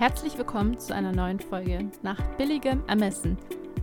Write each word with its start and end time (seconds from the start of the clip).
Herzlich 0.00 0.38
willkommen 0.38 0.78
zu 0.78 0.94
einer 0.94 1.12
neuen 1.12 1.38
Folge 1.38 1.90
nach 2.02 2.18
billigem 2.38 2.82
Ermessen, 2.88 3.36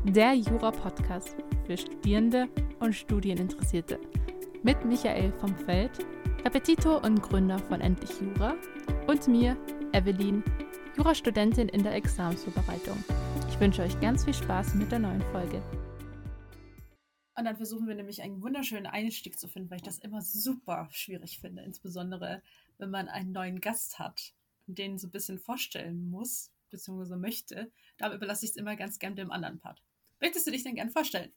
der 0.04 0.34
Jura-Podcast 0.34 1.36
für 1.68 1.78
Studierende 1.78 2.50
und 2.80 2.94
Studieninteressierte. 2.94 4.00
Mit 4.64 4.84
Michael 4.84 5.32
vom 5.34 5.56
Feld, 5.56 5.92
Repetitor 6.44 7.04
und 7.04 7.22
Gründer 7.22 7.60
von 7.60 7.82
Endlich 7.82 8.20
Jura 8.20 8.56
und 9.06 9.28
mir, 9.28 9.56
Evelyn, 9.94 10.44
Jurastudentin 10.96 11.70
in 11.70 11.84
der 11.84 11.94
Examensvorbereitung. 11.94 12.98
Ich 13.50 13.60
wünsche 13.60 13.84
euch 13.84 14.00
ganz 14.00 14.26
viel 14.26 14.34
Spaß 14.34 14.74
mit 14.74 14.92
der 14.92 14.98
neuen 14.98 15.22
Folge. 15.22 15.62
Und 17.38 17.46
dann 17.46 17.58
versuchen 17.58 17.88
wir 17.88 17.94
nämlich 17.94 18.24
einen 18.24 18.42
wunderschönen 18.42 18.88
Einstieg 18.88 19.38
zu 19.38 19.48
finden, 19.48 19.70
weil 19.70 19.78
ich 19.78 19.84
das 19.84 20.00
immer 20.00 20.24
super 20.24 20.88
schwierig 20.90 21.38
finde, 21.40 21.62
insbesondere 21.62 22.42
wenn 22.80 22.90
man 22.90 23.08
einen 23.08 23.34
neuen 23.34 23.62
Gast 23.62 24.00
hat 24.00 24.34
den 24.76 24.98
so 24.98 25.08
ein 25.08 25.12
bisschen 25.12 25.40
vorstellen 25.40 26.10
muss, 26.10 26.52
beziehungsweise 26.70 27.18
möchte, 27.18 27.72
da 27.98 28.14
überlasse 28.14 28.46
ich 28.46 28.52
es 28.52 28.58
immer 28.58 28.76
ganz 28.76 29.00
gern 29.00 29.16
dem 29.16 29.32
anderen 29.32 29.60
Part. 29.60 29.82
Möchtest 30.20 30.48
du 30.48 30.52
dich 30.52 30.64
denn 30.64 30.76
gern 30.76 30.90
vorstellen? 30.90 31.32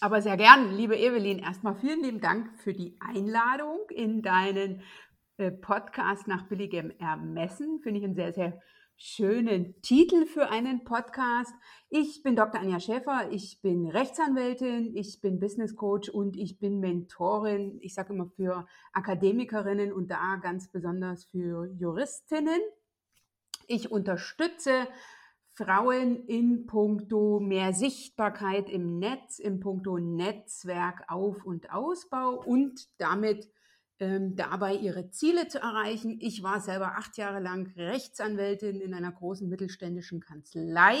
Aber 0.00 0.20
sehr 0.20 0.36
gern, 0.36 0.76
liebe 0.76 0.98
Evelyn. 0.98 1.38
Erstmal 1.38 1.76
vielen 1.76 2.02
lieben 2.02 2.20
Dank 2.20 2.50
für 2.60 2.72
die 2.72 2.96
Einladung 3.00 3.78
in 3.90 4.20
deinen 4.20 4.82
äh, 5.36 5.50
Podcast 5.50 6.26
nach 6.26 6.48
billigem 6.48 6.90
Ermessen. 6.98 7.80
Finde 7.80 8.00
ich 8.00 8.04
ein 8.04 8.14
sehr, 8.14 8.32
sehr 8.32 8.60
schönen 8.96 9.80
Titel 9.82 10.26
für 10.26 10.50
einen 10.50 10.84
Podcast. 10.84 11.52
Ich 11.88 12.22
bin 12.22 12.36
Dr. 12.36 12.60
Anja 12.60 12.80
Schäfer, 12.80 13.30
ich 13.30 13.60
bin 13.62 13.88
Rechtsanwältin, 13.88 14.96
ich 14.96 15.20
bin 15.20 15.40
Business 15.40 15.76
Coach 15.76 16.08
und 16.08 16.36
ich 16.36 16.58
bin 16.58 16.80
Mentorin, 16.80 17.78
ich 17.80 17.94
sage 17.94 18.12
immer 18.12 18.26
für 18.26 18.66
Akademikerinnen 18.92 19.92
und 19.92 20.10
da 20.10 20.36
ganz 20.36 20.68
besonders 20.68 21.24
für 21.24 21.66
Juristinnen. 21.66 22.60
Ich 23.66 23.90
unterstütze 23.90 24.86
Frauen 25.54 26.24
in 26.26 26.66
puncto 26.66 27.40
mehr 27.40 27.74
Sichtbarkeit 27.74 28.70
im 28.70 28.98
Netz, 28.98 29.38
in 29.38 29.60
puncto 29.60 29.98
Netzwerk 29.98 31.04
Auf- 31.08 31.44
und 31.44 31.70
Ausbau 31.72 32.34
und 32.34 32.88
damit 32.98 33.50
ähm, 34.02 34.34
dabei 34.34 34.74
ihre 34.74 35.10
Ziele 35.10 35.46
zu 35.46 35.60
erreichen. 35.60 36.18
Ich 36.20 36.42
war 36.42 36.60
selber 36.60 36.96
acht 36.96 37.16
Jahre 37.16 37.38
lang 37.38 37.72
Rechtsanwältin 37.76 38.80
in 38.80 38.94
einer 38.94 39.12
großen 39.12 39.48
mittelständischen 39.48 40.18
Kanzlei 40.18 40.96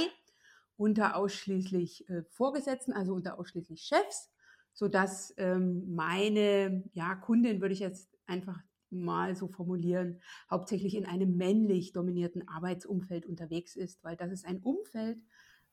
unter 0.76 1.16
ausschließlich 1.16 2.08
äh, 2.08 2.22
Vorgesetzten, 2.22 2.92
also 2.92 3.12
unter 3.12 3.40
ausschließlich 3.40 3.82
Chefs, 3.82 4.30
sodass 4.72 5.34
ähm, 5.36 5.92
meine 5.92 6.84
ja, 6.92 7.16
Kundin, 7.16 7.60
würde 7.60 7.74
ich 7.74 7.80
jetzt 7.80 8.08
einfach 8.26 8.62
mal 8.88 9.34
so 9.34 9.48
formulieren, 9.48 10.20
hauptsächlich 10.48 10.94
in 10.94 11.04
einem 11.04 11.36
männlich 11.36 11.92
dominierten 11.92 12.46
Arbeitsumfeld 12.46 13.26
unterwegs 13.26 13.74
ist, 13.74 14.04
weil 14.04 14.14
das 14.14 14.30
ist 14.30 14.46
ein 14.46 14.60
Umfeld, 14.60 15.18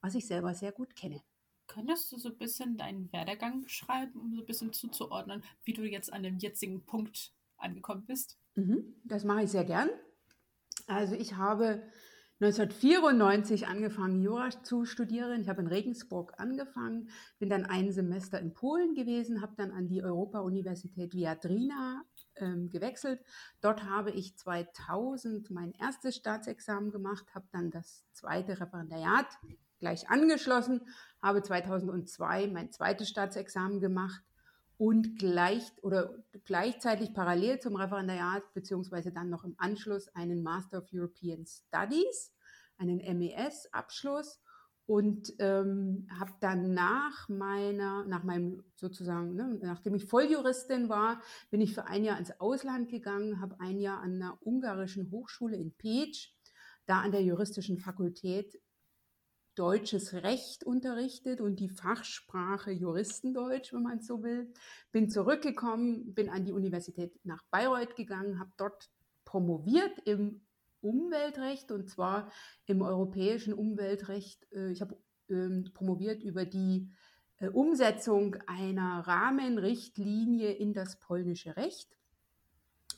was 0.02 0.16
ich 0.16 0.26
selber 0.26 0.56
sehr 0.56 0.72
gut 0.72 0.96
kenne. 0.96 1.22
Könntest 1.70 2.12
du 2.12 2.18
so 2.18 2.30
ein 2.30 2.38
bisschen 2.38 2.78
deinen 2.78 3.14
Werdegang 3.14 3.62
beschreiben, 3.62 4.20
um 4.20 4.34
so 4.34 4.42
ein 4.42 4.46
bisschen 4.46 4.74
zuzuordnen, 4.74 5.44
wie 5.64 5.74
du 5.74 5.84
jetzt 5.84 6.12
an 6.12 6.24
dem 6.24 6.40
jetzigen 6.40 6.84
Punkt 6.84 7.32
angekommen 7.58 8.06
bist? 8.08 8.40
Mhm, 8.56 8.96
das 9.06 9.24
mache 9.24 9.44
ich 9.44 9.52
sehr 9.52 9.64
gern. 9.64 9.90
Also 10.88 11.14
ich 11.14 11.36
habe 11.36 11.84
1994 12.42 13.68
angefangen, 13.68 14.22
Jura 14.22 14.50
zu 14.64 14.86
studieren. 14.86 15.42
Ich 15.42 15.50
habe 15.50 15.62
in 15.62 15.68
Regensburg 15.68 16.34
angefangen, 16.38 17.10
bin 17.38 17.50
dann 17.50 17.66
ein 17.66 17.92
Semester 17.92 18.40
in 18.40 18.54
Polen 18.54 18.96
gewesen, 18.96 19.42
habe 19.42 19.54
dann 19.56 19.72
an 19.72 19.88
die 19.88 20.02
Europa-Universität 20.02 21.14
Viadrina 21.14 22.04
ähm, 22.38 22.72
gewechselt. 22.72 23.22
Dort 23.62 23.84
habe 23.84 24.10
ich 24.10 24.36
2000 24.38 25.52
mein 25.52 25.74
erstes 25.74 26.16
Staatsexamen 26.16 26.92
gemacht, 26.92 27.36
habe 27.36 27.46
dann 27.52 27.70
das 27.70 28.06
zweite 28.14 28.60
Referendariat 28.60 29.28
gleich 29.80 30.10
angeschlossen, 30.10 30.82
habe 31.22 31.42
2002 31.42 32.48
mein 32.48 32.72
zweites 32.72 33.10
Staatsexamen 33.10 33.80
gemacht 33.80 34.22
und 34.78 35.20
gleich 35.20 35.64
oder 35.82 36.16
gleichzeitig 36.46 37.14
parallel 37.14 37.60
zum 37.60 37.76
Referendariat 37.76 38.54
beziehungsweise 38.54 39.12
dann 39.12 39.30
noch 39.30 39.44
im 39.44 39.56
Anschluss 39.58 40.08
einen 40.16 40.42
Master 40.42 40.78
of 40.80 40.88
European 40.94 41.46
Studies, 41.46 42.34
einen 42.78 42.98
MES-Abschluss 42.98 44.40
und 44.90 45.34
ähm, 45.38 46.08
habe 46.18 46.32
dann 46.40 46.74
nach 46.74 47.30
meiner, 47.30 48.06
nach 48.06 48.24
meinem 48.24 48.64
sozusagen, 48.76 49.36
ne, 49.36 49.60
nachdem 49.62 49.94
ich 49.94 50.06
Volljuristin 50.06 50.90
war, 50.90 51.22
bin 51.52 51.62
ich 51.62 51.76
für 51.76 51.86
ein 51.86 52.04
Jahr 52.04 52.18
ins 52.18 52.40
Ausland 52.40 52.90
gegangen, 52.90 53.40
habe 53.40 53.60
ein 53.60 53.78
Jahr 53.78 54.00
an 54.00 54.16
einer 54.16 54.40
ungarischen 54.42 55.12
Hochschule 55.12 55.58
in 55.58 55.74
Pécs, 55.74 56.30
da 56.88 57.02
an 57.02 57.12
der 57.12 57.22
juristischen 57.22 57.78
Fakultät 57.78 58.60
deutsches 59.60 60.14
Recht 60.14 60.64
unterrichtet 60.64 61.42
und 61.42 61.60
die 61.60 61.68
Fachsprache 61.68 62.72
Juristendeutsch, 62.72 63.74
wenn 63.74 63.84
man 63.84 64.00
so 64.00 64.24
will. 64.24 64.54
Bin 64.94 65.10
zurückgekommen, 65.10 66.14
bin 66.14 66.30
an 66.30 66.46
die 66.46 66.54
Universität 66.54 67.14
nach 67.26 67.44
Bayreuth 67.52 67.98
gegangen, 67.98 68.40
habe 68.40 68.52
dort 68.56 68.90
promoviert 69.26 70.00
im 70.06 70.40
Umweltrecht 70.80 71.74
und 71.74 71.90
zwar 71.90 72.32
im 72.68 72.82
europäischen 72.82 73.54
Umweltrecht. 73.54 74.48
Äh, 74.54 74.72
ich 74.72 74.80
habe 74.80 74.98
ähm, 75.30 75.70
promoviert 75.74 76.24
über 76.24 76.46
die 76.46 76.90
äh, 77.40 77.50
Umsetzung 77.50 78.38
einer 78.48 79.06
Rahmenrichtlinie 79.06 80.54
in 80.54 80.74
das 80.74 81.00
polnische 81.02 81.58
Recht. 81.58 81.98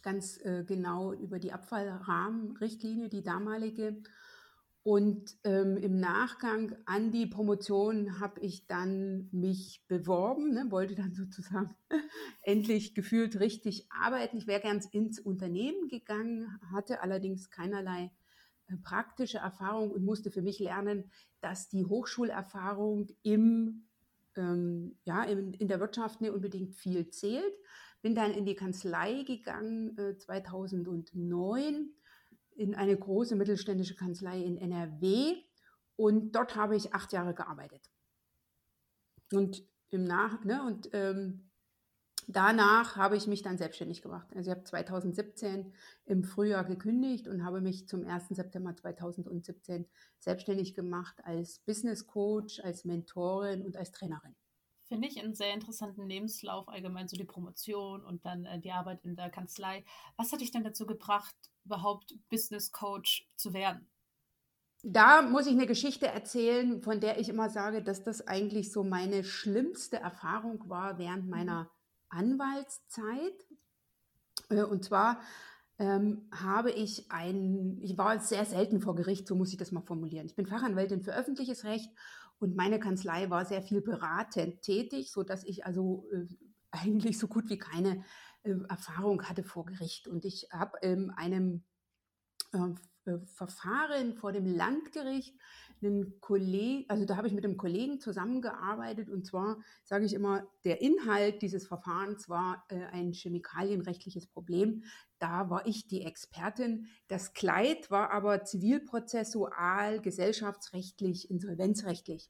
Ganz 0.04 0.38
äh, 0.46 0.64
genau 0.64 1.12
über 1.14 1.40
die 1.40 1.54
Abfallrahmenrichtlinie, 1.54 3.10
die 3.10 3.24
damalige. 3.24 3.98
Und 4.84 5.38
ähm, 5.44 5.78
im 5.78 6.00
Nachgang 6.00 6.76
an 6.86 7.12
die 7.12 7.28
Promotion 7.28 8.20
habe 8.20 8.42
ich 8.42 8.66
dann 8.66 9.30
mich 9.32 9.84
beworben, 9.88 10.54
ne, 10.54 10.66
wollte 10.70 10.96
dann 10.96 11.14
sozusagen 11.14 11.76
endlich 12.42 12.96
gefühlt 12.96 13.40
richtig 13.40 13.88
arbeiten. 13.92 14.38
Ich 14.38 14.48
wäre 14.48 14.62
ganz 14.62 14.88
ins 14.88 15.20
Unternehmen 15.20 15.88
gegangen, 15.88 16.60
hatte 16.72 17.04
allerdings 17.04 17.52
keinerlei 17.52 18.12
äh, 18.68 18.78
praktische 18.78 19.38
Erfahrung 19.38 19.92
und 19.92 20.04
musste 20.04 20.32
für 20.32 20.42
mich 20.42 20.58
lernen, 20.58 21.12
dass 21.42 21.70
die 21.70 21.86
Hochschulerfahrung 21.86 23.08
im, 23.22 23.84
ähm, 24.36 24.96
ja, 25.04 25.24
in, 25.24 25.54
in 25.54 25.68
der 25.68 25.80
Wirtschaft 25.80 26.22
nicht 26.22 26.32
unbedingt 26.32 26.74
viel 26.74 27.08
zählt. 27.12 27.54
Bin 28.02 28.16
dann 28.16 28.32
in 28.32 28.48
die 28.48 28.56
Kanzlei 28.56 29.22
gegangen 29.22 29.96
äh, 30.00 30.18
2009 30.18 31.92
in 32.62 32.76
eine 32.76 32.96
große 32.96 33.36
mittelständische 33.36 33.96
Kanzlei 33.96 34.40
in 34.40 34.58
NRW 34.58 35.36
und 35.96 36.36
dort 36.36 36.56
habe 36.56 36.76
ich 36.76 36.94
acht 36.94 37.12
Jahre 37.12 37.34
gearbeitet. 37.34 37.90
Und 39.34 39.64
im 39.90 40.04
Nach 40.04 40.44
ne, 40.44 40.64
und 40.64 40.90
ähm, 40.94 41.50
danach 42.28 42.96
habe 42.98 43.18
ich 43.18 43.26
mich 43.26 43.42
dann 43.42 43.58
selbstständig 43.58 44.04
gemacht. 44.04 44.28
Also 44.36 44.52
ich 44.52 44.56
habe 44.56 44.64
2017 44.64 45.74
im 46.06 46.24
Frühjahr 46.24 46.64
gekündigt 46.64 47.28
und 47.28 47.44
habe 47.44 47.62
mich 47.62 47.88
zum 47.88 48.06
1. 48.06 48.30
September 48.30 48.76
2017 48.76 49.88
selbstständig 50.20 50.76
gemacht 50.76 51.20
als 51.24 51.60
Business 51.60 52.06
Coach, 52.06 52.60
als 52.60 52.86
Mentorin 52.86 53.64
und 53.64 53.76
als 53.76 53.92
Trainerin. 53.92 54.36
Finde 54.92 55.08
ich 55.08 55.24
einen 55.24 55.34
sehr 55.34 55.54
interessanten 55.54 56.06
Lebenslauf, 56.06 56.68
allgemein 56.68 57.08
so 57.08 57.16
die 57.16 57.24
Promotion 57.24 58.04
und 58.04 58.26
dann 58.26 58.44
äh, 58.44 58.60
die 58.60 58.74
Arbeit 58.74 59.06
in 59.06 59.16
der 59.16 59.30
Kanzlei. 59.30 59.86
Was 60.18 60.34
hat 60.34 60.42
dich 60.42 60.52
denn 60.52 60.66
dazu 60.66 60.86
gebracht, 60.86 61.34
überhaupt 61.64 62.14
Business 62.30 62.74
Coach 62.74 63.26
zu 63.38 63.54
werden? 63.54 63.88
Da 64.84 65.22
muss 65.22 65.46
ich 65.46 65.54
eine 65.54 65.66
Geschichte 65.66 66.08
erzählen, 66.08 66.82
von 66.82 67.00
der 67.00 67.22
ich 67.22 67.30
immer 67.30 67.50
sage, 67.50 67.82
dass 67.82 68.04
das 68.04 68.28
eigentlich 68.28 68.74
so 68.74 68.84
meine 68.84 69.24
schlimmste 69.24 69.96
Erfahrung 69.96 70.68
war 70.68 70.98
während 70.98 71.24
mhm. 71.24 71.30
meiner 71.30 71.72
Anwaltszeit. 72.10 73.48
Äh, 74.50 74.64
und 74.64 74.84
zwar 74.84 75.22
ähm, 75.80 76.28
habe 76.34 76.72
ich 76.72 77.10
ein, 77.10 77.80
ich 77.82 77.98
war 77.98 78.20
sehr 78.20 78.44
selten 78.44 78.82
vor 78.82 78.96
Gericht, 78.96 79.26
so 79.26 79.36
muss 79.36 79.54
ich 79.54 79.58
das 79.58 79.72
mal 79.72 79.84
formulieren. 79.84 80.26
Ich 80.26 80.36
bin 80.36 80.48
Fachanwältin 80.48 81.02
für 81.02 81.16
öffentliches 81.16 81.64
Recht 81.64 81.90
und 82.42 82.56
meine 82.56 82.80
Kanzlei 82.80 83.30
war 83.30 83.46
sehr 83.46 83.62
viel 83.62 83.82
beratend 83.82 84.64
tätig, 84.64 85.12
sodass 85.12 85.44
ich 85.44 85.64
also 85.64 86.08
äh, 86.12 86.26
eigentlich 86.72 87.20
so 87.20 87.28
gut 87.28 87.50
wie 87.50 87.60
keine 87.60 88.04
äh, 88.42 88.56
Erfahrung 88.68 89.24
hatte 89.24 89.44
vor 89.44 89.68
Gericht. 89.68 90.08
Und 90.08 90.26
ich 90.26 90.48
habe 90.52 90.80
in 90.82 91.12
einem 91.12 91.64
ähm, 92.54 92.80
äh, 93.06 93.18
Verfahren 93.26 94.16
vor 94.16 94.32
dem 94.32 94.46
Landgericht 94.46 95.36
einen 95.82 96.20
Kollegen, 96.20 96.86
also 96.90 97.06
da 97.06 97.18
habe 97.18 97.28
ich 97.28 97.34
mit 97.34 97.44
einem 97.44 97.58
Kollegen 97.58 98.00
zusammengearbeitet 98.00 99.10
und 99.10 99.26
zwar 99.26 99.58
sage 99.84 100.06
ich 100.06 100.14
immer, 100.14 100.48
der 100.64 100.82
Inhalt 100.82 101.42
dieses 101.42 101.66
Verfahrens 101.66 102.30
war 102.30 102.64
äh, 102.70 102.86
ein 102.92 103.14
chemikalienrechtliches 103.14 104.28
Problem. 104.28 104.84
Da 105.18 105.50
war 105.50 105.66
ich 105.66 105.88
die 105.88 106.04
Expertin. 106.04 106.88
Das 107.08 107.34
Kleid 107.34 107.90
war 107.90 108.12
aber 108.12 108.44
zivilprozessual, 108.44 110.02
gesellschaftsrechtlich, 110.02 111.30
insolvenzrechtlich. 111.30 112.30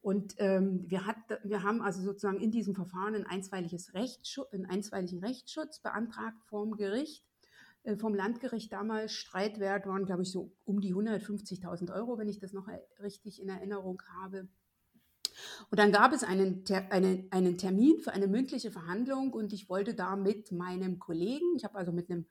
Und 0.00 0.34
ähm, 0.36 0.84
wir, 0.86 1.06
hat, 1.06 1.16
wir 1.44 1.62
haben 1.62 1.80
also 1.80 2.02
sozusagen 2.02 2.40
in 2.40 2.50
diesem 2.50 2.74
Verfahren 2.74 3.14
ein 3.14 3.26
einstweiliges 3.26 3.94
Rechtsschutz, 3.94 4.52
einen 4.52 4.66
einstweiligen 4.66 5.24
Rechtsschutz 5.24 5.80
beantragt 5.80 6.44
vorm 6.44 6.76
Gericht 6.76 7.24
vom 7.98 8.14
Landgericht 8.14 8.72
damals. 8.72 9.12
Streitwert 9.12 9.86
waren, 9.86 10.06
glaube 10.06 10.22
ich, 10.22 10.30
so 10.30 10.52
um 10.64 10.80
die 10.80 10.94
150.000 10.94 11.94
Euro, 11.94 12.18
wenn 12.18 12.28
ich 12.28 12.38
das 12.38 12.52
noch 12.52 12.68
richtig 13.00 13.40
in 13.40 13.48
Erinnerung 13.48 14.02
habe. 14.20 14.48
Und 15.70 15.78
dann 15.78 15.92
gab 15.92 16.12
es 16.12 16.22
einen, 16.22 16.64
einen, 16.90 17.26
einen 17.30 17.58
Termin 17.58 17.98
für 18.00 18.12
eine 18.12 18.26
mündliche 18.26 18.70
Verhandlung 18.70 19.32
und 19.32 19.52
ich 19.52 19.68
wollte 19.68 19.94
da 19.94 20.16
mit 20.16 20.52
meinem 20.52 20.98
Kollegen, 20.98 21.56
ich 21.56 21.64
habe 21.64 21.76
also 21.76 21.92
mit 21.92 22.10
einem, 22.10 22.26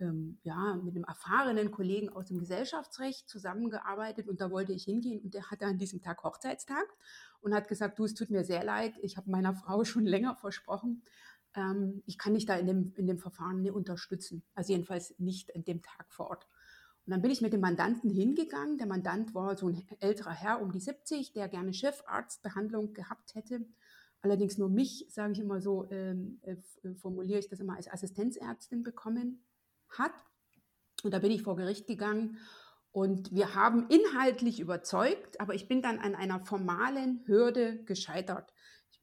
ähm, 0.00 0.38
ja, 0.42 0.76
mit 0.76 0.94
einem 0.94 1.04
erfahrenen 1.04 1.70
Kollegen 1.70 2.08
aus 2.08 2.26
dem 2.26 2.38
Gesellschaftsrecht 2.38 3.28
zusammengearbeitet 3.28 4.28
und 4.28 4.40
da 4.40 4.50
wollte 4.50 4.72
ich 4.72 4.84
hingehen 4.84 5.20
und 5.20 5.34
der 5.34 5.50
hatte 5.50 5.66
an 5.66 5.78
diesem 5.78 6.00
Tag 6.00 6.22
Hochzeitstag 6.22 6.86
und 7.40 7.54
hat 7.54 7.68
gesagt, 7.68 7.98
du, 7.98 8.04
es 8.04 8.14
tut 8.14 8.30
mir 8.30 8.44
sehr 8.44 8.64
leid, 8.64 8.94
ich 9.02 9.16
habe 9.16 9.30
meiner 9.30 9.54
Frau 9.54 9.84
schon 9.84 10.04
länger 10.04 10.36
versprochen, 10.36 11.02
ähm, 11.54 12.02
ich 12.06 12.18
kann 12.18 12.34
dich 12.34 12.46
da 12.46 12.56
in 12.56 12.66
dem, 12.66 12.92
in 12.96 13.06
dem 13.06 13.18
Verfahren 13.18 13.62
nicht 13.62 13.72
unterstützen. 13.72 14.42
Also 14.54 14.72
jedenfalls 14.72 15.14
nicht 15.18 15.54
an 15.54 15.64
dem 15.64 15.82
Tag 15.82 16.12
vor 16.12 16.30
Ort. 16.30 16.46
Und 17.06 17.10
dann 17.10 17.22
bin 17.22 17.30
ich 17.30 17.42
mit 17.42 17.52
dem 17.52 17.60
Mandanten 17.60 18.10
hingegangen. 18.10 18.78
Der 18.78 18.86
Mandant 18.86 19.34
war 19.34 19.56
so 19.56 19.68
ein 19.68 19.86
älterer 20.00 20.32
Herr 20.32 20.62
um 20.62 20.72
die 20.72 20.80
70, 20.80 21.32
der 21.32 21.48
gerne 21.48 21.74
Chefarztbehandlung 21.74 22.94
gehabt 22.94 23.34
hätte. 23.34 23.66
Allerdings 24.22 24.56
nur 24.56 24.70
mich, 24.70 25.06
sage 25.10 25.34
ich 25.34 25.40
immer 25.40 25.60
so, 25.60 25.86
ähm, 25.90 26.40
äh, 26.42 26.56
äh, 26.82 26.94
formuliere 26.94 27.40
ich 27.40 27.48
das 27.48 27.60
immer 27.60 27.76
als 27.76 27.92
Assistenzärztin 27.92 28.82
bekommen 28.82 29.44
hat. 29.90 30.14
Und 31.02 31.12
da 31.12 31.18
bin 31.18 31.30
ich 31.30 31.42
vor 31.42 31.56
Gericht 31.56 31.86
gegangen 31.86 32.38
und 32.90 33.34
wir 33.34 33.54
haben 33.54 33.88
inhaltlich 33.88 34.60
überzeugt, 34.60 35.40
aber 35.40 35.54
ich 35.54 35.68
bin 35.68 35.82
dann 35.82 35.98
an 35.98 36.14
einer 36.14 36.40
formalen 36.40 37.22
Hürde 37.26 37.82
gescheitert. 37.84 38.53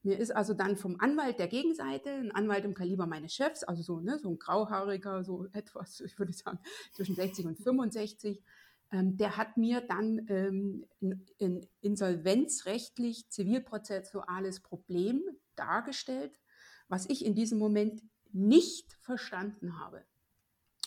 Mir 0.02 0.18
ist 0.18 0.34
also 0.34 0.52
dann 0.52 0.76
vom 0.76 0.98
Anwalt 0.98 1.38
der 1.38 1.46
Gegenseite, 1.46 2.10
ein 2.10 2.32
Anwalt 2.32 2.64
im 2.64 2.74
Kaliber 2.74 3.06
meines 3.06 3.34
Chefs, 3.34 3.62
also 3.62 3.82
so, 3.82 4.00
ne, 4.00 4.18
so 4.18 4.30
ein 4.30 4.38
grauhaariger, 4.38 5.22
so 5.22 5.46
etwas, 5.52 6.00
ich 6.00 6.18
würde 6.18 6.32
sagen, 6.32 6.58
zwischen 6.92 7.14
60 7.14 7.46
und 7.46 7.58
65, 7.58 8.42
ähm, 8.90 9.16
der 9.16 9.36
hat 9.36 9.56
mir 9.56 9.80
dann 9.80 10.26
ähm, 10.28 10.86
ein, 11.00 11.24
ein 11.40 11.66
insolvenzrechtlich 11.80 13.30
zivilprozessuales 13.30 14.60
Problem 14.60 15.22
dargestellt, 15.54 16.40
was 16.88 17.08
ich 17.08 17.24
in 17.24 17.34
diesem 17.34 17.58
Moment 17.58 18.02
nicht 18.32 18.92
verstanden 19.00 19.78
habe. 19.78 20.04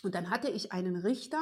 Und 0.03 0.13
dann 0.13 0.29
hatte 0.29 0.49
ich 0.51 0.71
einen 0.71 0.97
Richter, 0.97 1.41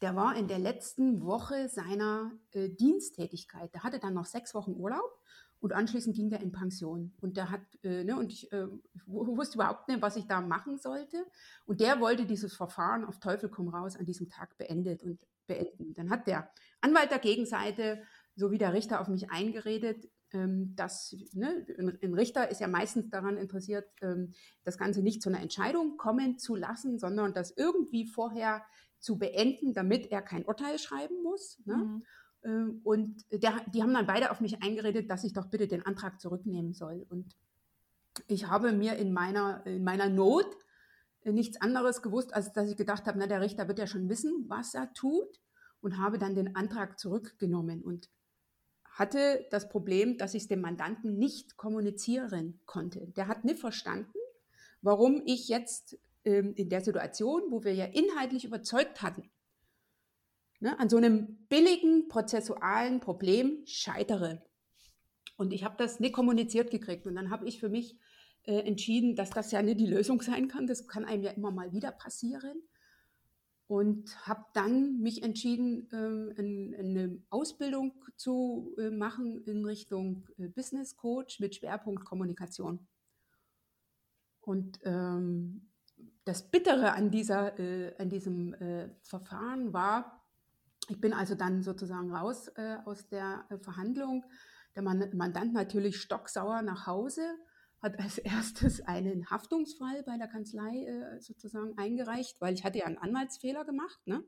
der 0.00 0.14
war 0.14 0.36
in 0.36 0.46
der 0.46 0.60
letzten 0.60 1.24
Woche 1.24 1.68
seiner 1.68 2.30
äh, 2.52 2.68
Diensttätigkeit. 2.68 3.74
Der 3.74 3.82
hatte 3.82 3.98
dann 3.98 4.14
noch 4.14 4.26
sechs 4.26 4.54
Wochen 4.54 4.74
Urlaub 4.74 5.20
und 5.66 5.72
anschließend 5.72 6.14
ging 6.14 6.30
der 6.30 6.40
in 6.42 6.52
Pension. 6.52 7.12
Und 7.20 7.36
der 7.36 7.50
hat, 7.50 7.60
äh, 7.82 8.04
ne, 8.04 8.16
und 8.16 8.32
ich 8.32 8.52
äh, 8.52 8.68
wusste 9.06 9.56
überhaupt 9.56 9.88
nicht, 9.88 10.00
was 10.00 10.14
ich 10.14 10.28
da 10.28 10.40
machen 10.40 10.78
sollte. 10.78 11.26
Und 11.64 11.80
der 11.80 11.98
wollte 12.00 12.24
dieses 12.24 12.54
Verfahren 12.54 13.04
auf 13.04 13.18
Teufel 13.18 13.48
komm 13.48 13.66
raus 13.66 13.96
an 13.96 14.06
diesem 14.06 14.28
Tag 14.28 14.56
beendet 14.58 15.02
und 15.02 15.18
beenden. 15.48 15.92
Dann 15.94 16.08
hat 16.08 16.28
der 16.28 16.48
Anwalt 16.80 17.10
der 17.10 17.18
Gegenseite 17.18 18.00
sowie 18.36 18.58
der 18.58 18.74
Richter 18.74 19.00
auf 19.00 19.08
mich 19.08 19.28
eingeredet, 19.32 20.08
ähm, 20.32 20.76
dass 20.76 21.16
ne, 21.32 21.66
ein 22.00 22.14
Richter 22.14 22.48
ist 22.48 22.60
ja 22.60 22.68
meistens 22.68 23.10
daran 23.10 23.36
interessiert, 23.36 23.88
ähm, 24.02 24.34
das 24.62 24.78
Ganze 24.78 25.02
nicht 25.02 25.20
zu 25.20 25.30
einer 25.30 25.40
Entscheidung 25.40 25.96
kommen 25.96 26.38
zu 26.38 26.54
lassen, 26.54 27.00
sondern 27.00 27.34
das 27.34 27.50
irgendwie 27.56 28.06
vorher 28.06 28.64
zu 29.00 29.18
beenden, 29.18 29.74
damit 29.74 30.12
er 30.12 30.22
kein 30.22 30.44
Urteil 30.44 30.78
schreiben 30.78 31.24
muss. 31.24 31.60
Ne? 31.64 31.76
Mhm. 31.76 32.04
Ähm, 32.46 32.80
und 32.84 33.24
der, 33.30 33.60
die 33.74 33.82
haben 33.82 33.92
dann 33.92 34.06
beide 34.06 34.30
auf 34.30 34.40
mich 34.40 34.62
eingeredet, 34.62 35.10
dass 35.10 35.24
ich 35.24 35.32
doch 35.32 35.46
bitte 35.46 35.66
den 35.66 35.84
Antrag 35.84 36.20
zurücknehmen 36.20 36.72
soll. 36.72 37.04
Und 37.10 37.36
ich 38.28 38.46
habe 38.48 38.72
mir 38.72 38.96
in 38.96 39.12
meiner, 39.12 39.66
in 39.66 39.84
meiner 39.84 40.08
Not 40.08 40.46
äh, 41.22 41.32
nichts 41.32 41.60
anderes 41.60 42.00
gewusst, 42.00 42.32
als 42.32 42.52
dass 42.52 42.70
ich 42.70 42.76
gedacht 42.76 43.06
habe, 43.06 43.18
na, 43.18 43.26
der 43.26 43.40
Richter 43.40 43.68
wird 43.68 43.78
ja 43.78 43.86
schon 43.86 44.08
wissen, 44.08 44.46
was 44.48 44.74
er 44.74 44.92
tut 44.94 45.40
und 45.80 45.98
habe 45.98 46.18
dann 46.18 46.34
den 46.34 46.56
Antrag 46.56 46.98
zurückgenommen 46.98 47.82
und 47.82 48.08
hatte 48.84 49.46
das 49.50 49.68
Problem, 49.68 50.16
dass 50.16 50.32
ich 50.32 50.44
es 50.44 50.48
dem 50.48 50.62
Mandanten 50.62 51.18
nicht 51.18 51.58
kommunizieren 51.58 52.60
konnte. 52.64 53.08
Der 53.08 53.28
hat 53.28 53.44
nicht 53.44 53.58
verstanden, 53.60 54.18
warum 54.80 55.20
ich 55.26 55.48
jetzt 55.48 55.98
ähm, 56.24 56.54
in 56.54 56.70
der 56.70 56.80
Situation, 56.80 57.42
wo 57.50 57.62
wir 57.62 57.74
ja 57.74 57.84
inhaltlich 57.84 58.46
überzeugt 58.46 59.02
hatten, 59.02 59.30
ne, 60.60 60.78
an 60.78 60.88
so 60.88 60.96
einem 60.96 61.46
billigen 61.48 62.08
prozessualen 62.08 63.00
Problem 63.00 63.62
scheitere. 63.66 64.42
Und 65.36 65.52
ich 65.52 65.64
habe 65.64 65.76
das 65.78 66.00
nicht 66.00 66.14
kommuniziert 66.14 66.70
gekriegt. 66.70 67.06
Und 67.06 67.14
dann 67.16 67.30
habe 67.30 67.46
ich 67.46 67.60
für 67.60 67.68
mich 67.68 67.98
äh, 68.44 68.60
entschieden, 68.60 69.16
dass 69.16 69.30
das 69.30 69.52
ja 69.52 69.62
nicht 69.62 69.80
die 69.80 69.86
Lösung 69.86 70.22
sein 70.22 70.48
kann. 70.48 70.66
Das 70.66 70.88
kann 70.88 71.04
einem 71.04 71.22
ja 71.22 71.32
immer 71.32 71.50
mal 71.50 71.72
wieder 71.72 71.92
passieren. 71.92 72.62
Und 73.68 74.16
habe 74.26 74.44
dann 74.54 75.00
mich 75.00 75.22
entschieden, 75.22 75.90
äh, 75.90 76.40
in, 76.40 76.72
in 76.72 76.98
eine 76.98 77.22
Ausbildung 77.30 77.92
zu 78.16 78.74
äh, 78.78 78.90
machen 78.90 79.42
in 79.44 79.64
Richtung 79.64 80.26
äh, 80.38 80.46
Business 80.48 80.96
Coach 80.96 81.40
mit 81.40 81.56
Schwerpunkt 81.56 82.04
Kommunikation. 82.04 82.86
Und 84.40 84.78
ähm, 84.84 85.68
das 86.24 86.48
Bittere 86.48 86.92
an, 86.92 87.10
dieser, 87.10 87.58
äh, 87.58 87.96
an 87.98 88.08
diesem 88.08 88.54
äh, 88.54 88.88
Verfahren 89.02 89.72
war, 89.72 90.25
ich 90.88 91.00
bin 91.00 91.12
also 91.12 91.34
dann 91.34 91.62
sozusagen 91.62 92.12
raus 92.14 92.48
äh, 92.56 92.76
aus 92.84 93.08
der 93.08 93.44
äh, 93.50 93.58
Verhandlung. 93.58 94.24
Der 94.74 94.82
Mandant 94.82 95.54
natürlich 95.54 96.00
stocksauer 96.00 96.62
nach 96.62 96.86
Hause, 96.86 97.22
hat 97.82 97.98
als 98.00 98.18
erstes 98.18 98.80
einen 98.82 99.30
Haftungsfall 99.30 100.02
bei 100.04 100.16
der 100.16 100.28
Kanzlei 100.28 100.84
äh, 100.84 101.20
sozusagen 101.20 101.76
eingereicht, 101.76 102.40
weil 102.40 102.54
ich 102.54 102.64
hatte 102.64 102.78
ja 102.78 102.86
einen 102.86 102.98
Anwaltsfehler 102.98 103.64
gemacht. 103.64 103.98
Ne? 104.06 104.22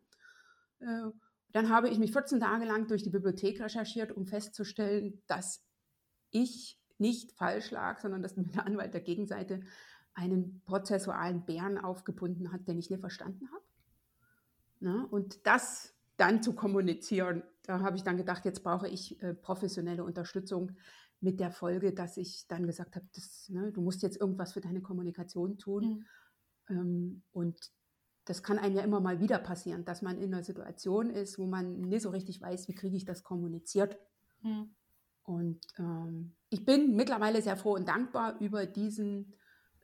Äh, 0.80 1.10
dann 1.52 1.70
habe 1.70 1.88
ich 1.88 1.98
mich 1.98 2.12
14 2.12 2.40
Tage 2.40 2.64
lang 2.64 2.88
durch 2.88 3.02
die 3.02 3.10
Bibliothek 3.10 3.60
recherchiert, 3.60 4.12
um 4.12 4.26
festzustellen, 4.26 5.22
dass 5.26 5.64
ich 6.30 6.78
nicht 6.98 7.32
falsch 7.32 7.70
lag, 7.70 8.00
sondern 8.00 8.22
dass 8.22 8.34
der 8.34 8.66
Anwalt 8.66 8.92
der 8.92 9.00
Gegenseite 9.00 9.60
einen 10.14 10.62
prozessualen 10.64 11.44
Bären 11.46 11.78
aufgebunden 11.78 12.52
hat, 12.52 12.66
den 12.66 12.78
ich 12.78 12.90
nicht 12.90 13.00
verstanden 13.00 13.48
habe. 13.52 13.64
Ne? 14.80 15.06
Und 15.10 15.46
das 15.46 15.94
dann 16.18 16.42
zu 16.42 16.52
kommunizieren. 16.52 17.42
Da 17.62 17.80
habe 17.80 17.96
ich 17.96 18.02
dann 18.02 18.16
gedacht, 18.16 18.44
jetzt 18.44 18.62
brauche 18.62 18.88
ich 18.88 19.22
äh, 19.22 19.34
professionelle 19.34 20.04
Unterstützung 20.04 20.72
mit 21.20 21.40
der 21.40 21.50
Folge, 21.50 21.92
dass 21.92 22.16
ich 22.16 22.46
dann 22.48 22.66
gesagt 22.66 22.96
habe, 22.96 23.06
das, 23.14 23.48
ne, 23.48 23.72
du 23.72 23.80
musst 23.80 24.02
jetzt 24.02 24.20
irgendwas 24.20 24.52
für 24.52 24.60
deine 24.60 24.82
Kommunikation 24.82 25.58
tun. 25.58 26.04
Mhm. 26.68 26.76
Ähm, 26.76 27.22
und 27.32 27.72
das 28.24 28.42
kann 28.42 28.58
einem 28.58 28.76
ja 28.76 28.82
immer 28.82 29.00
mal 29.00 29.20
wieder 29.20 29.38
passieren, 29.38 29.84
dass 29.84 30.02
man 30.02 30.18
in 30.18 30.34
einer 30.34 30.44
Situation 30.44 31.10
ist, 31.10 31.38
wo 31.38 31.46
man 31.46 31.80
nicht 31.80 32.02
so 32.02 32.10
richtig 32.10 32.40
weiß, 32.40 32.68
wie 32.68 32.74
kriege 32.74 32.96
ich 32.96 33.04
das 33.04 33.24
kommuniziert. 33.24 33.98
Mhm. 34.42 34.74
Und 35.22 35.60
ähm, 35.78 36.34
ich 36.50 36.64
bin 36.64 36.94
mittlerweile 36.96 37.42
sehr 37.42 37.56
froh 37.56 37.74
und 37.74 37.88
dankbar 37.88 38.38
über 38.40 38.66
diesen 38.66 39.34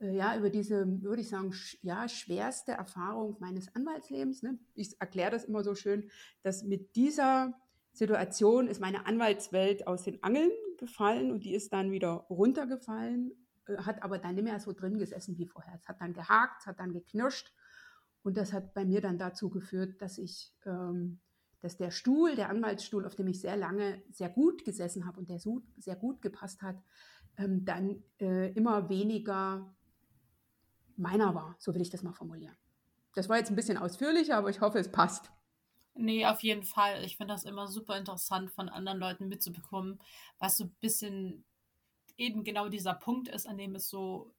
ja, 0.00 0.36
über 0.36 0.50
diese, 0.50 1.02
würde 1.02 1.22
ich 1.22 1.28
sagen, 1.28 1.52
ja, 1.82 2.08
schwerste 2.08 2.72
Erfahrung 2.72 3.36
meines 3.40 3.74
Anwaltslebens. 3.74 4.42
Ne? 4.42 4.58
Ich 4.74 5.00
erkläre 5.00 5.30
das 5.30 5.44
immer 5.44 5.62
so 5.62 5.74
schön, 5.74 6.10
dass 6.42 6.64
mit 6.64 6.96
dieser 6.96 7.54
Situation 7.92 8.66
ist 8.66 8.80
meine 8.80 9.06
Anwaltswelt 9.06 9.86
aus 9.86 10.02
den 10.02 10.22
Angeln 10.22 10.50
gefallen 10.78 11.30
und 11.30 11.44
die 11.44 11.54
ist 11.54 11.72
dann 11.72 11.92
wieder 11.92 12.26
runtergefallen, 12.28 13.32
äh, 13.66 13.76
hat 13.78 14.02
aber 14.02 14.18
dann 14.18 14.34
nicht 14.34 14.44
mehr 14.44 14.58
so 14.58 14.72
drin 14.72 14.98
gesessen 14.98 15.38
wie 15.38 15.46
vorher. 15.46 15.74
Es 15.76 15.86
hat 15.86 16.00
dann 16.00 16.12
gehakt, 16.12 16.60
es 16.60 16.66
hat 16.66 16.80
dann 16.80 16.92
geknirscht 16.92 17.54
und 18.22 18.36
das 18.36 18.52
hat 18.52 18.74
bei 18.74 18.84
mir 18.84 19.00
dann 19.00 19.18
dazu 19.18 19.48
geführt, 19.48 20.02
dass 20.02 20.18
ich, 20.18 20.52
ähm, 20.66 21.20
dass 21.60 21.76
der 21.76 21.92
Stuhl, 21.92 22.34
der 22.34 22.50
Anwaltsstuhl, 22.50 23.06
auf 23.06 23.14
dem 23.14 23.28
ich 23.28 23.40
sehr 23.40 23.56
lange 23.56 24.02
sehr 24.10 24.28
gut 24.28 24.64
gesessen 24.64 25.06
habe 25.06 25.20
und 25.20 25.30
der 25.30 25.38
so, 25.38 25.62
sehr 25.78 25.96
gut 25.96 26.20
gepasst 26.20 26.62
hat, 26.62 26.76
ähm, 27.36 27.64
dann 27.64 28.02
äh, 28.20 28.52
immer 28.52 28.88
weniger 28.88 29.72
meiner 30.96 31.34
war. 31.34 31.56
So 31.58 31.74
will 31.74 31.82
ich 31.82 31.90
das 31.90 32.02
mal 32.02 32.12
formulieren. 32.12 32.56
Das 33.14 33.28
war 33.28 33.36
jetzt 33.36 33.50
ein 33.50 33.56
bisschen 33.56 33.78
ausführlicher, 33.78 34.36
aber 34.36 34.50
ich 34.50 34.60
hoffe, 34.60 34.78
es 34.78 34.90
passt. 34.90 35.30
Nee, 35.94 36.26
auf 36.26 36.42
jeden 36.42 36.64
Fall. 36.64 37.04
Ich 37.04 37.16
finde 37.16 37.34
das 37.34 37.44
immer 37.44 37.68
super 37.68 37.96
interessant, 37.96 38.50
von 38.50 38.68
anderen 38.68 38.98
Leuten 38.98 39.28
mitzubekommen, 39.28 40.00
was 40.38 40.56
so 40.56 40.64
ein 40.64 40.76
bisschen 40.80 41.44
eben 42.16 42.44
genau 42.44 42.68
dieser 42.68 42.94
Punkt 42.94 43.28
ist, 43.28 43.46
an 43.46 43.58
dem 43.58 43.74
es 43.76 43.88
so 43.88 44.32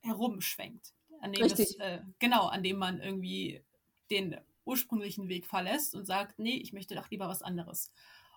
herumschwenkt. 0.00 0.92
An 1.20 1.32
dem 1.32 1.42
Richtig. 1.42 1.70
Es, 1.70 1.76
äh, 1.76 2.00
genau, 2.18 2.46
an 2.46 2.62
dem 2.62 2.78
man 2.78 3.00
irgendwie 3.00 3.62
den 4.10 4.36
ursprünglichen 4.64 5.28
Weg 5.28 5.46
verlässt 5.46 5.94
und 5.94 6.04
sagt, 6.04 6.38
nee, 6.38 6.56
ich 6.56 6.72
möchte 6.72 6.94
doch 6.94 7.10
lieber 7.10 7.28
was 7.28 7.42
anderes. 7.42 7.92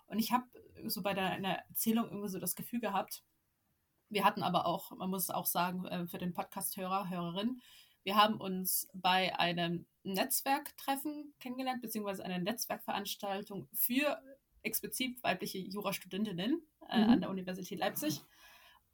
Und 0.06 0.18
ich 0.18 0.32
habe 0.32 0.44
so 0.86 1.02
bei 1.02 1.14
deiner 1.14 1.58
Erzählung 1.68 2.06
irgendwie 2.06 2.28
so 2.28 2.38
das 2.38 2.54
Gefühl 2.54 2.80
gehabt, 2.80 3.22
wir 4.12 4.24
hatten 4.24 4.42
aber 4.42 4.66
auch, 4.66 4.90
man 4.96 5.10
muss 5.10 5.30
auch 5.30 5.46
sagen, 5.46 5.86
äh, 5.86 6.06
für 6.06 6.18
den 6.18 6.34
Podcast-Hörer, 6.34 7.08
Hörerin, 7.08 7.60
wir 8.04 8.16
haben 8.16 8.40
uns 8.40 8.88
bei 8.92 9.38
einem 9.38 9.86
Netzwerktreffen 10.02 11.32
kennengelernt, 11.38 11.82
beziehungsweise 11.82 12.24
einer 12.24 12.38
Netzwerkveranstaltung 12.38 13.68
für 13.72 14.20
explizit 14.62 15.22
weibliche 15.22 15.58
Jurastudentinnen 15.58 16.62
äh, 16.88 16.98
mhm. 16.98 17.10
an 17.10 17.20
der 17.20 17.30
Universität 17.30 17.78
Leipzig. 17.78 18.20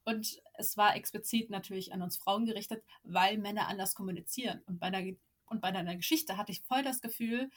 Und 0.04 0.40
es 0.54 0.76
war 0.76 0.96
explizit 0.96 1.50
natürlich 1.50 1.92
an 1.92 2.02
uns 2.02 2.16
Frauen 2.16 2.46
gerichtet, 2.46 2.82
weil 3.02 3.38
Männer 3.38 3.68
anders 3.68 3.94
kommunizieren. 3.94 4.62
Und 4.66 4.78
bei 4.78 4.86
einer 4.86 5.04
Und 5.46 5.60
bei 5.60 5.72
deiner 5.72 5.96
Geschichte 5.96 6.36
hatte 6.36 6.52
ich 6.52 6.62
voll 6.62 6.82
das 6.82 7.00
Gefühl, 7.00 7.50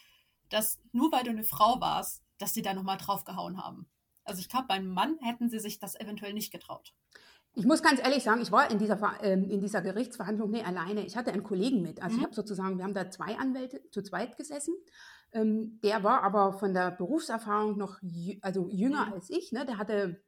dass 0.50 0.82
nur 0.92 1.12
weil 1.12 1.24
du 1.24 1.30
eine 1.30 1.44
Frau 1.44 1.80
warst, 1.80 2.24
dass 2.38 2.54
sie 2.54 2.62
da 2.62 2.74
nochmal 2.74 2.98
draufgehauen 2.98 3.64
haben. 3.64 3.90
Also 4.24 4.42
ich 4.42 4.50
glaube, 4.50 4.68
beim 4.68 4.88
Mann 4.88 5.18
hätten 5.20 5.50
sie 5.50 5.60
sich 5.60 5.80
das 5.80 6.00
eventuell 6.00 6.34
nicht 6.34 6.52
getraut. 6.52 6.94
Ich 7.54 7.66
muss 7.66 7.84
ganz 7.84 8.00
ehrlich 8.00 8.24
sagen, 8.24 8.42
ich 8.42 8.52
war 8.52 8.72
in 8.72 8.80
dieser, 8.80 9.00
ähm, 9.22 9.50
in 9.50 9.60
dieser 9.60 9.82
Gerichtsverhandlung 9.82 10.52
nicht 10.52 10.66
alleine. 10.66 11.06
Ich 11.06 11.18
hatte 11.18 11.34
einen 11.34 11.44
Kollegen 11.44 11.82
mit. 11.82 12.02
Also 12.02 12.16
mhm. 12.16 12.20
ich 12.20 12.26
habe 12.26 12.36
sozusagen, 12.36 12.78
wir 12.78 12.86
haben 12.86 12.94
da 12.94 13.10
zwei 13.10 13.38
Anwälte 13.38 13.82
zu 13.92 14.02
zweit 14.02 14.38
gesessen. 14.38 14.74
Ähm, 15.34 15.80
der 15.84 16.04
war 16.04 16.24
aber 16.24 16.54
von 16.54 16.74
der 16.74 16.92
Berufserfahrung 16.92 17.78
noch 17.78 18.00
also 18.42 18.70
jünger 18.70 19.08
mhm. 19.08 19.14
als 19.14 19.30
ich. 19.30 19.52
Ne? 19.52 19.66
Der 19.66 19.78
hatte 19.78 20.22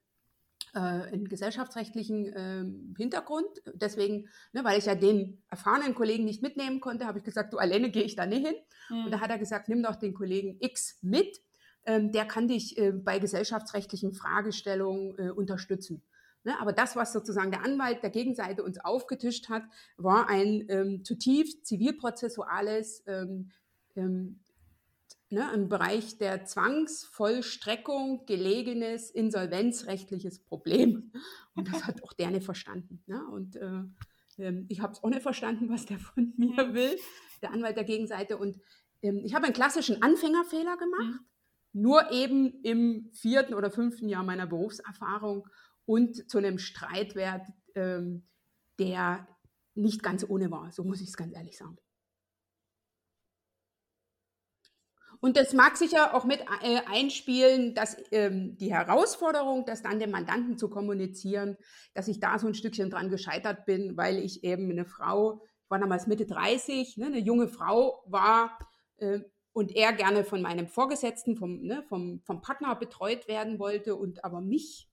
äh, 0.73 0.79
einen 0.79 1.29
gesellschaftsrechtlichen 1.29 2.25
äh, 2.33 2.65
Hintergrund. 2.97 3.47
Deswegen, 3.73 4.27
ne, 4.51 4.63
weil 4.63 4.77
ich 4.77 4.85
ja 4.85 4.95
den 4.95 5.41
erfahrenen 5.49 5.95
Kollegen 5.95 6.25
nicht 6.25 6.41
mitnehmen 6.41 6.79
konnte, 6.81 7.05
habe 7.05 7.19
ich 7.19 7.23
gesagt, 7.23 7.53
du 7.53 7.57
alleine 7.57 7.89
gehe 7.89 8.03
ich 8.03 8.15
da 8.15 8.25
nicht 8.25 8.45
hin. 8.45 8.55
Mhm. 8.89 9.05
Und 9.05 9.11
da 9.11 9.21
hat 9.21 9.29
er 9.29 9.37
gesagt, 9.37 9.69
nimm 9.69 9.83
doch 9.83 9.95
den 9.95 10.13
Kollegen 10.13 10.57
X 10.59 10.97
mit. 11.01 11.39
Ähm, 11.85 12.11
der 12.11 12.25
kann 12.25 12.47
dich 12.47 12.77
äh, 12.77 12.91
bei 12.91 13.19
gesellschaftsrechtlichen 13.19 14.13
Fragestellungen 14.13 15.17
äh, 15.17 15.31
unterstützen. 15.31 16.01
Ne, 16.45 16.59
aber 16.59 16.73
das, 16.73 16.95
was 16.95 17.13
sozusagen 17.13 17.51
der 17.51 17.63
Anwalt 17.63 18.03
der 18.03 18.09
Gegenseite 18.09 18.63
uns 18.63 18.77
aufgetischt 18.77 19.47
hat, 19.47 19.63
war 19.95 20.27
ein 20.27 20.65
ähm, 20.67 21.05
zutiefst 21.05 21.65
zivilprozessuales 21.65 23.03
ähm, 23.07 23.51
ähm, 23.95 24.41
ne, 25.29 25.49
im 25.53 25.69
Bereich 25.69 26.17
der 26.17 26.45
Zwangsvollstreckung 26.45 28.25
gelegenes 28.25 29.09
insolvenzrechtliches 29.09 30.39
Problem. 30.39 31.11
Und 31.55 31.71
das 31.71 31.85
hat 31.85 32.03
auch 32.03 32.13
der 32.13 32.31
nicht 32.31 32.45
verstanden. 32.45 33.03
Ne? 33.07 33.25
Und 33.27 33.55
äh, 33.55 33.83
ähm, 34.37 34.65
ich 34.69 34.81
habe 34.81 34.93
es 34.93 35.03
auch 35.03 35.09
nicht 35.09 35.21
verstanden, 35.21 35.69
was 35.69 35.85
der 35.85 35.99
von 35.99 36.33
mir 36.37 36.73
will, 36.73 36.97
der 37.41 37.51
Anwalt 37.51 37.77
der 37.77 37.83
Gegenseite. 37.83 38.37
Und 38.37 38.59
ähm, 39.01 39.21
ich 39.23 39.33
habe 39.33 39.45
einen 39.45 39.55
klassischen 39.55 40.01
Anfängerfehler 40.01 40.77
gemacht, 40.77 41.21
mhm. 41.73 41.81
nur 41.81 42.11
eben 42.11 42.61
im 42.63 43.09
vierten 43.13 43.53
oder 43.53 43.71
fünften 43.71 44.09
Jahr 44.09 44.23
meiner 44.23 44.47
Berufserfahrung 44.47 45.47
und 45.85 46.29
zu 46.29 46.37
einem 46.37 46.59
Streitwert, 46.59 47.47
ähm, 47.75 48.27
der 48.79 49.27
nicht 49.75 50.03
ganz 50.03 50.25
ohne 50.27 50.51
war. 50.51 50.71
So 50.71 50.83
muss 50.83 51.01
ich 51.01 51.09
es 51.09 51.17
ganz 51.17 51.33
ehrlich 51.33 51.57
sagen. 51.57 51.77
Und 55.23 55.37
das 55.37 55.53
mag 55.53 55.77
sicher 55.77 56.13
auch 56.15 56.25
mit 56.25 56.41
äh, 56.41 56.81
einspielen, 56.85 57.73
dass 57.75 57.95
ähm, 58.11 58.57
die 58.57 58.73
Herausforderung, 58.73 59.65
das 59.65 59.81
dann 59.81 59.97
dem 59.97 60.11
Mandanten 60.11 60.57
zu 60.57 60.69
kommunizieren, 60.69 61.55
dass 61.93 62.09
ich 62.09 62.19
da 62.19 62.37
so 62.37 62.47
ein 62.47 62.53
Stückchen 62.53 62.89
dran 62.89 63.09
gescheitert 63.09 63.65
bin, 63.65 63.95
weil 63.95 64.17
ich 64.17 64.43
eben 64.43 64.69
eine 64.69 64.83
Frau, 64.83 65.41
ich 65.63 65.69
war 65.69 65.79
damals 65.79 66.07
Mitte 66.07 66.25
30, 66.25 66.97
ne, 66.97 67.05
eine 67.05 67.19
junge 67.19 67.47
Frau 67.47 68.03
war 68.05 68.59
äh, 68.97 69.21
und 69.53 69.73
er 69.73 69.93
gerne 69.93 70.25
von 70.25 70.41
meinem 70.41 70.67
Vorgesetzten, 70.67 71.37
vom, 71.37 71.61
ne, 71.61 71.83
vom, 71.87 72.19
vom 72.25 72.41
Partner 72.41 72.75
betreut 72.75 73.29
werden 73.29 73.59
wollte 73.59 73.95
und 73.95 74.25
aber 74.25 74.41
mich 74.41 74.89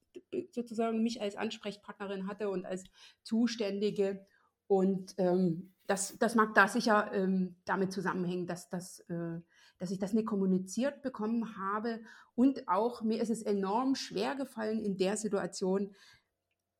sozusagen 0.50 1.02
mich 1.02 1.20
als 1.20 1.36
Ansprechpartnerin 1.36 2.26
hatte 2.26 2.48
und 2.50 2.66
als 2.66 2.84
Zuständige. 3.22 4.26
Und 4.66 5.14
ähm, 5.18 5.74
das, 5.86 6.16
das 6.18 6.34
mag 6.34 6.54
da 6.54 6.68
sicher 6.68 7.10
ähm, 7.12 7.56
damit 7.64 7.92
zusammenhängen, 7.92 8.46
dass 8.46 8.68
das 8.68 9.00
äh, 9.08 9.40
dass 9.80 9.90
ich 9.90 9.98
das 9.98 10.12
nicht 10.12 10.26
kommuniziert 10.26 11.02
bekommen 11.02 11.56
habe. 11.56 12.00
Und 12.36 12.68
auch 12.68 13.02
mir 13.02 13.20
ist 13.20 13.30
es 13.30 13.42
enorm 13.42 13.96
schwer 13.96 14.36
gefallen 14.36 14.84
in 14.84 14.96
der 14.98 15.16
Situation, 15.16 15.94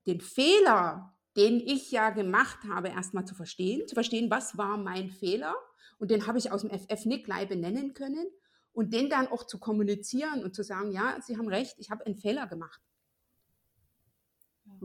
den 0.06 0.20
Fehler, 0.20 1.16
den 1.36 1.60
ich 1.60 1.90
ja 1.90 2.10
gemacht 2.10 2.58
habe, 2.68 2.88
erstmal 2.88 3.24
zu 3.24 3.34
verstehen, 3.34 3.88
zu 3.88 3.94
verstehen, 3.94 4.30
was 4.30 4.58
war 4.58 4.76
mein 4.76 5.10
Fehler. 5.10 5.54
Und 5.98 6.10
den 6.10 6.26
habe 6.26 6.38
ich 6.38 6.52
aus 6.52 6.60
dem 6.60 6.70
FF 6.70 7.06
nicht 7.06 7.24
gleich 7.24 7.48
benennen 7.48 7.94
können. 7.94 8.26
Und 8.72 8.92
den 8.92 9.08
dann 9.08 9.26
auch 9.28 9.44
zu 9.44 9.58
kommunizieren 9.58 10.44
und 10.44 10.54
zu 10.54 10.62
sagen, 10.62 10.92
ja, 10.92 11.18
Sie 11.20 11.36
haben 11.36 11.48
recht, 11.48 11.74
ich 11.78 11.90
habe 11.90 12.06
einen 12.06 12.16
Fehler 12.16 12.46
gemacht. 12.46 12.80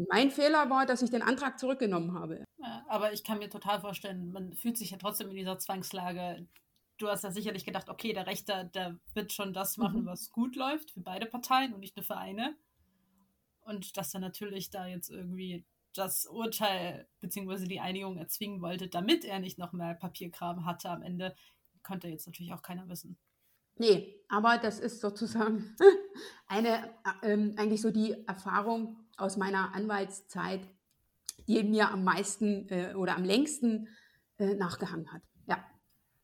Mein 0.10 0.32
Fehler 0.32 0.70
war, 0.70 0.86
dass 0.86 1.02
ich 1.02 1.10
den 1.10 1.22
Antrag 1.22 1.60
zurückgenommen 1.60 2.14
habe. 2.14 2.44
Ja, 2.58 2.86
aber 2.88 3.14
ich 3.14 3.24
kann 3.24 3.40
mir 3.40 3.50
total 3.50 3.80
vorstellen, 3.82 4.32
man 4.32 4.54
fühlt 4.54 4.78
sich 4.78 4.92
ja 4.92 4.98
trotzdem 4.98 5.30
in 5.30 5.36
dieser 5.36 5.58
Zwangslage, 5.58 6.48
du 6.98 7.08
hast 7.08 7.24
ja 7.24 7.32
sicherlich 7.32 7.66
gedacht, 7.66 7.90
okay, 7.90 8.14
der 8.14 8.28
Rechter, 8.28 8.64
der 8.64 9.00
wird 9.14 9.34
schon 9.34 9.54
das 9.54 9.78
machen, 9.78 10.02
mhm. 10.02 10.06
was 10.06 10.32
gut 10.32 10.56
läuft 10.56 10.92
für 10.92 11.02
beide 11.02 11.26
Parteien 11.26 11.74
und 11.74 11.80
nicht 11.80 11.96
nur 11.96 12.04
für 12.06 12.18
eine. 12.18 12.56
Und 13.62 13.98
dass 13.98 14.14
er 14.14 14.20
natürlich 14.20 14.70
da 14.70 14.86
jetzt 14.86 15.10
irgendwie 15.10 15.66
das 15.94 16.26
Urteil 16.26 17.08
bzw. 17.22 17.68
die 17.68 17.80
Einigung 17.80 18.18
erzwingen 18.18 18.62
wollte, 18.62 18.88
damit 18.88 19.26
er 19.26 19.40
nicht 19.40 19.58
noch 19.58 19.74
mehr 19.74 19.96
Papierkram 19.96 20.66
hatte 20.66 20.90
am 20.90 21.02
Ende, 21.02 21.36
konnte 21.84 22.08
jetzt 22.08 22.28
natürlich 22.28 22.54
auch 22.54 22.62
keiner 22.62 22.88
wissen. 22.90 23.18
Nee, 23.78 24.24
aber 24.30 24.58
das 24.58 24.80
ist 24.80 25.02
sozusagen 25.02 25.76
eine, 26.48 26.94
äh, 27.22 27.34
eigentlich 27.58 27.82
so 27.82 27.92
die 27.92 28.26
Erfahrung 28.28 28.98
aus 29.18 29.38
meiner 29.38 29.74
Anwaltszeit, 29.74 30.62
die 31.48 31.64
mir 31.64 31.92
am 31.92 32.04
meisten 32.04 32.68
äh, 32.70 32.94
oder 32.96 33.16
am 33.16 33.24
längsten 33.24 33.88
äh, 34.38 34.56
nachgehangen 34.56 35.12
hat. 35.12 35.22
Ja. 35.48 35.64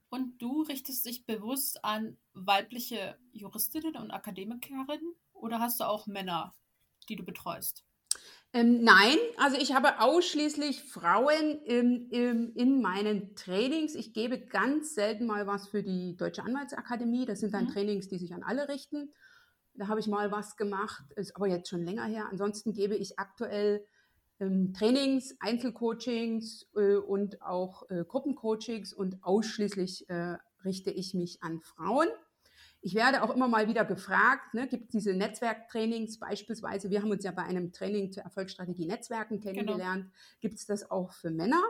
Und 0.10 0.41
du 0.41 0.63
richtest 0.63 1.05
dich 1.05 1.25
bewusst 1.25 1.84
an 1.84 2.17
weibliche 2.34 3.17
Juristinnen 3.31 3.96
und 3.96 4.12
Akademikerinnen 4.12 5.15
oder 5.34 5.60
hast 5.60 5.79
du 5.79 5.86
auch 5.86 6.08
Männer, 6.08 6.53
die 7.10 7.15
du 7.15 7.24
betreust? 7.24 7.86
Ähm, 8.53 8.84
nein, 8.84 9.17
also 9.38 9.58
ich 9.58 9.74
habe 9.74 10.01
ausschließlich 10.01 10.84
Frauen 10.84 11.62
im, 11.63 12.10
im, 12.10 12.53
in 12.53 12.81
meinen 12.81 13.34
Trainings. 13.36 13.96
Ich 13.96 14.13
gebe 14.13 14.39
ganz 14.39 14.93
selten 14.93 15.25
mal 15.25 15.48
was 15.48 15.70
für 15.70 15.84
die 15.84 16.17
Deutsche 16.17 16.43
Anwaltsakademie. 16.43 17.25
Das 17.25 17.39
sind 17.39 17.53
dann 17.53 17.65
mhm. 17.65 17.70
Trainings, 17.70 18.10
die 18.10 18.17
sich 18.17 18.34
an 18.34 18.43
alle 18.43 18.67
richten. 18.67 19.13
Da 19.75 19.88
habe 19.88 20.01
ich 20.01 20.08
mal 20.08 20.34
was 20.34 20.58
gemacht, 20.58 21.03
ist 21.15 21.36
aber 21.36 21.48
jetzt 21.48 21.70
schon 21.70 21.86
länger 21.86 22.03
her. 22.03 22.27
Ansonsten 22.29 22.74
gebe 22.74 22.96
ich 22.96 23.17
aktuell 23.20 23.86
ähm, 24.41 24.74
Trainings, 24.74 25.36
Einzelcoachings 25.39 26.67
äh, 26.75 26.96
und 26.96 27.41
auch 27.41 27.89
äh, 27.89 28.03
Gruppencoachings 28.05 28.91
und 28.91 29.24
ausschließlich 29.24 30.10
äh, 30.10 30.36
richte 30.65 30.91
ich 30.91 31.13
mich 31.13 31.41
an 31.41 31.62
Frauen. 31.62 32.10
Ich 32.83 32.95
werde 32.95 33.21
auch 33.21 33.29
immer 33.29 33.47
mal 33.47 33.67
wieder 33.67 33.85
gefragt, 33.85 34.53
ne, 34.53 34.67
gibt 34.67 34.85
es 34.85 34.89
diese 34.91 35.13
Netzwerktrainings 35.13 36.19
beispielsweise, 36.19 36.89
wir 36.89 37.01
haben 37.01 37.11
uns 37.11 37.23
ja 37.23 37.31
bei 37.31 37.43
einem 37.43 37.71
Training 37.71 38.11
zur 38.11 38.23
Erfolgsstrategie 38.23 38.88
Netzwerken 38.88 39.39
kennengelernt, 39.39 40.05
genau. 40.05 40.15
gibt 40.39 40.55
es 40.55 40.65
das 40.65 40.89
auch 40.89 41.13
für 41.13 41.29
Männer? 41.29 41.61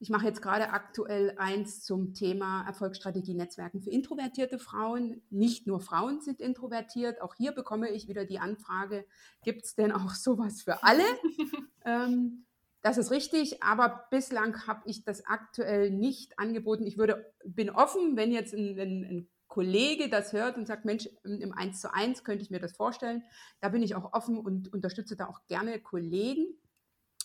Ich 0.00 0.10
mache 0.10 0.26
jetzt 0.26 0.42
gerade 0.42 0.70
aktuell 0.70 1.34
eins 1.38 1.82
zum 1.82 2.14
Thema 2.14 2.64
Erfolgsstrategie 2.66 3.34
Netzwerken 3.34 3.80
für 3.80 3.90
introvertierte 3.90 4.60
Frauen. 4.60 5.22
Nicht 5.28 5.66
nur 5.66 5.80
Frauen 5.80 6.20
sind 6.20 6.40
introvertiert. 6.40 7.20
Auch 7.20 7.34
hier 7.34 7.50
bekomme 7.50 7.90
ich 7.90 8.06
wieder 8.06 8.24
die 8.24 8.38
Anfrage, 8.38 9.04
gibt 9.42 9.64
es 9.64 9.74
denn 9.74 9.90
auch 9.90 10.14
sowas 10.14 10.62
für 10.62 10.84
alle? 10.84 11.02
ähm, 11.84 12.44
das 12.80 12.96
ist 12.96 13.10
richtig, 13.10 13.60
aber 13.64 14.06
bislang 14.10 14.68
habe 14.68 14.82
ich 14.86 15.02
das 15.02 15.26
aktuell 15.26 15.90
nicht 15.90 16.38
angeboten. 16.38 16.86
Ich 16.86 16.96
würde, 16.96 17.34
bin 17.44 17.68
offen, 17.68 18.16
wenn 18.16 18.30
jetzt 18.30 18.54
ein, 18.54 18.78
ein, 18.78 19.04
ein 19.04 19.28
Kollege 19.48 20.08
das 20.08 20.32
hört 20.32 20.56
und 20.56 20.66
sagt, 20.66 20.84
Mensch, 20.84 21.08
im 21.24 21.52
1 21.52 21.80
zu 21.80 21.92
1 21.92 22.22
könnte 22.22 22.44
ich 22.44 22.50
mir 22.50 22.60
das 22.60 22.76
vorstellen. 22.76 23.24
Da 23.60 23.70
bin 23.70 23.82
ich 23.82 23.94
auch 23.94 24.12
offen 24.12 24.38
und 24.38 24.72
unterstütze 24.72 25.16
da 25.16 25.26
auch 25.26 25.40
gerne 25.46 25.80
Kollegen 25.80 26.46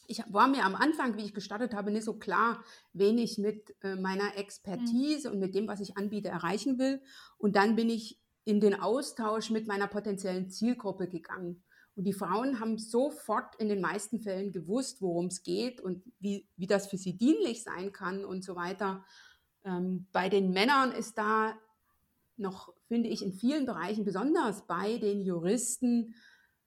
ich 0.08 0.22
war 0.30 0.48
mir 0.48 0.66
am 0.66 0.76
Anfang, 0.76 1.18
wie 1.18 1.24
ich 1.24 1.34
gestartet 1.34 1.74
habe, 1.74 1.92
nicht 1.92 2.04
so 2.04 2.14
klar, 2.14 2.64
wen 2.94 3.18
ich 3.18 3.38
mit 3.38 3.76
äh, 3.82 3.96
meiner 3.96 4.38
Expertise 4.38 5.28
mhm. 5.28 5.36
und 5.36 5.40
mit 5.40 5.56
dem, 5.56 5.68
was 5.68 5.80
ich 5.80 5.98
anbiete, 5.98 6.30
erreichen 6.30 6.78
will. 6.78 7.02
Und 7.38 7.56
dann 7.56 7.76
bin 7.76 7.90
ich 7.90 8.20
in 8.46 8.60
den 8.60 8.80
Austausch 8.80 9.50
mit 9.50 9.68
meiner 9.68 9.88
potenziellen 9.88 10.50
Zielgruppe 10.50 11.08
gegangen. 11.08 11.64
Und 11.96 12.06
die 12.06 12.14
Frauen 12.14 12.60
haben 12.60 12.78
sofort 12.78 13.56
in 13.58 13.70
den 13.70 13.80
meisten 13.80 14.20
Fällen 14.20 14.52
gewusst, 14.52 15.02
worum 15.02 15.28
es 15.28 15.44
geht 15.44 15.80
und 15.80 16.04
wie, 16.20 16.48
wie 16.58 16.68
das 16.68 16.88
für 16.88 16.98
sie 16.98 17.18
dienlich 17.18 17.64
sein 17.64 17.92
kann 17.92 18.26
und 18.26 18.44
so 18.44 18.56
weiter. 18.56 19.06
Ähm, 19.64 20.08
bei 20.12 20.28
den 20.28 20.52
Männern 20.52 20.92
ist 20.92 21.18
da 21.18 21.54
noch, 22.38 22.74
finde 22.88 23.10
ich, 23.10 23.24
in 23.24 23.34
vielen 23.34 23.66
Bereichen, 23.66 24.06
besonders 24.06 24.66
bei 24.68 24.98
den 24.98 25.22
Juristen, 25.22 26.16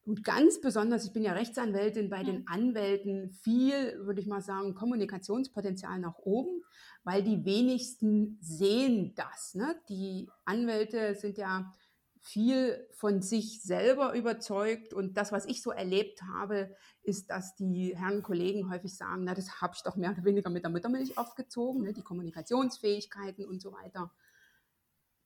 und 0.06 0.22
ganz 0.22 0.60
besonders, 0.60 1.04
ich 1.04 1.12
bin 1.12 1.24
ja 1.24 1.32
Rechtsanwältin, 1.32 2.08
bei 2.08 2.22
den 2.22 2.46
Anwälten 2.46 3.32
viel, 3.42 3.98
würde 4.04 4.20
ich 4.20 4.28
mal 4.28 4.40
sagen, 4.40 4.76
Kommunikationspotenzial 4.76 5.98
nach 5.98 6.18
oben, 6.18 6.62
weil 7.02 7.24
die 7.24 7.44
wenigsten 7.44 8.38
sehen 8.40 9.14
das. 9.16 9.54
Ne? 9.54 9.74
Die 9.88 10.30
Anwälte 10.44 11.16
sind 11.16 11.38
ja 11.38 11.72
viel 12.20 12.86
von 12.92 13.20
sich 13.20 13.62
selber 13.62 14.14
überzeugt 14.14 14.94
und 14.94 15.16
das, 15.16 15.32
was 15.32 15.44
ich 15.44 15.60
so 15.60 15.72
erlebt 15.72 16.22
habe, 16.22 16.74
ist, 17.02 17.30
dass 17.30 17.56
die 17.56 17.96
Herren 17.96 18.22
Kollegen 18.22 18.70
häufig 18.70 18.96
sagen, 18.96 19.24
na, 19.24 19.34
das 19.34 19.60
habe 19.60 19.74
ich 19.74 19.82
doch 19.82 19.96
mehr 19.96 20.12
oder 20.12 20.24
weniger 20.24 20.50
mit 20.50 20.62
der 20.62 20.70
Muttermilch 20.70 21.18
aufgezogen, 21.18 21.82
ne? 21.82 21.92
die 21.92 22.02
Kommunikationsfähigkeiten 22.02 23.44
und 23.44 23.60
so 23.60 23.72
weiter 23.72 24.12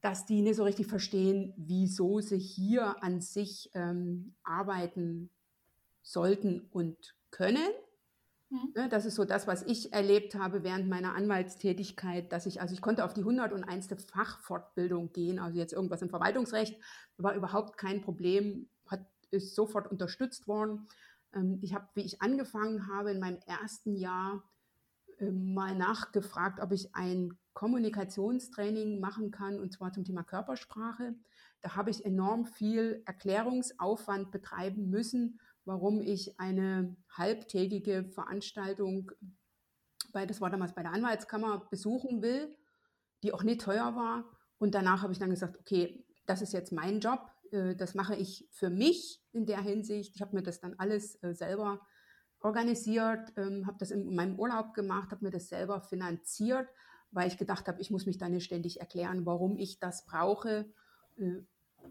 dass 0.01 0.27
die 0.27 0.43
nicht 0.43 0.57
so 0.57 0.65
richtig 0.65 0.87
verstehen, 0.87 1.53
wieso 1.57 2.21
sie 2.21 2.39
hier 2.39 3.03
an 3.03 3.21
sich 3.21 3.71
ähm, 3.75 4.35
arbeiten 4.43 5.31
sollten 6.03 6.69
und 6.71 7.15
können. 7.31 7.69
Mhm. 8.49 8.73
Ne, 8.75 8.89
das 8.89 9.05
ist 9.05 9.15
so 9.15 9.25
das, 9.25 9.47
was 9.47 9.63
ich 9.63 9.93
erlebt 9.93 10.35
habe 10.35 10.65
während 10.65 10.89
meiner 10.89 11.15
Anwaltstätigkeit, 11.15 12.33
dass 12.33 12.47
ich, 12.47 12.61
also 12.61 12.75
ich 12.75 12.81
konnte 12.81 13.05
auf 13.05 13.15
die 13.15 13.21
101. 13.21 13.89
Fachfortbildung 14.11 15.13
gehen, 15.13 15.39
also 15.39 15.59
jetzt 15.59 15.73
irgendwas 15.73 16.03
im 16.03 16.11
Verwaltungsrecht, 16.11 16.81
war 17.17 17.35
überhaupt 17.35 17.77
kein 17.77 18.01
Problem, 18.01 18.69
hat, 18.87 19.07
ist 19.31 19.55
sofort 19.55 19.91
unterstützt 19.91 20.49
worden. 20.49 20.89
Ähm, 21.35 21.59
ich 21.63 21.75
habe, 21.75 21.87
wie 21.95 22.03
ich 22.03 22.23
angefangen 22.23 22.89
habe, 22.89 23.13
in 23.13 23.21
meinem 23.21 23.39
ersten 23.47 23.95
Jahr 23.95 24.43
ähm, 25.19 25.55
mal 25.55 25.77
nachgefragt, 25.77 26.61
ob 26.61 26.73
ich 26.73 26.95
ein 26.95 27.39
Kommunikationstraining 27.53 29.01
machen 29.01 29.31
kann, 29.31 29.59
und 29.59 29.73
zwar 29.73 29.93
zum 29.93 30.05
Thema 30.05 30.23
Körpersprache. 30.23 31.15
Da 31.61 31.77
habe 31.77 31.91
ich 31.91 32.05
enorm 32.05 32.47
viel 32.47 33.03
Erklärungsaufwand 33.07 34.31
betreiben 34.31 34.89
müssen, 34.89 35.41
warum 35.65 36.01
ich 36.01 36.39
eine 36.41 36.97
halbtägige 37.11 38.05
Veranstaltung 38.05 39.13
bei, 40.13 40.27
das 40.27 40.41
war 40.41 40.51
damals 40.51 40.75
bei 40.75 40.83
der 40.83 40.93
Anwaltskammer, 40.93 41.67
besuchen 41.71 42.23
will, 42.23 42.57
die 43.23 43.33
auch 43.33 43.43
nicht 43.43 43.61
teuer 43.61 43.95
war. 43.95 44.25
Und 44.59 44.75
danach 44.75 45.03
habe 45.03 45.13
ich 45.13 45.19
dann 45.19 45.31
gesagt, 45.31 45.59
okay, 45.59 46.05
das 46.27 46.43
ist 46.43 46.53
jetzt 46.53 46.73
mein 46.73 47.01
Job, 47.01 47.31
äh, 47.53 47.75
das 47.75 47.95
mache 47.95 48.17
ich 48.17 48.49
für 48.51 48.71
mich 48.71 49.23
in 49.33 49.47
der 49.47 49.61
Hinsicht. 49.61 50.15
Ich 50.15 50.23
habe 50.23 50.35
mir 50.35 50.43
das 50.43 50.61
dann 50.61 50.75
alles 50.79 51.23
äh, 51.23 51.35
selber 51.35 51.81
organisiert, 52.41 53.33
ähm, 53.37 53.67
habe 53.67 53.79
das 53.79 53.91
in 53.91 54.15
meinem 54.15 54.39
Urlaub 54.39 54.75
gemacht, 54.75 55.11
habe 55.11 55.25
mir 55.25 55.31
das 55.31 55.49
selber 55.49 55.81
finanziert, 55.81 56.69
weil 57.13 57.29
ich 57.29 57.39
gedacht 57.39 57.69
habe, 57.69 57.81
ich 57.81 57.91
muss 57.91 58.07
mich 58.07 58.19
dann 58.19 58.41
ständig 58.41 58.81
erklären, 58.81 59.27
warum 59.27 59.57
ich 59.57 59.79
das 59.79 60.05
brauche 60.05 60.67
äh, 61.19 61.43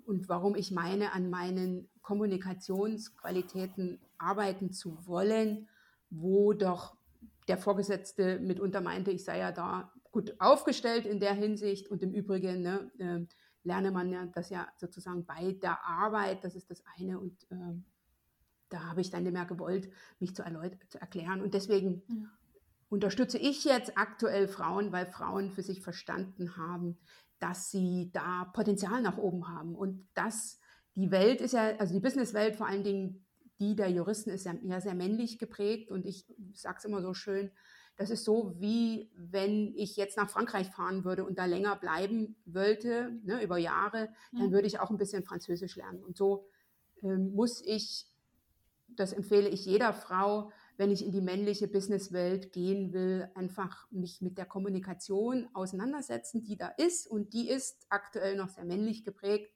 und 0.06 0.30
warum 0.30 0.56
ich 0.56 0.72
meine, 0.72 1.14
an 1.14 1.30
meinen 1.30 1.90
Kommunikationsqualitäten 2.02 4.00
arbeiten 4.18 4.72
zu 4.72 5.06
wollen, 5.06 5.68
wo 6.10 6.54
doch 6.54 6.96
der 7.48 7.58
Vorgesetzte 7.58 8.40
mitunter 8.40 8.82
meinte, 8.82 9.12
ich 9.12 9.24
sei 9.24 9.40
ja 9.40 9.52
da 9.52 9.92
gut 10.12 10.36
aufgestellt 10.40 11.06
in 11.06 11.20
der 11.20 11.34
Hinsicht. 11.34 11.88
Und 11.90 12.04
im 12.04 12.14
Übrigen 12.14 12.62
ne, 12.62 12.92
äh, 13.00 13.26
lerne 13.64 13.92
man 13.92 14.10
ja 14.12 14.26
das 14.28 14.50
ja 14.50 14.68
sozusagen 14.78 15.26
bei 15.26 15.54
der 15.54 15.84
Arbeit, 15.86 16.44
das 16.44 16.56
ist 16.56 16.70
das 16.70 16.84
eine. 16.98 17.20
Und 17.20 17.44
äh, 17.52 17.76
da 18.70 18.84
habe 18.86 19.02
ich 19.02 19.10
dann 19.10 19.24
nicht 19.24 19.34
mehr 19.34 19.46
gewollt, 19.46 19.90
mich 20.20 20.36
zu, 20.36 20.44
zu 20.90 21.02
erklären. 21.02 21.42
Und 21.42 21.54
deswegen 21.54 22.04
ja. 22.08 22.16
Unterstütze 22.90 23.38
ich 23.38 23.64
jetzt 23.64 23.98
aktuell 23.98 24.48
Frauen, 24.48 24.92
weil 24.92 25.06
Frauen 25.06 25.52
für 25.52 25.62
sich 25.62 25.82
verstanden 25.82 26.58
haben, 26.58 26.98
dass 27.40 27.72
sie 27.72 28.10
da 28.12 28.46
Potenzial 28.54 29.02
nach 29.02 29.18
oben 29.18 29.48
haben 29.48 29.76
und 29.76 30.08
dass 30.14 30.60
die 30.96 31.12
Welt 31.12 31.40
ist 31.40 31.54
ja, 31.54 31.78
also 31.78 31.94
die 31.94 32.00
Businesswelt 32.00 32.56
vor 32.56 32.68
allen 32.68 32.84
Dingen, 32.84 33.26
die 33.60 33.76
der 33.76 33.90
Juristen 33.90 34.30
ist 34.30 34.46
ja, 34.46 34.54
ja 34.64 34.82
sehr 34.82 34.96
männlich 34.96 35.40
geprägt 35.40 35.92
und 35.92 36.06
ich 36.06 36.26
sage 36.54 36.78
es 36.80 36.86
immer 36.86 37.02
so 37.02 37.14
schön, 37.14 37.52
das 38.00 38.10
ist 38.10 38.24
so 38.24 38.56
wie 38.60 39.12
wenn 39.16 39.74
ich 39.76 39.98
jetzt 39.98 40.18
nach 40.18 40.30
Frankreich 40.30 40.70
fahren 40.70 41.04
würde 41.04 41.26
und 41.26 41.38
da 41.38 41.46
länger 41.46 41.76
bleiben 41.76 42.38
wollte, 42.46 43.12
ne, 43.24 43.44
über 43.44 43.58
Jahre, 43.58 44.10
dann 44.32 44.48
mhm. 44.48 44.52
würde 44.52 44.68
ich 44.68 44.80
auch 44.80 44.90
ein 44.90 44.98
bisschen 44.98 45.24
Französisch 45.24 45.76
lernen. 45.76 46.02
Und 46.02 46.16
so 46.16 46.46
ähm, 47.04 47.34
muss 47.36 47.62
ich, 47.66 48.08
das 48.88 49.12
empfehle 49.12 49.50
ich 49.50 49.66
jeder 49.66 49.94
Frau, 49.94 50.52
wenn 50.80 50.92
ich 50.92 51.04
in 51.04 51.12
die 51.12 51.20
männliche 51.20 51.68
Businesswelt 51.68 52.54
gehen 52.54 52.94
will, 52.94 53.30
einfach 53.36 53.92
mich 53.92 54.22
mit 54.22 54.38
der 54.38 54.46
Kommunikation 54.46 55.50
auseinandersetzen, 55.54 56.46
die 56.46 56.56
da 56.56 56.70
ist. 56.70 57.06
Und 57.06 57.34
die 57.34 57.50
ist 57.50 57.86
aktuell 57.90 58.38
noch 58.38 58.48
sehr 58.48 58.64
männlich 58.64 59.04
geprägt. 59.04 59.54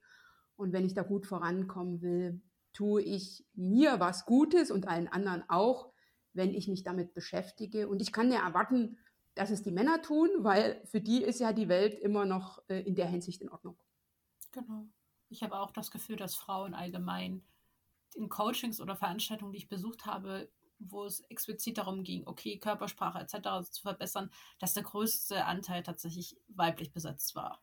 Und 0.57 0.73
wenn 0.73 0.83
ich 0.85 0.95
da 0.95 1.01
gut 1.01 1.25
vorankommen 1.25 2.01
will, 2.01 2.41
tue 2.73 3.01
ich 3.01 3.45
mir 3.53 4.01
was 4.01 4.25
Gutes 4.25 4.69
und 4.69 4.89
allen 4.89 5.07
anderen 5.07 5.45
auch, 5.47 5.93
wenn 6.33 6.53
ich 6.53 6.67
mich 6.67 6.83
damit 6.83 7.13
beschäftige. 7.13 7.87
Und 7.87 8.01
ich 8.01 8.11
kann 8.11 8.29
ja 8.29 8.45
erwarten, 8.45 8.97
dass 9.33 9.49
es 9.49 9.63
die 9.63 9.71
Männer 9.71 10.01
tun, 10.01 10.29
weil 10.39 10.81
für 10.83 10.99
die 10.99 11.23
ist 11.23 11.39
ja 11.39 11.53
die 11.53 11.69
Welt 11.69 11.93
immer 11.93 12.25
noch 12.25 12.61
äh, 12.67 12.81
in 12.81 12.95
der 12.95 13.07
Hinsicht 13.07 13.41
in 13.41 13.49
Ordnung. 13.49 13.77
Genau. 14.51 14.87
Ich 15.29 15.41
habe 15.41 15.57
auch 15.57 15.71
das 15.71 15.89
Gefühl, 15.89 16.17
dass 16.17 16.35
Frauen 16.35 16.73
allgemein 16.73 17.45
in 18.13 18.27
Coachings 18.27 18.81
oder 18.81 18.97
Veranstaltungen, 18.97 19.53
die 19.53 19.59
ich 19.59 19.69
besucht 19.69 20.05
habe, 20.05 20.49
wo 20.89 21.05
es 21.05 21.21
explizit 21.29 21.77
darum 21.77 22.03
ging, 22.03 22.23
okay, 22.25 22.57
Körpersprache 22.57 23.19
etc. 23.19 23.69
zu 23.69 23.81
verbessern, 23.81 24.29
dass 24.59 24.73
der 24.73 24.83
größte 24.83 25.45
Anteil 25.45 25.83
tatsächlich 25.83 26.37
weiblich 26.47 26.91
besetzt 26.91 27.35
war. 27.35 27.61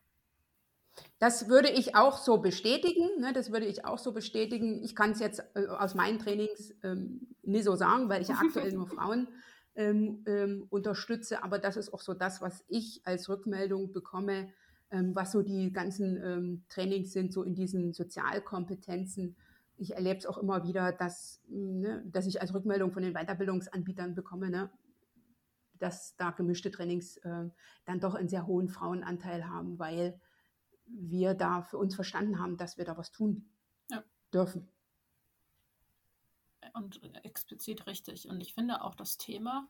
Das 1.19 1.47
würde 1.47 1.69
ich 1.69 1.95
auch 1.95 2.17
so 2.17 2.37
bestätigen. 2.37 3.07
Ne, 3.19 3.33
das 3.33 3.51
würde 3.51 3.65
ich 3.65 3.85
auch 3.85 3.97
so 3.97 4.11
bestätigen. 4.11 4.83
Ich 4.83 4.95
kann 4.95 5.11
es 5.11 5.19
jetzt 5.19 5.43
äh, 5.55 5.67
aus 5.67 5.95
meinen 5.95 6.19
Trainings 6.19 6.73
ähm, 6.83 7.35
nie 7.43 7.61
so 7.61 7.75
sagen, 7.75 8.09
weil 8.09 8.21
ich 8.21 8.27
ja 8.27 8.35
aktuell 8.35 8.73
nur 8.73 8.87
Frauen 8.95 9.27
ähm, 9.75 10.23
ähm, 10.27 10.65
unterstütze. 10.69 11.43
Aber 11.43 11.59
das 11.59 11.77
ist 11.77 11.93
auch 11.93 12.01
so 12.01 12.13
das, 12.13 12.41
was 12.41 12.65
ich 12.67 13.01
als 13.05 13.29
Rückmeldung 13.29 13.91
bekomme, 13.91 14.51
ähm, 14.89 15.15
was 15.15 15.31
so 15.31 15.41
die 15.41 15.71
ganzen 15.71 16.21
ähm, 16.23 16.65
Trainings 16.69 17.13
sind, 17.13 17.31
so 17.31 17.43
in 17.43 17.55
diesen 17.55 17.93
Sozialkompetenzen 17.93 19.35
ich 19.81 19.95
erlebe 19.95 20.19
es 20.19 20.27
auch 20.27 20.37
immer 20.37 20.63
wieder, 20.63 20.91
dass, 20.91 21.41
ne, 21.47 22.03
dass 22.05 22.27
ich 22.27 22.39
als 22.39 22.53
Rückmeldung 22.53 22.91
von 22.91 23.01
den 23.01 23.13
Weiterbildungsanbietern 23.13 24.13
bekomme, 24.13 24.51
ne, 24.51 24.71
dass 25.79 26.15
da 26.17 26.29
gemischte 26.29 26.69
Trainings 26.69 27.17
äh, 27.17 27.49
dann 27.85 27.99
doch 27.99 28.13
einen 28.13 28.29
sehr 28.29 28.45
hohen 28.45 28.69
Frauenanteil 28.69 29.47
haben, 29.47 29.79
weil 29.79 30.21
wir 30.85 31.33
da 31.33 31.63
für 31.63 31.79
uns 31.79 31.95
verstanden 31.95 32.39
haben, 32.39 32.57
dass 32.57 32.77
wir 32.77 32.85
da 32.85 32.95
was 32.95 33.11
tun 33.11 33.49
ja. 33.89 34.03
dürfen. 34.31 34.69
Und 36.73 37.01
explizit 37.25 37.87
richtig. 37.87 38.29
Und 38.29 38.39
ich 38.39 38.53
finde 38.53 38.83
auch 38.83 38.93
das 38.93 39.17
Thema, 39.17 39.67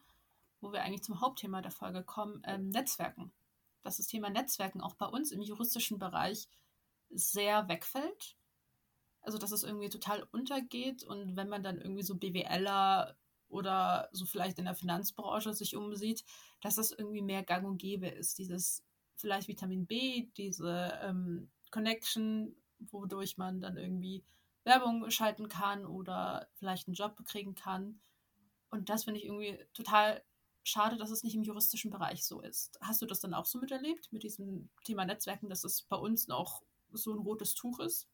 wo 0.60 0.74
wir 0.74 0.82
eigentlich 0.82 1.04
zum 1.04 1.22
Hauptthema 1.22 1.62
der 1.62 1.72
Folge 1.72 2.04
kommen, 2.04 2.42
ähm, 2.46 2.68
Netzwerken. 2.68 3.32
Dass 3.82 3.96
das 3.96 4.08
Thema 4.08 4.30
Netzwerken 4.30 4.82
auch 4.82 4.96
bei 4.96 5.06
uns 5.06 5.32
im 5.32 5.42
juristischen 5.42 6.00
Bereich 6.00 6.50
sehr 7.10 7.70
wegfällt 7.70 8.36
also, 9.22 9.38
dass 9.38 9.52
es 9.52 9.64
irgendwie 9.64 9.90
total 9.90 10.28
untergeht 10.32 11.04
und 11.04 11.36
wenn 11.36 11.50
man 11.50 11.64
dann 11.64 11.80
irgendwie 11.80 12.04
so 12.04 12.16
BWLer 12.16 13.16
oder 13.50 14.10
so 14.12 14.26
vielleicht 14.26 14.58
in 14.60 14.66
der 14.66 14.76
Finanzbranche 14.76 15.54
sich 15.54 15.76
umsieht, 15.76 16.24
dass 16.62 16.76
das 16.76 16.92
irgendwie 16.92 17.22
mehr 17.22 17.44
gang 17.44 17.66
und 17.66 17.78
gäbe 17.78 18.08
ist. 18.08 18.38
Dieses 18.38 18.84
vielleicht 19.16 19.48
Vitamin 19.48 19.86
B, 19.86 20.30
diese 20.38 21.00
ähm, 21.04 21.52
Connection, 21.70 22.56
wodurch 22.80 23.38
man 23.38 23.62
dann 23.62 23.78
irgendwie 23.78 24.24
Werbung 24.64 25.10
schalten 25.10 25.48
kann 25.48 25.86
oder 25.86 26.48
vielleicht 26.54 26.88
einen 26.88 26.96
Job 26.96 27.22
kriegen 27.26 27.56
kann. 27.56 28.00
Und 28.70 28.90
das 28.90 29.04
finde 29.04 29.20
ich 29.20 29.26
irgendwie 29.26 29.60
total 29.74 30.24
schade, 30.64 30.98
dass 30.98 31.10
es 31.10 31.24
nicht 31.24 31.36
im 31.36 31.44
juristischen 31.44 31.92
Bereich 31.92 32.26
so 32.26 32.42
ist. 32.42 32.78
Hast 32.82 33.02
du 33.02 33.06
das 33.06 33.20
dann 33.20 33.34
auch 33.34 33.46
so 33.46 33.60
miterlebt 33.60 34.12
mit 34.12 34.24
diesem 34.24 34.70
Thema 34.84 35.06
Netzwerken, 35.06 35.50
dass 35.50 35.64
es 35.64 35.84
bei 35.84 35.98
uns 35.98 36.28
noch 36.28 36.64
so 36.92 37.14
ein 37.14 37.20
rotes 37.20 37.56
Tuch 37.56 37.80
ist? 37.80 38.08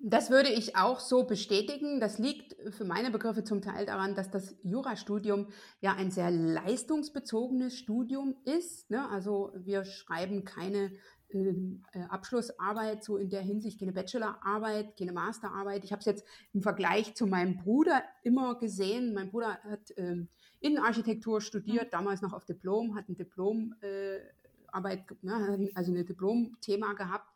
Das 0.00 0.30
würde 0.30 0.50
ich 0.50 0.76
auch 0.76 1.00
so 1.00 1.24
bestätigen. 1.24 1.98
Das 1.98 2.18
liegt 2.18 2.54
für 2.72 2.84
meine 2.84 3.10
Begriffe 3.10 3.42
zum 3.42 3.62
Teil 3.62 3.84
daran, 3.84 4.14
dass 4.14 4.30
das 4.30 4.54
Jurastudium 4.62 5.48
ja 5.80 5.94
ein 5.94 6.12
sehr 6.12 6.30
leistungsbezogenes 6.30 7.76
Studium 7.76 8.36
ist. 8.44 8.90
Ne? 8.90 9.08
Also 9.10 9.52
wir 9.56 9.84
schreiben 9.84 10.44
keine 10.44 10.92
ähm, 11.30 11.82
äh, 11.92 12.04
Abschlussarbeit, 12.04 13.02
so 13.02 13.16
in 13.16 13.28
der 13.28 13.42
Hinsicht 13.42 13.80
keine 13.80 13.92
Bachelorarbeit, 13.92 14.96
keine 14.96 15.12
Masterarbeit. 15.12 15.82
Ich 15.82 15.90
habe 15.90 15.98
es 15.98 16.06
jetzt 16.06 16.24
im 16.52 16.62
Vergleich 16.62 17.16
zu 17.16 17.26
meinem 17.26 17.56
Bruder 17.56 18.04
immer 18.22 18.56
gesehen. 18.56 19.14
Mein 19.14 19.30
Bruder 19.30 19.58
hat 19.64 19.92
ähm, 19.96 20.28
Innenarchitektur 20.60 21.40
studiert, 21.40 21.86
mhm. 21.86 21.90
damals 21.90 22.22
noch 22.22 22.34
auf 22.34 22.44
Diplom, 22.44 22.94
hat 22.94 23.08
ein 23.08 23.16
Diplomarbeit, 23.16 23.80
äh, 23.82 25.14
ne, 25.22 25.70
also 25.74 25.92
ein 25.92 26.06
Diplomthema 26.06 26.92
gehabt 26.92 27.28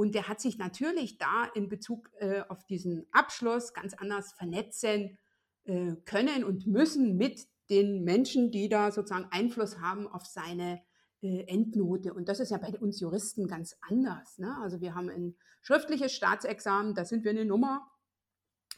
und 0.00 0.14
der 0.14 0.28
hat 0.28 0.40
sich 0.40 0.56
natürlich 0.56 1.18
da 1.18 1.44
in 1.54 1.68
Bezug 1.68 2.10
äh, 2.20 2.40
auf 2.48 2.64
diesen 2.64 3.04
Abschluss 3.12 3.74
ganz 3.74 3.92
anders 3.92 4.32
vernetzen 4.32 5.18
äh, 5.64 5.92
können 6.06 6.42
und 6.42 6.66
müssen 6.66 7.18
mit 7.18 7.46
den 7.68 8.02
Menschen, 8.02 8.50
die 8.50 8.70
da 8.70 8.92
sozusagen 8.92 9.28
Einfluss 9.30 9.78
haben 9.78 10.08
auf 10.08 10.24
seine 10.24 10.80
äh, 11.20 11.44
Endnote. 11.46 12.14
Und 12.14 12.30
das 12.30 12.40
ist 12.40 12.50
ja 12.50 12.56
bei 12.56 12.78
uns 12.78 12.98
Juristen 12.98 13.46
ganz 13.46 13.76
anders. 13.82 14.38
Ne? 14.38 14.56
Also 14.62 14.80
wir 14.80 14.94
haben 14.94 15.10
ein 15.10 15.36
schriftliches 15.60 16.14
Staatsexamen, 16.14 16.94
da 16.94 17.04
sind 17.04 17.22
wir 17.24 17.32
eine 17.32 17.44
Nummer. 17.44 17.86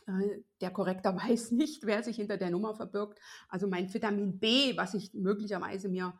Äh, 0.08 0.40
der 0.60 0.72
Korrektor 0.72 1.14
weiß 1.24 1.52
nicht, 1.52 1.86
wer 1.86 2.02
sich 2.02 2.16
hinter 2.16 2.36
der 2.36 2.50
Nummer 2.50 2.74
verbirgt. 2.74 3.20
Also 3.48 3.68
mein 3.68 3.94
Vitamin 3.94 4.40
B, 4.40 4.76
was 4.76 4.94
ich 4.94 5.14
möglicherweise 5.14 5.88
mir 5.88 6.18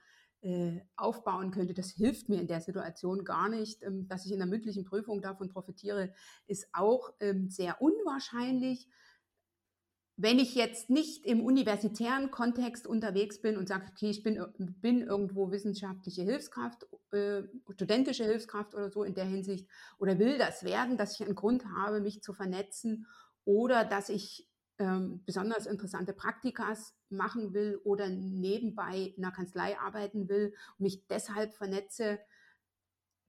aufbauen 0.97 1.53
könnte. 1.53 1.73
Das 1.73 1.91
hilft 1.91 2.29
mir 2.29 2.41
in 2.41 2.49
der 2.49 2.61
Situation 2.61 3.25
gar 3.25 3.49
nicht. 3.49 3.83
Ähm, 3.83 4.09
dass 4.09 4.27
ich 4.27 4.33
in 4.33 4.39
der 4.39 4.49
mündlichen 4.49 4.85
Prüfung 4.85 5.23
davon 5.23 5.49
profitiere, 5.49 6.13
ist 6.47 6.67
auch 6.73 7.13
ähm, 7.21 7.49
sehr 7.49 7.81
unwahrscheinlich. 7.81 8.89
Wenn 10.17 10.39
ich 10.39 10.55
jetzt 10.55 10.91
nicht 10.91 11.27
im 11.27 11.43
universitären 11.45 12.31
Kontext 12.31 12.87
unterwegs 12.87 13.41
bin 13.41 13.57
und 13.57 13.69
sage, 13.69 13.87
okay, 13.91 14.11
ich 14.11 14.23
bin, 14.23 14.37
äh, 14.37 14.47
bin 14.59 15.03
irgendwo 15.03 15.53
wissenschaftliche 15.53 16.23
Hilfskraft, 16.23 16.87
äh, 17.13 17.43
studentische 17.75 18.25
Hilfskraft 18.25 18.75
oder 18.75 18.91
so 18.91 19.05
in 19.05 19.15
der 19.15 19.25
Hinsicht 19.25 19.69
oder 19.99 20.19
will 20.19 20.39
das 20.39 20.65
werden, 20.65 20.97
dass 20.97 21.15
ich 21.15 21.25
einen 21.25 21.37
Grund 21.37 21.65
habe, 21.67 22.01
mich 22.01 22.21
zu 22.21 22.35
vernetzen 22.35 23.07
oder 23.45 23.85
dass 23.85 24.09
ich 24.09 24.49
ähm, 24.79 25.23
besonders 25.25 25.67
interessante 25.67 26.13
Praktikas 26.13 26.95
machen 27.13 27.53
will 27.55 27.81
oder 27.85 28.09
nebenbei 28.09 29.13
in 29.17 29.25
einer 29.25 29.35
Kanzlei 29.35 29.79
arbeiten 29.79 30.29
will 30.29 30.55
und 30.79 30.81
mich 30.81 31.07
deshalb 31.07 31.55
vernetze, 31.55 32.19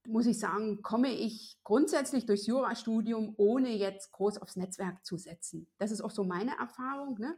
muss 0.07 0.25
ich 0.25 0.39
sagen, 0.39 0.81
komme 0.81 1.09
ich 1.09 1.59
grundsätzlich 1.63 2.25
durchs 2.25 2.47
Jurastudium, 2.47 3.35
ohne 3.37 3.69
jetzt 3.69 4.11
groß 4.11 4.37
aufs 4.39 4.55
Netzwerk 4.55 5.05
zu 5.05 5.17
setzen. 5.17 5.67
Das 5.77 5.91
ist 5.91 6.01
auch 6.01 6.11
so 6.11 6.23
meine 6.23 6.57
Erfahrung. 6.57 7.17
Ne? 7.19 7.37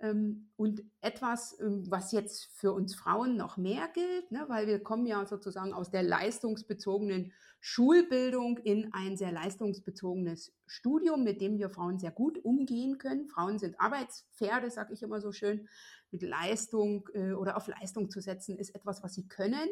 Ähm, 0.00 0.50
und 0.56 0.82
etwas, 1.02 1.58
ähm, 1.60 1.84
was 1.90 2.12
jetzt 2.12 2.46
für 2.54 2.72
uns 2.72 2.94
Frauen 2.94 3.36
noch 3.36 3.58
mehr 3.58 3.86
gilt, 3.92 4.30
ne, 4.32 4.44
weil 4.48 4.66
wir 4.66 4.82
kommen 4.82 5.06
ja 5.06 5.26
sozusagen 5.26 5.74
aus 5.74 5.90
der 5.90 6.02
leistungsbezogenen 6.02 7.32
Schulbildung 7.60 8.56
in 8.58 8.94
ein 8.94 9.18
sehr 9.18 9.30
leistungsbezogenes 9.30 10.54
Studium, 10.66 11.22
mit 11.22 11.42
dem 11.42 11.58
wir 11.58 11.68
Frauen 11.68 11.98
sehr 11.98 12.12
gut 12.12 12.42
umgehen 12.42 12.96
können. 12.96 13.26
Frauen 13.26 13.58
sind 13.58 13.78
Arbeitspferde, 13.78 14.70
sage 14.70 14.94
ich 14.94 15.02
immer 15.02 15.20
so 15.20 15.32
schön. 15.32 15.68
Mit 16.10 16.22
Leistung 16.22 17.08
äh, 17.12 17.32
oder 17.32 17.58
auf 17.58 17.68
Leistung 17.68 18.10
zu 18.10 18.20
setzen, 18.20 18.58
ist 18.58 18.74
etwas, 18.74 19.02
was 19.02 19.14
sie 19.14 19.28
können 19.28 19.68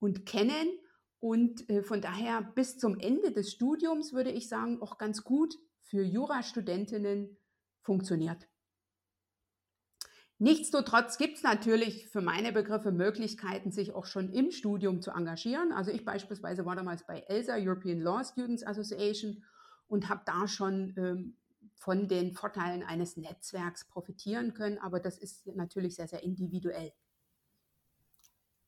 und 0.00 0.26
kennen. 0.26 0.68
Und 1.20 1.68
äh, 1.70 1.84
von 1.84 2.00
daher 2.00 2.42
bis 2.42 2.76
zum 2.76 2.98
Ende 2.98 3.30
des 3.30 3.52
Studiums 3.52 4.12
würde 4.12 4.32
ich 4.32 4.48
sagen, 4.48 4.82
auch 4.82 4.98
ganz 4.98 5.22
gut 5.22 5.54
für 5.82 6.02
Jurastudentinnen 6.02 7.36
funktioniert. 7.82 8.48
Nichtsdestotrotz 10.42 11.18
gibt 11.18 11.36
es 11.36 11.42
natürlich 11.42 12.08
für 12.08 12.22
meine 12.22 12.50
Begriffe 12.50 12.92
Möglichkeiten, 12.92 13.72
sich 13.72 13.94
auch 13.94 14.06
schon 14.06 14.32
im 14.32 14.50
Studium 14.50 15.02
zu 15.02 15.10
engagieren. 15.10 15.70
Also 15.70 15.90
ich 15.90 16.02
beispielsweise 16.06 16.64
war 16.64 16.74
damals 16.74 17.06
bei 17.06 17.20
ELSA, 17.28 17.56
European 17.58 18.00
Law 18.00 18.24
Students 18.24 18.64
Association, 18.64 19.44
und 19.86 20.08
habe 20.08 20.22
da 20.24 20.48
schon 20.48 20.94
ähm, 20.96 21.36
von 21.74 22.08
den 22.08 22.32
Vorteilen 22.32 22.82
eines 22.82 23.18
Netzwerks 23.18 23.84
profitieren 23.84 24.54
können. 24.54 24.78
Aber 24.78 24.98
das 24.98 25.18
ist 25.18 25.46
natürlich 25.48 25.96
sehr, 25.96 26.08
sehr 26.08 26.22
individuell. 26.22 26.94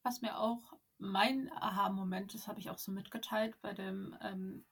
Was 0.03 0.21
mir 0.21 0.39
auch 0.39 0.75
mein 0.99 1.51
Aha-Moment, 1.55 2.35
das 2.35 2.49
habe 2.49 2.61
ich 2.61 2.69
auch 2.69 2.79
so 2.79 2.93
mitgeteilt 2.93 3.57
bei 3.63 3.73
dem 3.73 4.15
ähm, 4.21 4.67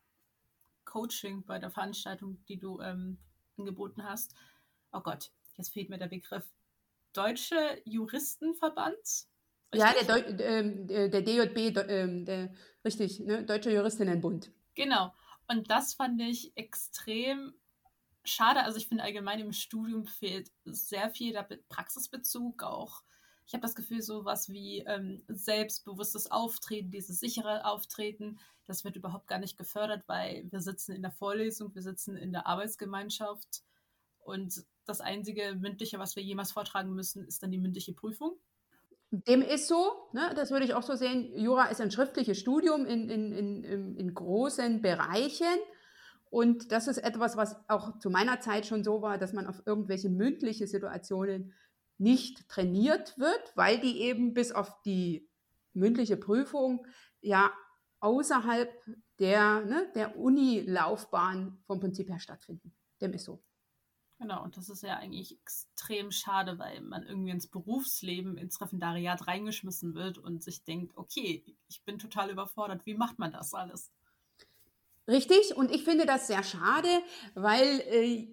Coaching, 0.84 1.46
bei 1.46 1.58
der 1.58 1.70
Veranstaltung, 1.70 2.44
die 2.44 2.58
du 2.58 2.78
ähm, 2.82 3.16
angeboten 3.56 4.04
hast. 4.04 4.34
Oh 4.92 5.00
Gott, 5.00 5.30
jetzt 5.56 5.72
fehlt 5.72 5.88
mir 5.88 5.98
der 5.98 6.08
Begriff 6.08 6.44
Deutsche 7.12 7.80
Juristenverband. 7.84 8.96
Richtig? 9.72 9.74
Ja, 9.74 9.92
der, 9.92 10.04
Deu 10.04 10.44
ähm, 10.44 10.86
der 10.86 11.22
DJB, 11.22 11.76
ähm, 11.88 12.24
der, 12.24 12.52
richtig, 12.84 13.20
ne? 13.20 13.44
Deutsche 13.44 13.70
Juristinnenbund. 13.70 14.52
Genau. 14.74 15.12
Und 15.48 15.70
das 15.70 15.94
fand 15.94 16.20
ich 16.20 16.56
extrem 16.56 17.54
schade. 18.24 18.62
Also 18.62 18.78
ich 18.78 18.88
finde 18.88 19.04
allgemein 19.04 19.40
im 19.40 19.52
Studium 19.52 20.06
fehlt 20.06 20.50
sehr 20.64 21.10
viel 21.10 21.32
der 21.32 21.46
Praxisbezug 21.68 22.62
auch. 22.62 23.02
Ich 23.46 23.54
habe 23.54 23.62
das 23.62 23.74
Gefühl, 23.74 24.00
so 24.00 24.24
was 24.24 24.48
wie 24.48 24.78
ähm, 24.86 25.24
selbstbewusstes 25.26 26.30
Auftreten, 26.30 26.92
dieses 26.92 27.18
sichere 27.18 27.64
Auftreten, 27.64 28.38
das 28.66 28.84
wird 28.84 28.94
überhaupt 28.94 29.26
gar 29.26 29.40
nicht 29.40 29.56
gefördert, 29.56 30.04
weil 30.06 30.46
wir 30.52 30.60
sitzen 30.60 30.92
in 30.92 31.02
der 31.02 31.10
Vorlesung, 31.10 31.74
wir 31.74 31.82
sitzen 31.82 32.16
in 32.16 32.30
der 32.30 32.46
Arbeitsgemeinschaft 32.46 33.64
und 34.20 34.64
das 34.90 35.00
einzige 35.00 35.56
mündliche, 35.58 35.98
was 35.98 36.16
wir 36.16 36.22
jemals 36.22 36.52
vortragen 36.52 36.94
müssen, 36.94 37.24
ist 37.26 37.42
dann 37.42 37.50
die 37.50 37.58
mündliche 37.58 37.94
Prüfung. 37.94 38.36
Dem 39.10 39.42
ist 39.42 39.66
so, 39.66 40.08
ne, 40.12 40.32
das 40.36 40.50
würde 40.50 40.64
ich 40.64 40.74
auch 40.74 40.82
so 40.82 40.94
sehen. 40.94 41.32
Jura 41.36 41.66
ist 41.66 41.80
ein 41.80 41.90
schriftliches 41.90 42.38
Studium 42.38 42.86
in, 42.86 43.08
in, 43.08 43.32
in, 43.32 43.96
in 43.96 44.14
großen 44.14 44.82
Bereichen. 44.82 45.58
Und 46.30 46.70
das 46.70 46.86
ist 46.86 46.98
etwas, 46.98 47.36
was 47.36 47.56
auch 47.68 47.98
zu 47.98 48.08
meiner 48.08 48.40
Zeit 48.40 48.66
schon 48.66 48.84
so 48.84 49.02
war, 49.02 49.18
dass 49.18 49.32
man 49.32 49.48
auf 49.48 49.62
irgendwelche 49.66 50.10
mündliche 50.10 50.68
Situationen 50.68 51.52
nicht 51.98 52.48
trainiert 52.48 53.18
wird, 53.18 53.52
weil 53.56 53.80
die 53.80 54.00
eben 54.02 54.32
bis 54.32 54.52
auf 54.52 54.80
die 54.82 55.28
mündliche 55.72 56.16
Prüfung 56.16 56.86
ja 57.20 57.52
außerhalb 57.98 58.70
der, 59.18 59.60
ne, 59.64 59.90
der 59.94 60.16
Uni-Laufbahn 60.18 61.58
vom 61.66 61.80
Prinzip 61.80 62.08
her 62.08 62.20
stattfinden. 62.20 62.72
Dem 63.00 63.12
ist 63.12 63.24
so. 63.24 63.42
Genau, 64.20 64.44
und 64.44 64.58
das 64.58 64.68
ist 64.68 64.82
ja 64.82 64.98
eigentlich 64.98 65.32
extrem 65.40 66.10
schade, 66.10 66.58
weil 66.58 66.82
man 66.82 67.04
irgendwie 67.04 67.30
ins 67.30 67.46
Berufsleben, 67.46 68.36
ins 68.36 68.60
Referendariat 68.60 69.26
reingeschmissen 69.26 69.94
wird 69.94 70.18
und 70.18 70.42
sich 70.42 70.62
denkt, 70.62 70.92
okay, 70.94 71.42
ich 71.68 71.82
bin 71.86 71.98
total 71.98 72.28
überfordert, 72.30 72.84
wie 72.84 72.92
macht 72.92 73.18
man 73.18 73.32
das 73.32 73.54
alles? 73.54 73.90
Richtig, 75.08 75.56
und 75.56 75.70
ich 75.70 75.84
finde 75.84 76.04
das 76.04 76.26
sehr 76.26 76.42
schade, 76.42 76.88
weil 77.34 77.80
äh, 77.86 78.28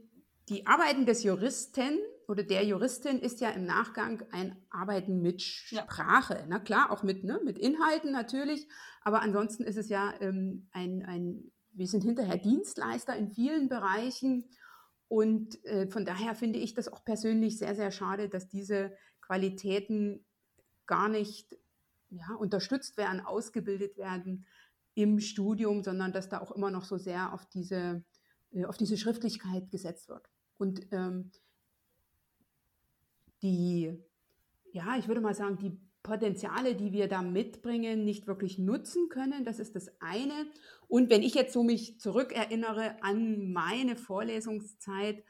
die 0.49 0.67
Arbeiten 0.67 1.05
des 1.05 1.23
Juristen 1.23 1.99
oder 2.27 2.43
der 2.43 2.65
Juristin 2.65 3.19
ist 3.19 3.39
ja 3.39 3.51
im 3.51 3.65
Nachgang 3.65 4.21
ein 4.31 4.61
Arbeiten 4.69 5.21
mit 5.21 5.41
Sprache. 5.41 6.33
Ja. 6.33 6.45
Na 6.49 6.59
klar, 6.59 6.91
auch 6.91 7.03
mit, 7.03 7.23
ne, 7.23 7.39
mit 7.45 7.57
Inhalten 7.57 8.11
natürlich, 8.11 8.67
aber 9.03 9.21
ansonsten 9.21 9.63
ist 9.63 9.77
es 9.77 9.87
ja 9.87 10.13
ähm, 10.19 10.67
ein, 10.73 11.05
ein, 11.05 11.49
wir 11.71 11.87
sind 11.87 12.03
hinterher 12.03 12.37
Dienstleister 12.37 13.15
in 13.15 13.31
vielen 13.31 13.69
Bereichen 13.69 14.49
und 15.07 15.63
äh, 15.65 15.87
von 15.87 16.05
daher 16.05 16.35
finde 16.35 16.59
ich 16.59 16.73
das 16.73 16.91
auch 16.91 17.03
persönlich 17.03 17.57
sehr, 17.57 17.75
sehr 17.75 17.91
schade, 17.91 18.29
dass 18.29 18.47
diese 18.47 18.93
Qualitäten 19.21 20.25
gar 20.85 21.09
nicht 21.09 21.57
ja, 22.09 22.33
unterstützt 22.35 22.97
werden, 22.97 23.21
ausgebildet 23.21 23.97
werden 23.97 24.45
im 24.95 25.19
Studium, 25.19 25.83
sondern 25.83 26.11
dass 26.11 26.29
da 26.29 26.41
auch 26.41 26.51
immer 26.51 26.71
noch 26.71 26.83
so 26.83 26.97
sehr 26.97 27.33
auf 27.33 27.45
diese, 27.45 28.03
äh, 28.51 28.65
auf 28.65 28.77
diese 28.77 28.97
Schriftlichkeit 28.97 29.69
gesetzt 29.69 30.09
wird. 30.09 30.29
Und 30.57 30.87
ähm, 30.91 31.31
die, 33.41 33.93
ja, 34.71 34.97
ich 34.97 35.07
würde 35.07 35.21
mal 35.21 35.35
sagen, 35.35 35.57
die 35.57 35.79
Potenziale, 36.07 36.75
die 36.75 36.93
wir 36.93 37.07
da 37.07 37.21
mitbringen, 37.21 38.05
nicht 38.05 38.27
wirklich 38.27 38.57
nutzen 38.57 39.09
können. 39.09 39.43
Das 39.43 39.59
ist 39.59 39.75
das 39.75 39.89
eine. 39.99 40.47
Und 40.87 41.09
wenn 41.09 41.21
ich 41.21 41.35
jetzt 41.35 41.53
so 41.53 41.63
mich 41.63 41.99
zurückerinnere 41.99 42.95
an 43.03 43.51
meine 43.51 43.97
Vorlesungszeit, 43.97 45.23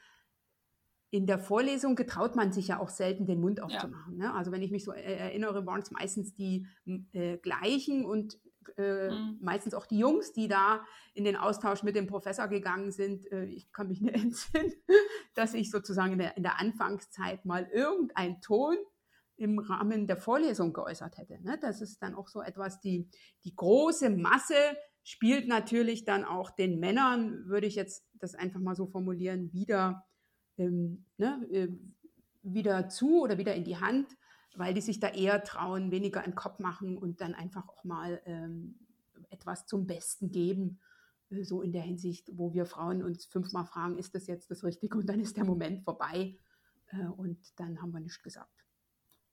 in 1.10 1.26
der 1.26 1.38
Vorlesung 1.38 1.96
getraut 1.96 2.36
man 2.36 2.52
sich 2.52 2.68
ja 2.68 2.78
auch 2.78 2.90
selten 2.90 3.26
den 3.26 3.40
Mund 3.40 3.60
aufzumachen. 3.60 4.18
Ja. 4.18 4.28
Ne? 4.28 4.34
Also 4.34 4.52
wenn 4.52 4.62
ich 4.62 4.70
mich 4.70 4.84
so 4.84 4.92
erinnere, 4.92 5.66
waren 5.66 5.80
es 5.80 5.90
meistens 5.90 6.34
die 6.34 6.66
äh, 7.12 7.38
gleichen 7.38 8.04
und 8.04 8.38
äh, 8.76 9.10
mhm. 9.10 9.38
meistens 9.40 9.74
auch 9.74 9.86
die 9.86 9.98
Jungs, 9.98 10.32
die 10.32 10.46
da 10.46 10.84
in 11.14 11.24
den 11.24 11.36
Austausch 11.36 11.82
mit 11.82 11.96
dem 11.96 12.06
Professor 12.06 12.46
gegangen 12.46 12.92
sind. 12.92 13.30
Äh, 13.32 13.46
ich 13.46 13.72
kann 13.72 13.88
mich 13.88 14.00
nicht 14.00 14.14
entsinnen, 14.22 14.72
dass 15.34 15.54
ich 15.54 15.70
sozusagen 15.70 16.12
in 16.12 16.18
der, 16.18 16.36
in 16.36 16.42
der 16.44 16.60
Anfangszeit 16.60 17.44
mal 17.44 17.66
irgendein 17.72 18.40
Ton 18.42 18.76
im 19.38 19.58
Rahmen 19.58 20.06
der 20.06 20.16
Vorlesung 20.16 20.72
geäußert 20.72 21.16
hätte. 21.16 21.40
Ne? 21.42 21.58
Das 21.60 21.80
ist 21.80 22.02
dann 22.02 22.14
auch 22.14 22.28
so 22.28 22.42
etwas, 22.42 22.80
die, 22.80 23.08
die 23.44 23.54
große 23.54 24.10
Masse 24.10 24.54
spielt 25.04 25.48
natürlich 25.48 26.04
dann 26.04 26.24
auch 26.24 26.50
den 26.50 26.80
Männern, 26.80 27.46
würde 27.46 27.66
ich 27.66 27.76
jetzt 27.76 28.04
das 28.14 28.34
einfach 28.34 28.60
mal 28.60 28.74
so 28.74 28.86
formulieren, 28.86 29.52
wieder, 29.52 30.04
ähm, 30.58 31.06
ne, 31.16 31.46
äh, 31.50 31.68
wieder 32.42 32.88
zu 32.88 33.22
oder 33.22 33.38
wieder 33.38 33.54
in 33.54 33.64
die 33.64 33.78
Hand, 33.78 34.08
weil 34.56 34.74
die 34.74 34.80
sich 34.80 35.00
da 35.00 35.08
eher 35.08 35.44
trauen, 35.44 35.90
weniger 35.92 36.20
einen 36.20 36.34
Kopf 36.34 36.58
machen 36.58 36.98
und 36.98 37.20
dann 37.20 37.34
einfach 37.34 37.68
auch 37.68 37.84
mal 37.84 38.20
ähm, 38.26 38.74
etwas 39.30 39.66
zum 39.66 39.86
Besten 39.86 40.30
geben. 40.30 40.80
Äh, 41.30 41.44
so 41.44 41.62
in 41.62 41.72
der 41.72 41.82
Hinsicht, 41.82 42.30
wo 42.34 42.52
wir 42.52 42.66
Frauen 42.66 43.02
uns 43.02 43.24
fünfmal 43.24 43.66
fragen, 43.66 43.98
ist 43.98 44.14
das 44.14 44.26
jetzt 44.26 44.50
das 44.50 44.64
Richtige? 44.64 44.98
Und 44.98 45.06
dann 45.06 45.20
ist 45.20 45.36
der 45.36 45.44
Moment 45.44 45.84
vorbei 45.84 46.36
äh, 46.88 47.06
und 47.06 47.38
dann 47.56 47.80
haben 47.80 47.92
wir 47.92 48.00
nichts 48.00 48.22
gesagt. 48.22 48.67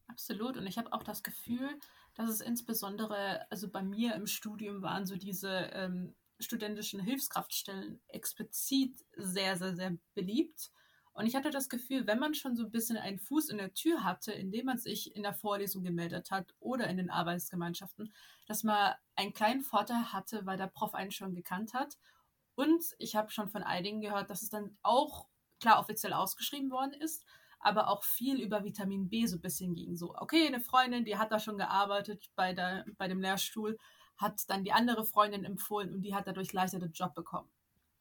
Absolut. 0.07 0.57
Und 0.57 0.67
ich 0.67 0.77
habe 0.77 0.93
auch 0.93 1.03
das 1.03 1.23
Gefühl, 1.23 1.69
dass 2.13 2.29
es 2.29 2.41
insbesondere, 2.41 3.49
also 3.51 3.69
bei 3.69 3.81
mir 3.81 4.15
im 4.15 4.27
Studium 4.27 4.81
waren 4.81 5.05
so 5.05 5.15
diese 5.15 5.49
ähm, 5.73 6.15
studentischen 6.39 6.99
Hilfskraftstellen 6.99 8.01
explizit 8.07 8.95
sehr, 9.15 9.57
sehr, 9.57 9.75
sehr 9.75 9.97
beliebt. 10.13 10.71
Und 11.13 11.25
ich 11.27 11.35
hatte 11.35 11.49
das 11.49 11.69
Gefühl, 11.69 12.07
wenn 12.07 12.19
man 12.19 12.33
schon 12.33 12.55
so 12.57 12.65
ein 12.65 12.71
bisschen 12.71 12.97
einen 12.97 13.19
Fuß 13.19 13.49
in 13.49 13.57
der 13.57 13.73
Tür 13.73 14.03
hatte, 14.03 14.33
indem 14.33 14.65
man 14.65 14.77
sich 14.77 15.15
in 15.15 15.23
der 15.23 15.33
Vorlesung 15.33 15.83
gemeldet 15.83 16.29
hat 16.29 16.53
oder 16.59 16.87
in 16.87 16.97
den 16.97 17.09
Arbeitsgemeinschaften, 17.09 18.13
dass 18.47 18.63
man 18.63 18.93
einen 19.15 19.33
kleinen 19.33 19.61
Vorteil 19.61 20.11
hatte, 20.11 20.45
weil 20.45 20.57
der 20.57 20.67
Prof 20.67 20.93
einen 20.93 21.11
schon 21.11 21.33
gekannt 21.33 21.73
hat. 21.73 21.97
Und 22.55 22.83
ich 22.99 23.15
habe 23.15 23.31
schon 23.31 23.49
von 23.49 23.63
einigen 23.63 24.01
gehört, 24.01 24.29
dass 24.29 24.41
es 24.41 24.49
dann 24.49 24.77
auch 24.83 25.27
klar 25.61 25.79
offiziell 25.79 26.11
ausgeschrieben 26.13 26.69
worden 26.69 26.93
ist, 26.93 27.25
aber 27.65 27.89
auch 27.89 28.03
viel 28.03 28.39
über 28.39 28.63
Vitamin 28.63 29.09
B 29.09 29.25
so 29.25 29.37
ein 29.37 29.41
bisschen 29.41 29.73
ging. 29.73 29.95
So, 29.95 30.13
okay, 30.15 30.45
eine 30.47 30.59
Freundin, 30.59 31.03
die 31.03 31.17
hat 31.17 31.31
da 31.31 31.39
schon 31.39 31.57
gearbeitet 31.57 32.29
bei, 32.35 32.53
der, 32.53 32.85
bei 32.97 33.07
dem 33.07 33.19
Lehrstuhl, 33.19 33.77
hat 34.17 34.41
dann 34.47 34.63
die 34.63 34.71
andere 34.71 35.05
Freundin 35.05 35.43
empfohlen 35.43 35.93
und 35.93 36.01
die 36.01 36.13
hat 36.13 36.27
dadurch 36.27 36.53
leichter 36.53 36.79
den 36.79 36.91
Job 36.91 37.15
bekommen. 37.15 37.49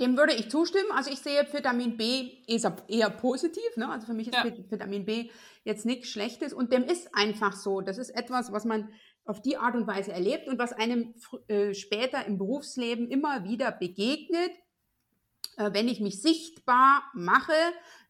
Dem 0.00 0.16
würde 0.16 0.34
ich 0.34 0.50
zustimmen. 0.50 0.90
Also 0.92 1.10
ich 1.10 1.20
sehe 1.20 1.46
Vitamin 1.50 1.96
B 1.96 2.42
eher, 2.46 2.76
eher 2.88 3.10
positiv. 3.10 3.64
Ne? 3.76 3.88
Also 3.88 4.06
für 4.06 4.14
mich 4.14 4.28
ist 4.28 4.34
ja. 4.34 4.44
Vitamin 4.44 5.04
B 5.04 5.30
jetzt 5.64 5.86
nichts 5.86 6.08
Schlechtes 6.08 6.52
und 6.52 6.72
dem 6.72 6.84
ist 6.84 7.14
einfach 7.14 7.52
so. 7.54 7.80
Das 7.80 7.98
ist 7.98 8.10
etwas, 8.10 8.52
was 8.52 8.64
man 8.64 8.90
auf 9.24 9.40
die 9.40 9.56
Art 9.56 9.74
und 9.74 9.86
Weise 9.86 10.12
erlebt 10.12 10.48
und 10.48 10.58
was 10.58 10.72
einem 10.72 11.14
äh, 11.46 11.72
später 11.74 12.26
im 12.26 12.36
Berufsleben 12.36 13.08
immer 13.08 13.44
wieder 13.44 13.72
begegnet 13.72 14.50
wenn 15.56 15.88
ich 15.88 16.00
mich 16.00 16.20
sichtbar 16.20 17.04
mache, 17.14 17.52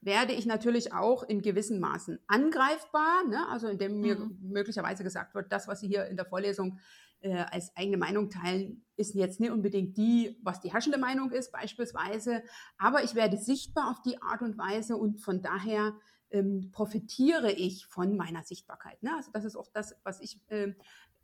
werde 0.00 0.32
ich 0.32 0.46
natürlich 0.46 0.92
auch 0.92 1.22
in 1.22 1.42
gewissen 1.42 1.80
Maßen 1.80 2.18
angreifbar. 2.26 3.24
Ne? 3.28 3.46
Also 3.48 3.68
indem 3.68 4.00
mir 4.00 4.16
mhm. 4.16 4.38
möglicherweise 4.40 5.04
gesagt 5.04 5.34
wird, 5.34 5.52
das, 5.52 5.68
was 5.68 5.80
Sie 5.80 5.88
hier 5.88 6.06
in 6.06 6.16
der 6.16 6.26
Vorlesung 6.26 6.78
äh, 7.20 7.44
als 7.50 7.74
eigene 7.76 7.96
Meinung 7.96 8.28
teilen, 8.28 8.84
ist 8.96 9.14
jetzt 9.14 9.40
nicht 9.40 9.50
unbedingt 9.50 9.96
die, 9.96 10.38
was 10.42 10.60
die 10.60 10.72
herrschende 10.72 10.98
Meinung 10.98 11.30
ist 11.32 11.52
beispielsweise. 11.52 12.42
Aber 12.76 13.02
ich 13.02 13.14
werde 13.14 13.38
sichtbar 13.38 13.90
auf 13.90 14.02
die 14.02 14.20
Art 14.20 14.42
und 14.42 14.58
Weise 14.58 14.96
und 14.96 15.20
von 15.20 15.42
daher 15.42 15.94
ähm, 16.30 16.70
profitiere 16.70 17.50
ich 17.52 17.86
von 17.86 18.16
meiner 18.16 18.42
Sichtbarkeit. 18.42 19.02
Ne? 19.02 19.10
Also 19.16 19.30
das 19.32 19.44
ist 19.44 19.56
auch 19.56 19.68
das, 19.72 19.96
was 20.04 20.20
ich 20.20 20.38
äh, 20.48 20.74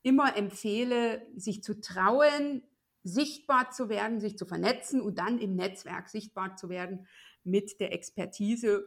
immer 0.03 0.37
empfehle, 0.37 1.27
sich 1.37 1.63
zu 1.63 1.81
trauen, 1.81 2.63
sichtbar 3.03 3.71
zu 3.71 3.89
werden, 3.89 4.21
sich 4.21 4.37
zu 4.37 4.47
vernetzen 4.47 5.01
und 5.01 5.19
dann 5.19 5.39
im 5.39 5.57
Netzwerk 5.57 6.09
sichtbar 6.09 6.57
zu 6.57 6.69
werden 6.69 7.07
mit 7.45 7.81
der 7.81 7.93
Expertise 7.93 8.87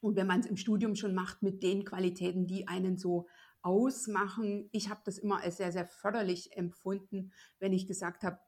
und 0.00 0.16
wenn 0.16 0.26
man 0.26 0.40
es 0.40 0.46
im 0.46 0.56
Studium 0.56 0.94
schon 0.94 1.14
macht, 1.14 1.42
mit 1.42 1.62
den 1.62 1.84
Qualitäten, 1.84 2.46
die 2.46 2.68
einen 2.68 2.96
so 2.96 3.26
ausmachen. 3.62 4.68
Ich 4.70 4.88
habe 4.88 5.00
das 5.04 5.18
immer 5.18 5.42
als 5.42 5.56
sehr, 5.56 5.72
sehr 5.72 5.86
förderlich 5.86 6.56
empfunden, 6.56 7.32
wenn 7.58 7.72
ich 7.72 7.88
gesagt 7.88 8.22
habe, 8.22 8.38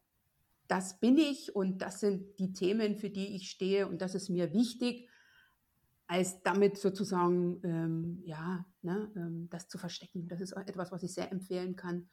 das 0.68 1.00
bin 1.00 1.16
ich 1.16 1.56
und 1.56 1.78
das 1.78 2.00
sind 2.00 2.38
die 2.38 2.52
Themen, 2.52 2.96
für 2.96 3.10
die 3.10 3.34
ich 3.34 3.50
stehe 3.50 3.88
und 3.88 4.02
das 4.02 4.14
ist 4.14 4.28
mir 4.28 4.52
wichtig, 4.52 5.08
als 6.06 6.42
damit 6.42 6.78
sozusagen, 6.78 7.60
ähm, 7.64 8.22
ja, 8.24 8.64
ne, 8.82 9.10
ähm, 9.16 9.48
das 9.50 9.68
zu 9.68 9.76
verstecken. 9.76 10.28
Das 10.28 10.40
ist 10.40 10.52
etwas, 10.52 10.92
was 10.92 11.02
ich 11.02 11.12
sehr 11.12 11.32
empfehlen 11.32 11.74
kann. 11.74 12.08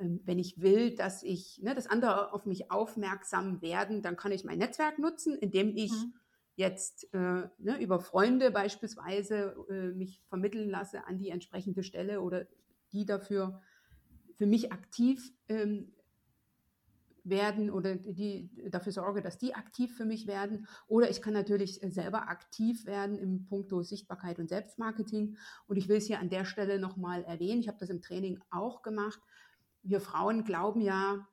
Ähm, 0.00 0.20
wenn 0.24 0.38
ich 0.38 0.60
will, 0.60 0.94
dass 0.96 1.22
ich, 1.22 1.60
ne, 1.62 1.74
dass 1.74 1.86
andere 1.86 2.32
auf 2.32 2.46
mich 2.46 2.70
aufmerksam 2.70 3.62
werden, 3.62 4.02
dann 4.02 4.16
kann 4.16 4.32
ich 4.32 4.44
mein 4.44 4.58
Netzwerk 4.58 4.98
nutzen, 4.98 5.36
indem 5.36 5.76
ich 5.76 5.92
mhm 5.92 6.14
jetzt 6.60 7.12
äh, 7.14 7.48
ne, 7.58 7.80
über 7.80 8.00
Freunde 8.00 8.50
beispielsweise 8.50 9.56
äh, 9.70 9.96
mich 9.96 10.22
vermitteln 10.28 10.68
lasse 10.68 11.06
an 11.06 11.18
die 11.18 11.30
entsprechende 11.30 11.82
Stelle 11.82 12.20
oder 12.20 12.46
die 12.92 13.06
dafür 13.06 13.62
für 14.36 14.46
mich 14.46 14.70
aktiv 14.70 15.32
ähm, 15.48 15.92
werden 17.24 17.70
oder 17.70 17.96
die 17.96 18.50
dafür 18.70 18.92
sorge, 18.92 19.22
dass 19.22 19.38
die 19.38 19.54
aktiv 19.54 19.96
für 19.96 20.04
mich 20.04 20.26
werden. 20.26 20.66
Oder 20.86 21.10
ich 21.10 21.22
kann 21.22 21.34
natürlich 21.34 21.80
selber 21.82 22.28
aktiv 22.28 22.86
werden 22.86 23.18
im 23.18 23.46
Punkto 23.46 23.82
Sichtbarkeit 23.82 24.38
und 24.38 24.48
Selbstmarketing. 24.48 25.36
Und 25.66 25.76
ich 25.76 25.88
will 25.88 25.96
es 25.96 26.06
hier 26.06 26.20
an 26.20 26.30
der 26.30 26.44
Stelle 26.44 26.78
nochmal 26.78 27.24
erwähnen. 27.24 27.60
Ich 27.60 27.68
habe 27.68 27.78
das 27.78 27.90
im 27.90 28.00
Training 28.00 28.40
auch 28.50 28.82
gemacht. 28.82 29.20
Wir 29.82 30.00
Frauen 30.00 30.44
glauben 30.44 30.80
ja, 30.80 31.26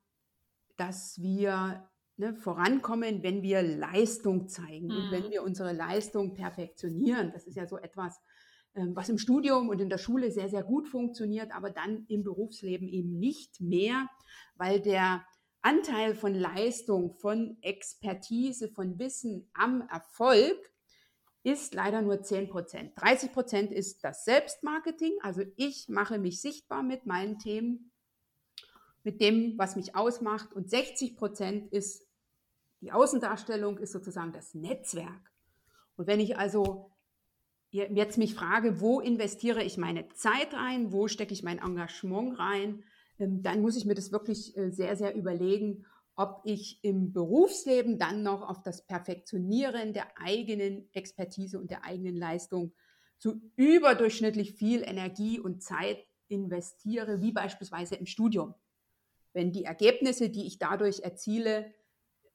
dass 0.76 1.20
wir 1.20 1.88
ne, 2.16 2.34
vorankommen, 2.34 3.22
wenn 3.22 3.42
wir 3.42 3.62
Leistung 3.62 4.48
zeigen 4.48 4.86
mhm. 4.86 4.96
und 4.96 5.10
wenn 5.10 5.26
mhm. 5.26 5.30
wir 5.30 5.42
unsere 5.42 5.72
Leistung 5.72 6.34
perfektionieren. 6.34 7.32
Das 7.32 7.46
ist 7.46 7.56
ja 7.56 7.66
so 7.66 7.78
etwas, 7.78 8.20
ähm, 8.74 8.94
was 8.94 9.08
im 9.08 9.18
Studium 9.18 9.68
und 9.68 9.80
in 9.80 9.88
der 9.88 9.98
Schule 9.98 10.30
sehr, 10.30 10.48
sehr 10.48 10.62
gut 10.62 10.88
funktioniert, 10.88 11.52
aber 11.52 11.70
dann 11.70 12.04
im 12.08 12.22
Berufsleben 12.22 12.88
eben 12.88 13.18
nicht 13.18 13.60
mehr, 13.60 14.08
weil 14.56 14.80
der 14.80 15.24
Anteil 15.62 16.14
von 16.14 16.34
Leistung, 16.34 17.12
von 17.12 17.58
Expertise, 17.62 18.68
von 18.68 18.98
Wissen 18.98 19.50
am 19.54 19.82
Erfolg 19.90 20.56
ist 21.42 21.74
leider 21.74 22.02
nur 22.02 22.22
10 22.22 22.48
Prozent. 22.48 22.92
30 22.96 23.32
Prozent 23.32 23.72
ist 23.72 24.04
das 24.04 24.24
Selbstmarketing, 24.24 25.18
also 25.22 25.42
ich 25.56 25.88
mache 25.88 26.18
mich 26.18 26.40
sichtbar 26.40 26.82
mit 26.82 27.06
meinen 27.06 27.38
Themen, 27.38 27.90
mit 29.08 29.22
dem, 29.22 29.54
was 29.56 29.74
mich 29.74 29.96
ausmacht 29.96 30.52
und 30.52 30.68
60 30.68 31.16
Prozent 31.16 31.72
ist 31.72 32.06
die 32.82 32.92
Außendarstellung 32.92 33.78
ist 33.78 33.92
sozusagen 33.92 34.34
das 34.34 34.52
Netzwerk. 34.52 35.32
Und 35.96 36.06
wenn 36.06 36.20
ich 36.20 36.36
also 36.36 36.92
jetzt 37.70 38.18
mich 38.18 38.34
frage, 38.34 38.82
wo 38.82 39.00
investiere 39.00 39.62
ich 39.64 39.78
meine 39.78 40.06
Zeit 40.10 40.52
rein, 40.52 40.92
wo 40.92 41.08
stecke 41.08 41.32
ich 41.32 41.42
mein 41.42 41.58
Engagement 41.58 42.38
rein, 42.38 42.84
ähm, 43.18 43.42
dann 43.42 43.62
muss 43.62 43.78
ich 43.78 43.86
mir 43.86 43.94
das 43.94 44.12
wirklich 44.12 44.54
äh, 44.58 44.70
sehr, 44.70 44.94
sehr 44.94 45.14
überlegen, 45.14 45.86
ob 46.14 46.42
ich 46.44 46.84
im 46.84 47.10
Berufsleben 47.10 47.98
dann 47.98 48.22
noch 48.22 48.46
auf 48.46 48.62
das 48.62 48.84
Perfektionieren 48.84 49.94
der 49.94 50.18
eigenen 50.18 50.86
Expertise 50.92 51.58
und 51.58 51.70
der 51.70 51.82
eigenen 51.82 52.16
Leistung 52.16 52.74
so 53.16 53.40
überdurchschnittlich 53.56 54.52
viel 54.52 54.82
Energie 54.82 55.40
und 55.40 55.62
Zeit 55.62 56.04
investiere, 56.28 57.22
wie 57.22 57.32
beispielsweise 57.32 57.96
im 57.96 58.04
Studium. 58.04 58.54
Wenn 59.38 59.52
die 59.52 59.62
Ergebnisse, 59.62 60.30
die 60.30 60.48
ich 60.48 60.58
dadurch 60.58 60.98
erziele, 61.04 61.72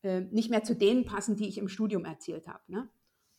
äh, 0.04 0.22
nicht 0.22 0.50
mehr 0.50 0.64
zu 0.64 0.74
denen 0.74 1.04
passen, 1.04 1.36
die 1.36 1.50
ich 1.50 1.58
im 1.58 1.68
Studium 1.68 2.06
erzielt 2.06 2.48
habe, 2.48 2.64
ne? 2.68 2.90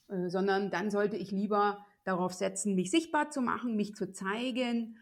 Äh, 0.08 0.28
sondern 0.28 0.70
dann 0.70 0.90
sollte 0.90 1.16
ich 1.16 1.30
lieber 1.30 1.86
darauf 2.04 2.34
setzen, 2.34 2.74
mich 2.74 2.90
sichtbar 2.90 3.30
zu 3.30 3.40
machen, 3.40 3.74
mich 3.74 3.94
zu 3.94 4.12
zeigen, 4.12 4.98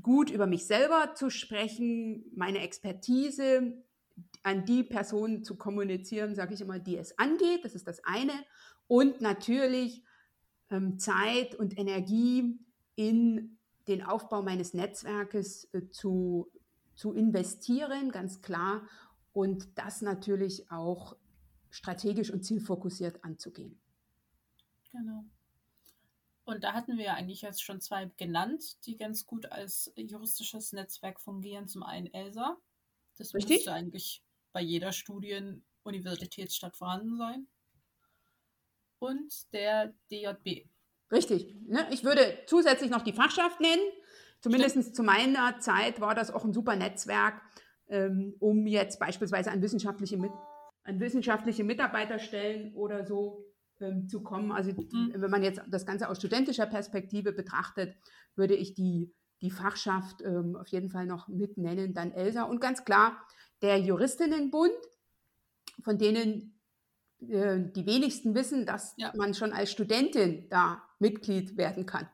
gut 0.00 0.30
über 0.30 0.46
mich 0.46 0.64
selber 0.66 1.14
zu 1.14 1.28
sprechen, 1.28 2.24
meine 2.34 2.60
Expertise 2.60 3.84
an 4.42 4.64
die 4.64 4.82
Personen 4.82 5.44
zu 5.44 5.58
kommunizieren, 5.58 6.34
sage 6.34 6.54
ich 6.54 6.62
immer, 6.62 6.78
die 6.78 6.96
es 6.96 7.18
angeht. 7.18 7.66
Das 7.66 7.74
ist 7.74 7.86
das 7.86 8.02
eine. 8.04 8.32
Und 8.86 9.20
natürlich 9.20 10.02
ähm, 10.70 10.98
Zeit 10.98 11.54
und 11.54 11.78
Energie 11.78 12.58
in 12.94 13.58
den 13.88 14.02
Aufbau 14.02 14.40
meines 14.40 14.72
Netzwerkes 14.72 15.68
äh, 15.74 15.90
zu, 15.90 16.50
zu 17.00 17.14
investieren, 17.14 18.12
ganz 18.12 18.42
klar 18.42 18.86
und 19.32 19.78
das 19.78 20.02
natürlich 20.02 20.70
auch 20.70 21.16
strategisch 21.70 22.30
und 22.30 22.42
zielfokussiert 22.44 23.24
anzugehen. 23.24 23.80
Genau. 24.92 25.24
Und 26.44 26.62
da 26.62 26.74
hatten 26.74 26.98
wir 26.98 27.06
ja 27.06 27.14
eigentlich 27.14 27.40
jetzt 27.40 27.62
schon 27.62 27.80
zwei 27.80 28.10
genannt, 28.18 28.84
die 28.84 28.98
ganz 28.98 29.26
gut 29.26 29.50
als 29.50 29.90
juristisches 29.96 30.74
Netzwerk 30.74 31.22
fungieren. 31.22 31.68
Zum 31.68 31.82
einen 31.84 32.12
ELSA. 32.12 32.58
Das 33.16 33.32
Richtig? 33.32 33.56
müsste 33.56 33.72
eigentlich 33.72 34.22
bei 34.52 34.60
jeder 34.60 34.92
Studien-Universitätsstadt 34.92 36.76
vorhanden 36.76 37.16
sein. 37.16 37.46
Und 38.98 39.50
der 39.54 39.94
DJB. 40.10 40.68
Richtig. 41.10 41.54
Ne? 41.66 41.88
Ich 41.92 42.04
würde 42.04 42.40
zusätzlich 42.46 42.90
noch 42.90 43.02
die 43.02 43.14
Fachschaft 43.14 43.58
nennen. 43.60 43.90
Zumindest 44.40 44.94
zu 44.94 45.02
meiner 45.02 45.58
Zeit 45.60 46.00
war 46.00 46.14
das 46.14 46.30
auch 46.30 46.44
ein 46.44 46.52
super 46.52 46.76
Netzwerk, 46.76 47.40
ähm, 47.88 48.34
um 48.38 48.66
jetzt 48.66 48.98
beispielsweise 48.98 49.50
an 49.50 49.62
wissenschaftliche, 49.62 50.18
an 50.84 51.00
wissenschaftliche 51.00 51.64
Mitarbeiterstellen 51.64 52.74
oder 52.74 53.04
so 53.04 53.44
ähm, 53.80 54.08
zu 54.08 54.22
kommen. 54.22 54.52
Also 54.52 54.72
mhm. 54.72 55.12
wenn 55.14 55.30
man 55.30 55.42
jetzt 55.42 55.60
das 55.68 55.84
Ganze 55.84 56.08
aus 56.08 56.18
studentischer 56.18 56.66
Perspektive 56.66 57.32
betrachtet, 57.32 57.96
würde 58.34 58.54
ich 58.54 58.74
die, 58.74 59.14
die 59.42 59.50
Fachschaft 59.50 60.22
ähm, 60.22 60.56
auf 60.56 60.68
jeden 60.68 60.88
Fall 60.88 61.06
noch 61.06 61.28
mit 61.28 61.58
nennen, 61.58 61.92
dann 61.92 62.12
ELSA. 62.12 62.44
Und 62.44 62.60
ganz 62.60 62.84
klar, 62.84 63.20
der 63.62 63.78
Juristinnenbund, 63.78 64.72
von 65.82 65.98
denen 65.98 66.60
äh, 67.20 67.58
die 67.74 67.86
wenigsten 67.86 68.34
wissen, 68.34 68.64
dass 68.64 68.94
ja. 68.96 69.12
man 69.16 69.34
schon 69.34 69.52
als 69.52 69.70
Studentin 69.70 70.48
da 70.48 70.82
Mitglied 70.98 71.56
werden 71.56 71.86
kann. 71.86 72.08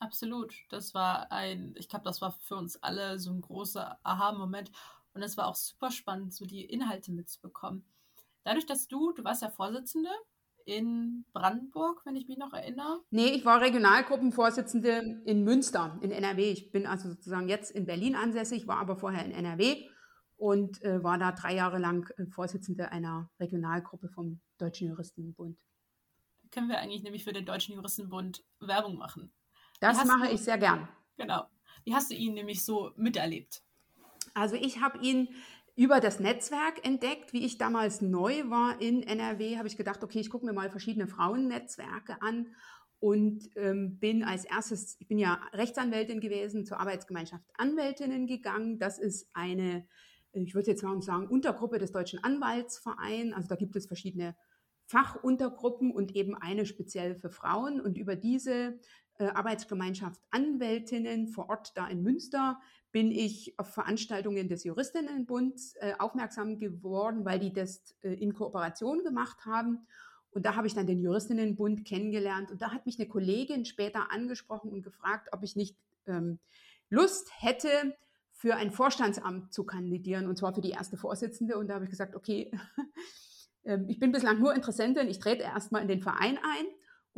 Absolut. 0.00 0.54
Das 0.68 0.94
war 0.94 1.32
ein, 1.32 1.74
ich 1.76 1.88
glaube, 1.88 2.04
das 2.04 2.20
war 2.20 2.32
für 2.42 2.56
uns 2.56 2.82
alle 2.82 3.18
so 3.18 3.30
ein 3.30 3.40
großer 3.40 3.98
Aha-Moment. 4.02 4.70
Und 5.14 5.22
es 5.22 5.36
war 5.36 5.48
auch 5.48 5.56
super 5.56 5.90
spannend, 5.90 6.32
so 6.32 6.44
die 6.44 6.64
Inhalte 6.64 7.10
mitzubekommen. 7.10 7.84
Dadurch, 8.44 8.66
dass 8.66 8.86
du, 8.88 9.12
du 9.12 9.24
warst 9.24 9.42
ja 9.42 9.50
Vorsitzende 9.50 10.10
in 10.64 11.24
Brandenburg, 11.32 12.02
wenn 12.04 12.14
ich 12.14 12.28
mich 12.28 12.38
noch 12.38 12.52
erinnere. 12.52 13.00
Nee, 13.10 13.30
ich 13.30 13.44
war 13.44 13.60
Regionalgruppenvorsitzende 13.60 15.22
in 15.24 15.42
Münster, 15.42 15.98
in 16.02 16.10
NRW. 16.10 16.52
Ich 16.52 16.70
bin 16.70 16.86
also 16.86 17.08
sozusagen 17.08 17.48
jetzt 17.48 17.70
in 17.70 17.86
Berlin 17.86 18.14
ansässig, 18.14 18.66
war 18.68 18.78
aber 18.78 18.96
vorher 18.96 19.24
in 19.24 19.32
NRW 19.32 19.88
und 20.36 20.82
äh, 20.82 21.02
war 21.02 21.18
da 21.18 21.32
drei 21.32 21.54
Jahre 21.54 21.78
lang 21.78 22.08
äh, 22.16 22.26
Vorsitzende 22.26 22.92
einer 22.92 23.30
Regionalgruppe 23.40 24.08
vom 24.08 24.40
Deutschen 24.58 24.88
Juristenbund. 24.88 25.58
Können 26.50 26.68
wir 26.68 26.78
eigentlich 26.78 27.02
nämlich 27.02 27.24
für 27.24 27.32
den 27.32 27.44
Deutschen 27.44 27.74
Juristenbund 27.74 28.44
Werbung 28.60 28.96
machen. 28.96 29.32
Das 29.80 30.04
mache 30.04 30.28
du, 30.28 30.34
ich 30.34 30.40
sehr 30.40 30.58
gern. 30.58 30.88
Genau. 31.16 31.44
Wie 31.84 31.94
hast 31.94 32.10
du 32.10 32.14
ihn 32.14 32.34
nämlich 32.34 32.64
so 32.64 32.92
miterlebt? 32.96 33.62
Also 34.34 34.56
ich 34.56 34.80
habe 34.80 34.98
ihn 34.98 35.28
über 35.74 36.00
das 36.00 36.18
Netzwerk 36.18 36.84
entdeckt, 36.84 37.32
wie 37.32 37.44
ich 37.44 37.56
damals 37.56 38.02
neu 38.02 38.50
war 38.50 38.80
in 38.80 39.02
NRW, 39.02 39.58
habe 39.58 39.68
ich 39.68 39.76
gedacht, 39.76 40.02
okay, 40.02 40.18
ich 40.18 40.28
gucke 40.28 40.44
mir 40.44 40.52
mal 40.52 40.70
verschiedene 40.70 41.06
Frauennetzwerke 41.06 42.20
an 42.20 42.48
und 43.00 43.48
ähm, 43.54 43.98
bin 43.98 44.24
als 44.24 44.44
erstes, 44.44 44.96
ich 44.98 45.06
bin 45.06 45.18
ja 45.18 45.40
Rechtsanwältin 45.52 46.20
gewesen, 46.20 46.66
zur 46.66 46.80
Arbeitsgemeinschaft 46.80 47.44
Anwältinnen 47.56 48.26
gegangen. 48.26 48.78
Das 48.80 48.98
ist 48.98 49.28
eine, 49.34 49.86
ich 50.32 50.54
würde 50.54 50.72
jetzt 50.72 50.82
mal 50.82 51.00
sagen, 51.00 51.28
Untergruppe 51.28 51.78
des 51.78 51.92
Deutschen 51.92 52.22
Anwaltsvereins. 52.24 53.34
Also 53.34 53.48
da 53.48 53.54
gibt 53.54 53.76
es 53.76 53.86
verschiedene 53.86 54.34
Fachuntergruppen 54.86 55.92
und 55.92 56.16
eben 56.16 56.34
eine 56.34 56.66
speziell 56.66 57.14
für 57.14 57.30
Frauen. 57.30 57.80
Und 57.80 57.98
über 57.98 58.16
diese 58.16 58.80
Arbeitsgemeinschaft 59.26 60.20
Anwältinnen 60.30 61.28
vor 61.28 61.48
Ort 61.48 61.76
da 61.76 61.86
in 61.88 62.02
Münster 62.02 62.60
bin 62.92 63.10
ich 63.10 63.58
auf 63.58 63.72
Veranstaltungen 63.74 64.48
des 64.48 64.64
Juristinnenbunds 64.64 65.74
äh, 65.76 65.94
aufmerksam 65.98 66.58
geworden, 66.58 67.24
weil 67.24 67.38
die 67.38 67.52
das 67.52 67.94
äh, 68.02 68.14
in 68.14 68.32
Kooperation 68.34 69.02
gemacht 69.02 69.44
haben. 69.44 69.86
Und 70.30 70.46
da 70.46 70.56
habe 70.56 70.66
ich 70.66 70.74
dann 70.74 70.86
den 70.86 71.00
Juristinnenbund 71.00 71.84
kennengelernt. 71.84 72.50
Und 72.50 72.62
da 72.62 72.72
hat 72.72 72.86
mich 72.86 72.98
eine 72.98 73.08
Kollegin 73.08 73.64
später 73.64 74.10
angesprochen 74.10 74.70
und 74.70 74.82
gefragt, 74.82 75.28
ob 75.32 75.42
ich 75.42 75.56
nicht 75.56 75.76
ähm, 76.06 76.38
Lust 76.88 77.30
hätte, 77.38 77.94
für 78.38 78.54
ein 78.54 78.70
Vorstandsamt 78.70 79.52
zu 79.52 79.64
kandidieren, 79.64 80.28
und 80.28 80.38
zwar 80.38 80.54
für 80.54 80.60
die 80.60 80.70
erste 80.70 80.96
Vorsitzende. 80.96 81.58
Und 81.58 81.66
da 81.66 81.74
habe 81.74 81.84
ich 81.84 81.90
gesagt, 81.90 82.14
okay, 82.14 82.52
ähm, 83.64 83.86
ich 83.88 83.98
bin 83.98 84.12
bislang 84.12 84.38
nur 84.38 84.54
Interessentin, 84.54 85.08
ich 85.08 85.18
trete 85.18 85.42
erstmal 85.42 85.82
in 85.82 85.88
den 85.88 86.00
Verein 86.00 86.38
ein. 86.38 86.66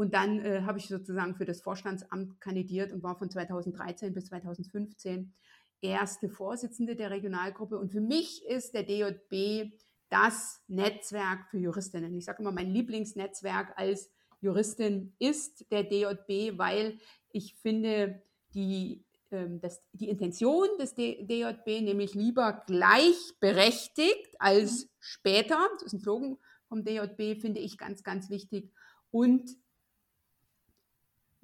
Und 0.01 0.15
dann 0.15 0.39
äh, 0.39 0.63
habe 0.63 0.79
ich 0.79 0.89
sozusagen 0.89 1.35
für 1.35 1.45
das 1.45 1.61
Vorstandsamt 1.61 2.41
kandidiert 2.41 2.91
und 2.91 3.03
war 3.03 3.19
von 3.19 3.29
2013 3.29 4.15
bis 4.15 4.29
2015 4.29 5.35
erste 5.83 6.31
Vorsitzende 6.31 6.97
der 6.97 7.11
Regionalgruppe. 7.11 7.79
Und 7.79 7.93
für 7.93 8.01
mich 8.01 8.43
ist 8.47 8.73
der 8.73 8.85
DJB 8.85 9.75
das 10.09 10.65
Netzwerk 10.69 11.51
für 11.51 11.59
Juristinnen. 11.59 12.15
Ich 12.15 12.25
sage 12.25 12.41
immer, 12.41 12.51
mein 12.51 12.73
Lieblingsnetzwerk 12.73 13.75
als 13.77 14.11
Juristin 14.41 15.13
ist 15.19 15.71
der 15.71 15.85
DJB, 15.85 16.57
weil 16.57 16.99
ich 17.29 17.57
finde, 17.57 18.23
die, 18.55 19.05
ähm, 19.31 19.61
das, 19.61 19.83
die 19.93 20.09
Intention 20.09 20.67
des 20.79 20.95
DJB, 20.95 21.83
nämlich 21.83 22.15
lieber 22.15 22.63
gleichberechtigt 22.67 24.35
als 24.39 24.85
mhm. 24.85 24.89
später, 24.99 25.59
das 25.75 25.83
ist 25.83 25.93
ein 25.93 26.01
Slogan 26.01 26.39
vom 26.69 26.85
DJB, 26.87 27.39
finde 27.39 27.61
ich 27.61 27.77
ganz, 27.77 28.03
ganz 28.03 28.31
wichtig. 28.31 28.73
Und 29.11 29.59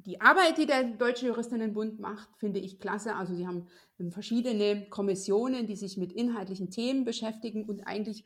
die 0.07 0.21
Arbeit, 0.21 0.57
die 0.57 0.67
der 0.67 0.85
Deutsche 0.85 1.27
Juristinnenbund 1.27 1.99
macht, 1.99 2.29
finde 2.37 2.61
ich 2.61 2.79
klasse. 2.79 3.17
Also 3.17 3.35
sie 3.35 3.47
haben 3.47 3.67
verschiedene 4.11 4.89
Kommissionen, 4.89 5.67
die 5.67 5.77
sich 5.77 5.97
mit 5.97 6.13
inhaltlichen 6.13 6.71
Themen 6.71 7.05
beschäftigen 7.05 7.65
und 7.65 7.87
eigentlich 7.87 8.25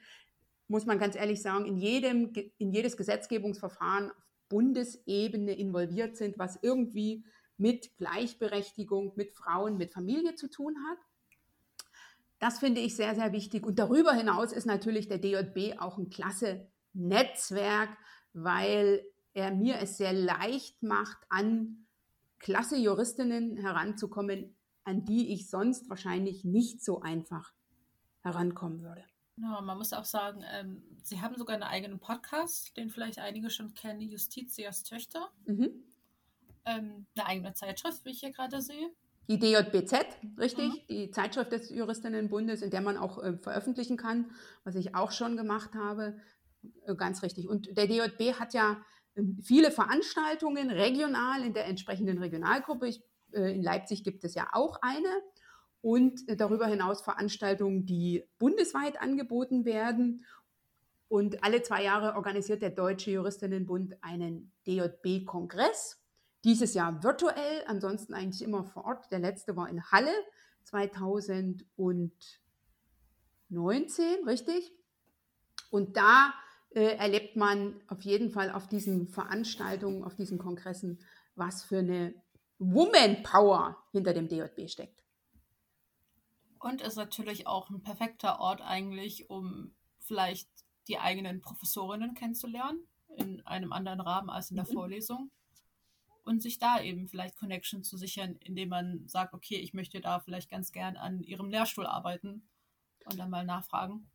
muss 0.68 0.86
man 0.86 1.00
ganz 1.00 1.16
ehrlich 1.16 1.42
sagen, 1.42 1.64
in, 1.64 1.78
jedem, 1.78 2.32
in 2.58 2.70
jedes 2.70 2.96
Gesetzgebungsverfahren 2.96 4.10
auf 4.10 4.16
Bundesebene 4.48 5.52
involviert 5.52 6.16
sind, 6.16 6.38
was 6.38 6.58
irgendwie 6.62 7.24
mit 7.56 7.96
Gleichberechtigung, 7.98 9.12
mit 9.16 9.32
Frauen, 9.32 9.76
mit 9.78 9.92
Familie 9.92 10.34
zu 10.34 10.48
tun 10.48 10.76
hat. 10.88 10.98
Das 12.38 12.58
finde 12.58 12.80
ich 12.80 12.94
sehr, 12.94 13.14
sehr 13.14 13.32
wichtig. 13.32 13.66
Und 13.66 13.78
darüber 13.78 14.12
hinaus 14.12 14.52
ist 14.52 14.66
natürlich 14.66 15.08
der 15.08 15.18
DJB 15.18 15.80
auch 15.80 15.98
ein 15.98 16.08
klasse 16.08 16.68
Netzwerk, 16.92 17.90
weil 18.32 19.04
er 19.34 19.54
mir 19.54 19.78
es 19.78 19.96
sehr 19.96 20.12
leicht 20.12 20.82
macht, 20.82 21.18
an 21.28 21.86
klasse 22.38 22.76
Juristinnen 22.76 23.56
heranzukommen, 23.56 24.54
an 24.84 25.04
die 25.04 25.32
ich 25.32 25.48
sonst 25.48 25.88
wahrscheinlich 25.88 26.44
nicht 26.44 26.82
so 26.82 27.00
einfach 27.00 27.52
herankommen 28.22 28.82
würde. 28.82 29.04
Ja, 29.36 29.60
man 29.60 29.78
muss 29.78 29.92
auch 29.92 30.04
sagen, 30.04 30.42
ähm, 30.52 30.82
Sie 31.02 31.20
haben 31.20 31.36
sogar 31.36 31.54
einen 31.54 31.62
eigenen 31.62 31.98
Podcast, 31.98 32.76
den 32.76 32.90
vielleicht 32.90 33.18
einige 33.18 33.50
schon 33.50 33.72
kennen, 33.74 34.00
Justitias 34.00 34.82
Töchter. 34.82 35.30
Mhm. 35.46 35.70
Ähm, 36.66 37.06
eine 37.16 37.26
eigene 37.26 37.54
Zeitschrift, 37.54 38.04
wie 38.04 38.10
ich 38.10 38.20
hier 38.20 38.32
gerade 38.32 38.60
sehe. 38.60 38.90
Die 39.28 39.38
DJBZ, 39.38 40.04
richtig, 40.38 40.72
mhm. 40.72 40.86
die 40.90 41.10
Zeitschrift 41.10 41.52
des 41.52 41.70
Juristinnenbundes, 41.70 42.62
in 42.62 42.70
der 42.70 42.80
man 42.80 42.96
auch 42.96 43.22
äh, 43.22 43.38
veröffentlichen 43.38 43.96
kann, 43.96 44.30
was 44.64 44.74
ich 44.74 44.94
auch 44.94 45.10
schon 45.10 45.36
gemacht 45.36 45.74
habe. 45.74 46.20
Äh, 46.86 46.94
ganz 46.96 47.22
richtig. 47.22 47.48
Und 47.48 47.76
der 47.76 47.86
DJB 47.86 48.38
hat 48.38 48.52
ja 48.52 48.82
viele 49.42 49.70
Veranstaltungen 49.70 50.70
regional 50.70 51.44
in 51.44 51.52
der 51.54 51.66
entsprechenden 51.66 52.18
Regionalgruppe. 52.18 52.88
Ich, 52.88 53.02
äh, 53.32 53.54
in 53.54 53.62
Leipzig 53.62 54.04
gibt 54.04 54.24
es 54.24 54.34
ja 54.34 54.48
auch 54.52 54.78
eine 54.82 55.08
und 55.82 56.28
äh, 56.28 56.36
darüber 56.36 56.66
hinaus 56.66 57.00
Veranstaltungen, 57.02 57.86
die 57.86 58.24
bundesweit 58.38 59.00
angeboten 59.00 59.64
werden. 59.64 60.24
Und 61.08 61.42
alle 61.42 61.62
zwei 61.62 61.82
Jahre 61.82 62.14
organisiert 62.14 62.62
der 62.62 62.70
Deutsche 62.70 63.10
Juristinnenbund 63.10 63.96
einen 64.02 64.52
DJB-Kongress. 64.66 65.96
Dieses 66.44 66.74
Jahr 66.74 67.02
virtuell, 67.02 67.64
ansonsten 67.66 68.14
eigentlich 68.14 68.42
immer 68.42 68.64
vor 68.64 68.84
Ort. 68.84 69.10
Der 69.10 69.18
letzte 69.18 69.56
war 69.56 69.68
in 69.68 69.82
Halle 69.90 70.14
2019, 70.64 71.64
richtig? 74.26 74.72
Und 75.70 75.96
da 75.96 76.32
äh, 76.70 76.96
erlebt 76.96 77.36
man 77.36 77.80
auf 77.88 78.02
jeden 78.02 78.30
Fall 78.30 78.50
auf 78.50 78.68
diesen 78.68 79.08
Veranstaltungen, 79.08 80.04
auf 80.04 80.14
diesen 80.14 80.38
Kongressen, 80.38 81.00
was 81.34 81.64
für 81.64 81.78
eine 81.78 82.14
Woman 82.58 83.22
Power 83.22 83.76
hinter 83.92 84.12
dem 84.12 84.28
DJB 84.28 84.68
steckt. 84.68 85.02
Und 86.60 86.82
ist 86.82 86.96
natürlich 86.96 87.46
auch 87.46 87.70
ein 87.70 87.82
perfekter 87.82 88.38
Ort 88.38 88.60
eigentlich, 88.60 89.30
um 89.30 89.74
vielleicht 89.98 90.48
die 90.88 90.98
eigenen 90.98 91.40
Professorinnen 91.40 92.14
kennenzulernen, 92.14 92.86
in 93.16 93.44
einem 93.46 93.72
anderen 93.72 94.00
Rahmen 94.00 94.30
als 94.30 94.50
in 94.50 94.56
der 94.56 94.66
mhm. 94.66 94.72
Vorlesung. 94.72 95.30
Und 96.22 96.42
sich 96.42 96.58
da 96.58 96.80
eben 96.80 97.08
vielleicht 97.08 97.36
Connection 97.36 97.82
zu 97.82 97.96
sichern, 97.96 98.36
indem 98.44 98.68
man 98.68 99.08
sagt, 99.08 99.32
okay, 99.32 99.56
ich 99.56 99.72
möchte 99.72 100.00
da 100.00 100.20
vielleicht 100.20 100.50
ganz 100.50 100.70
gern 100.70 100.96
an 100.96 101.22
ihrem 101.22 101.48
Lehrstuhl 101.48 101.86
arbeiten 101.86 102.46
und 103.06 103.18
dann 103.18 103.30
mal 103.30 103.44
nachfragen. 103.44 104.10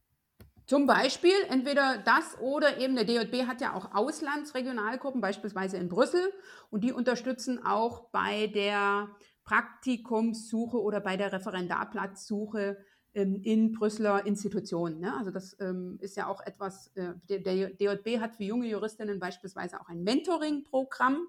Zum 0.66 0.88
Beispiel 0.88 1.36
entweder 1.50 2.00
das 2.00 2.38
oder 2.40 2.80
eben 2.80 2.96
der 2.96 3.06
DJB 3.06 3.48
hat 3.48 3.62
ja 3.62 3.74
auch 3.74 3.94
Auslandsregionalgruppen, 3.94 5.22
beispielsweise 5.22 5.78
in 5.78 5.90
Brüssel, 5.90 6.32
und 6.72 6.84
die 6.84 6.92
unterstützen 6.92 7.64
auch 7.64 8.10
bei 8.10 8.48
der 8.48 9.10
Praktikumssuche 9.44 10.82
oder 10.82 11.00
bei 11.00 11.18
der 11.18 11.32
Referendarplatzsuche 11.32 12.78
ähm, 13.14 13.40
in 13.44 13.74
Brüsseler 13.74 14.26
Institutionen. 14.26 15.00
Ne? 15.00 15.16
Also 15.16 15.30
das 15.30 15.56
ähm, 15.60 16.00
ist 16.02 16.18
ja 16.18 16.28
auch 16.28 16.42
etwas, 16.42 16.88
äh, 16.96 17.14
der, 17.30 17.40
der, 17.40 17.70
DJB 17.70 18.20
hat 18.20 18.36
für 18.36 18.44
junge 18.44 18.68
Juristinnen 18.68 19.20
beispielsweise 19.20 19.80
auch 19.80 19.88
ein 19.88 20.04
Mentoring-Programm. 20.04 21.28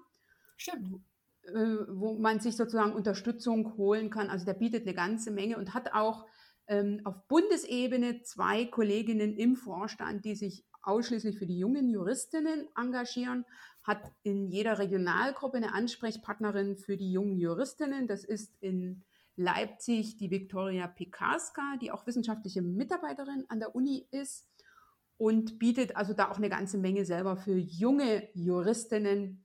Stimmt. 0.57 0.99
Äh, 1.43 1.77
wo 1.87 2.15
man 2.15 2.41
sich 2.41 2.57
sozusagen 2.57 2.91
Unterstützung 2.91 3.77
holen 3.77 4.09
kann. 4.09 4.29
Also 4.29 4.45
der 4.45 4.53
bietet 4.53 4.81
eine 4.81 4.93
ganze 4.93 5.31
Menge 5.31 5.57
und 5.57 5.73
hat 5.73 5.93
auch 5.93 6.25
ähm, 6.67 7.01
auf 7.03 7.27
Bundesebene 7.27 8.21
zwei 8.21 8.65
Kolleginnen 8.65 9.35
im 9.35 9.55
Vorstand, 9.55 10.25
die 10.25 10.35
sich 10.35 10.65
ausschließlich 10.81 11.37
für 11.37 11.45
die 11.45 11.57
jungen 11.57 11.89
Juristinnen 11.89 12.67
engagieren 12.77 13.45
hat 13.83 14.11
in 14.23 14.47
jeder 14.47 14.79
Regionalgruppe 14.79 15.57
eine 15.57 15.73
Ansprechpartnerin 15.73 16.75
für 16.75 16.97
die 16.97 17.11
jungen 17.11 17.37
Juristinnen. 17.37 18.07
Das 18.07 18.25
ist 18.25 18.53
in 18.59 19.03
Leipzig 19.37 20.17
die 20.17 20.29
Viktoria 20.29 20.87
Pekarska, 20.87 21.77
die 21.81 21.91
auch 21.91 22.05
wissenschaftliche 22.05 22.61
Mitarbeiterin 22.61 23.45
an 23.47 23.59
der 23.59 23.75
Uni 23.75 24.05
ist 24.11 24.47
und 25.17 25.57
bietet 25.57 25.95
also 25.95 26.13
da 26.13 26.29
auch 26.29 26.37
eine 26.37 26.49
ganze 26.49 26.77
Menge 26.77 27.05
selber 27.05 27.37
für 27.37 27.57
junge 27.57 28.27
Juristinnen, 28.33 29.43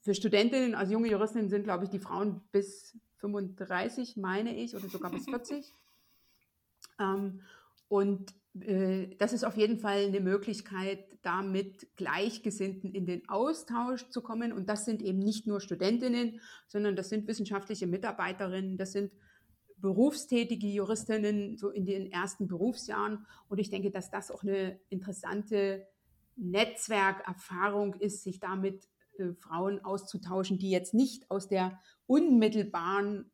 für 0.00 0.14
Studentinnen, 0.14 0.74
also 0.74 0.92
junge 0.92 1.08
Juristinnen 1.08 1.48
sind, 1.48 1.64
glaube 1.64 1.84
ich, 1.84 1.90
die 1.90 1.98
Frauen 1.98 2.40
bis 2.50 2.96
35, 3.18 4.16
meine 4.16 4.56
ich, 4.56 4.74
oder 4.74 4.88
sogar 4.88 5.10
bis 5.10 5.24
40. 5.24 5.74
ähm, 6.98 7.40
und 7.88 8.34
äh, 8.60 9.16
das 9.16 9.32
ist 9.32 9.44
auf 9.44 9.56
jeden 9.56 9.78
Fall 9.78 10.06
eine 10.06 10.20
Möglichkeit, 10.20 11.04
da 11.22 11.42
mit 11.42 11.96
Gleichgesinnten 11.96 12.92
in 12.94 13.06
den 13.06 13.28
Austausch 13.28 14.08
zu 14.10 14.22
kommen. 14.22 14.52
Und 14.52 14.68
das 14.68 14.84
sind 14.84 15.02
eben 15.02 15.18
nicht 15.18 15.46
nur 15.46 15.60
Studentinnen, 15.60 16.40
sondern 16.66 16.96
das 16.96 17.08
sind 17.08 17.26
wissenschaftliche 17.26 17.86
Mitarbeiterinnen, 17.86 18.76
das 18.76 18.92
sind 18.92 19.12
berufstätige 19.76 20.66
Juristinnen 20.66 21.56
so 21.56 21.70
in 21.70 21.86
den 21.86 22.10
ersten 22.10 22.48
Berufsjahren. 22.48 23.26
Und 23.48 23.58
ich 23.58 23.70
denke, 23.70 23.90
dass 23.90 24.10
das 24.10 24.30
auch 24.30 24.42
eine 24.42 24.80
interessante 24.88 25.86
Netzwerkerfahrung 26.36 27.94
ist, 27.94 28.22
sich 28.22 28.40
damit 28.40 28.88
äh, 29.18 29.32
Frauen 29.34 29.84
auszutauschen, 29.84 30.58
die 30.58 30.70
jetzt 30.70 30.94
nicht 30.94 31.30
aus 31.30 31.48
der 31.48 31.80
unmittelbaren 32.06 33.30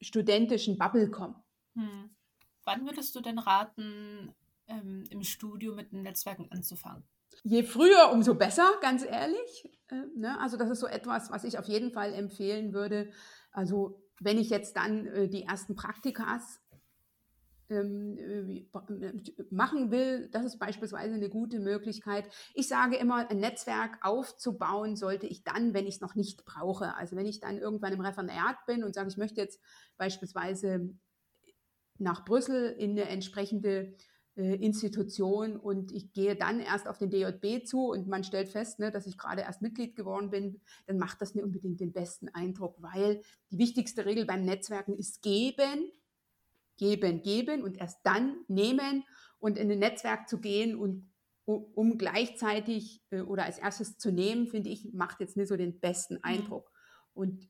studentischen 0.00 0.78
Bubble 0.78 1.10
kommen. 1.10 1.36
Hm. 1.74 2.10
Wann 2.68 2.84
würdest 2.84 3.14
du 3.14 3.22
denn 3.22 3.38
raten, 3.38 4.34
ähm, 4.66 5.04
im 5.08 5.22
Studio 5.22 5.74
mit 5.74 5.90
den 5.90 6.02
Netzwerken 6.02 6.48
anzufangen? 6.50 7.02
Je 7.42 7.62
früher, 7.62 8.10
umso 8.12 8.34
besser, 8.34 8.70
ganz 8.82 9.02
ehrlich. 9.06 9.70
Äh, 9.88 10.02
ne? 10.14 10.38
Also 10.38 10.58
das 10.58 10.68
ist 10.68 10.80
so 10.80 10.86
etwas, 10.86 11.30
was 11.30 11.44
ich 11.44 11.58
auf 11.58 11.64
jeden 11.64 11.92
Fall 11.92 12.12
empfehlen 12.12 12.74
würde. 12.74 13.10
Also 13.52 14.02
wenn 14.20 14.36
ich 14.36 14.50
jetzt 14.50 14.76
dann 14.76 15.06
äh, 15.06 15.28
die 15.30 15.44
ersten 15.44 15.76
Praktikas 15.76 16.60
ähm, 17.70 18.18
äh, 18.18 18.66
machen 19.50 19.90
will, 19.90 20.28
das 20.28 20.44
ist 20.44 20.58
beispielsweise 20.58 21.14
eine 21.14 21.30
gute 21.30 21.60
Möglichkeit. 21.60 22.28
Ich 22.52 22.68
sage 22.68 22.96
immer, 22.96 23.30
ein 23.30 23.38
Netzwerk 23.38 23.96
aufzubauen 24.02 24.94
sollte 24.94 25.26
ich 25.26 25.42
dann, 25.42 25.72
wenn 25.72 25.86
ich 25.86 25.94
es 25.94 26.00
noch 26.02 26.16
nicht 26.16 26.44
brauche. 26.44 26.94
Also 26.96 27.16
wenn 27.16 27.24
ich 27.24 27.40
dann 27.40 27.56
irgendwann 27.56 27.94
im 27.94 28.02
Referendariat 28.02 28.66
bin 28.66 28.84
und 28.84 28.94
sage, 28.94 29.08
ich 29.08 29.16
möchte 29.16 29.40
jetzt 29.40 29.58
beispielsweise 29.96 30.90
nach 31.98 32.24
Brüssel 32.24 32.72
in 32.78 32.92
eine 32.92 33.08
entsprechende 33.08 33.94
äh, 34.36 34.54
Institution 34.54 35.56
und 35.56 35.92
ich 35.92 36.12
gehe 36.12 36.36
dann 36.36 36.60
erst 36.60 36.86
auf 36.86 36.98
den 36.98 37.10
DJB 37.10 37.66
zu 37.66 37.90
und 37.90 38.06
man 38.06 38.24
stellt 38.24 38.48
fest, 38.48 38.78
ne, 38.78 38.90
dass 38.90 39.06
ich 39.06 39.18
gerade 39.18 39.42
erst 39.42 39.62
Mitglied 39.62 39.96
geworden 39.96 40.30
bin, 40.30 40.60
dann 40.86 40.98
macht 40.98 41.20
das 41.20 41.34
nicht 41.34 41.44
unbedingt 41.44 41.80
den 41.80 41.92
besten 41.92 42.28
Eindruck, 42.28 42.76
weil 42.80 43.20
die 43.50 43.58
wichtigste 43.58 44.06
Regel 44.06 44.26
beim 44.26 44.44
Netzwerken 44.44 44.96
ist 44.96 45.22
geben, 45.22 45.90
geben, 46.76 47.22
geben 47.22 47.62
und 47.62 47.78
erst 47.78 47.98
dann 48.04 48.36
nehmen 48.46 49.04
und 49.40 49.58
in 49.58 49.70
ein 49.70 49.78
Netzwerk 49.80 50.28
zu 50.28 50.38
gehen 50.38 50.76
und 50.76 51.10
um 51.48 51.96
gleichzeitig 51.96 53.02
äh, 53.10 53.22
oder 53.22 53.44
als 53.44 53.58
erstes 53.58 53.96
zu 53.98 54.12
nehmen, 54.12 54.46
finde 54.46 54.70
ich, 54.70 54.92
macht 54.92 55.20
jetzt 55.20 55.36
nicht 55.36 55.48
so 55.48 55.56
den 55.56 55.80
besten 55.80 56.14
mhm. 56.14 56.20
Eindruck. 56.22 56.70
Und 57.14 57.48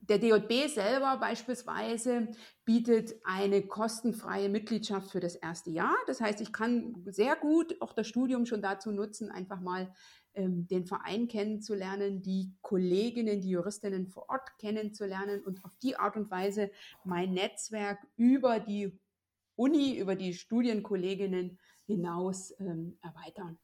der 0.00 0.18
DJB 0.18 0.68
selber 0.68 1.18
beispielsweise 1.18 2.28
bietet 2.64 3.14
eine 3.24 3.62
kostenfreie 3.62 4.48
Mitgliedschaft 4.48 5.10
für 5.10 5.20
das 5.20 5.34
erste 5.34 5.70
Jahr. 5.70 5.94
Das 6.06 6.20
heißt, 6.20 6.40
ich 6.40 6.52
kann 6.52 7.02
sehr 7.06 7.36
gut 7.36 7.76
auch 7.80 7.92
das 7.92 8.08
Studium 8.08 8.46
schon 8.46 8.62
dazu 8.62 8.92
nutzen, 8.92 9.30
einfach 9.30 9.60
mal 9.60 9.92
ähm, 10.34 10.66
den 10.68 10.86
Verein 10.86 11.28
kennenzulernen, 11.28 12.22
die 12.22 12.54
Kolleginnen, 12.62 13.40
die 13.40 13.50
Juristinnen 13.50 14.06
vor 14.06 14.28
Ort 14.30 14.58
kennenzulernen 14.58 15.42
und 15.44 15.64
auf 15.64 15.76
die 15.76 15.96
Art 15.96 16.16
und 16.16 16.30
Weise 16.30 16.70
mein 17.04 17.32
Netzwerk 17.32 17.98
über 18.16 18.58
die 18.58 18.98
Uni, 19.56 19.98
über 19.98 20.16
die 20.16 20.32
Studienkolleginnen 20.32 21.58
hinaus 21.86 22.54
ähm, 22.58 22.96
erweitern. 23.02 23.58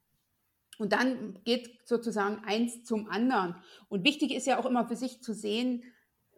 Und 0.79 0.93
dann 0.93 1.39
geht 1.45 1.79
sozusagen 1.87 2.45
eins 2.45 2.85
zum 2.85 3.09
anderen. 3.09 3.55
Und 3.89 4.05
wichtig 4.05 4.35
ist 4.35 4.47
ja 4.47 4.59
auch 4.59 4.67
immer 4.67 4.87
für 4.87 4.97
sich 4.97 5.23
zu 5.23 5.33
sehen, 5.33 5.83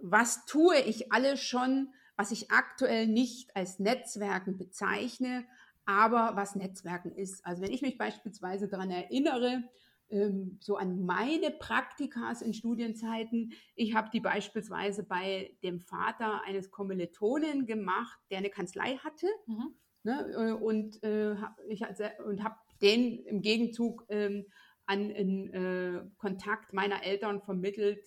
was 0.01 0.44
tue 0.46 0.78
ich 0.80 1.12
alles 1.12 1.40
schon, 1.40 1.92
was 2.16 2.30
ich 2.30 2.51
aktuell 2.51 3.07
nicht 3.07 3.55
als 3.57 3.78
Netzwerken 3.78 4.59
bezeichne, 4.59 5.44
aber 5.84 6.36
was 6.36 6.55
Netzwerken 6.55 7.12
ist. 7.12 7.44
Also 7.46 7.62
wenn 7.62 7.72
ich 7.72 7.82
mich 7.82 7.96
beispielsweise 7.96 8.68
daran 8.68 8.90
erinnere, 8.90 9.64
ähm, 10.11 10.59
so 10.61 10.76
an 10.76 11.05
meine 11.05 11.51
Praktikas 11.51 12.40
in 12.42 12.55
Studienzeiten. 12.55 13.53
Ich 13.74 13.94
habe 13.94 14.09
die 14.11 14.20
beispielsweise 14.20 15.03
bei 15.03 15.55
dem 15.62 15.80
Vater 15.80 16.42
eines 16.44 16.70
Kommilitonen 16.70 17.66
gemacht, 17.66 18.18
der 18.30 18.38
eine 18.38 18.51
Kanzlei 18.51 18.96
hatte. 18.96 19.26
Mhm. 19.46 19.74
Ne, 20.05 20.32
äh, 20.32 20.53
und 20.53 21.03
äh, 21.03 21.34
ich 21.68 21.82
und 22.24 22.42
habe 22.42 22.57
den 22.80 23.18
im 23.24 23.42
Gegenzug 23.42 24.07
ähm, 24.09 24.46
an 24.86 25.11
einen 25.11 25.53
äh, 25.53 26.01
Kontakt 26.16 26.72
meiner 26.72 27.03
Eltern 27.05 27.42
vermittelt, 27.42 28.03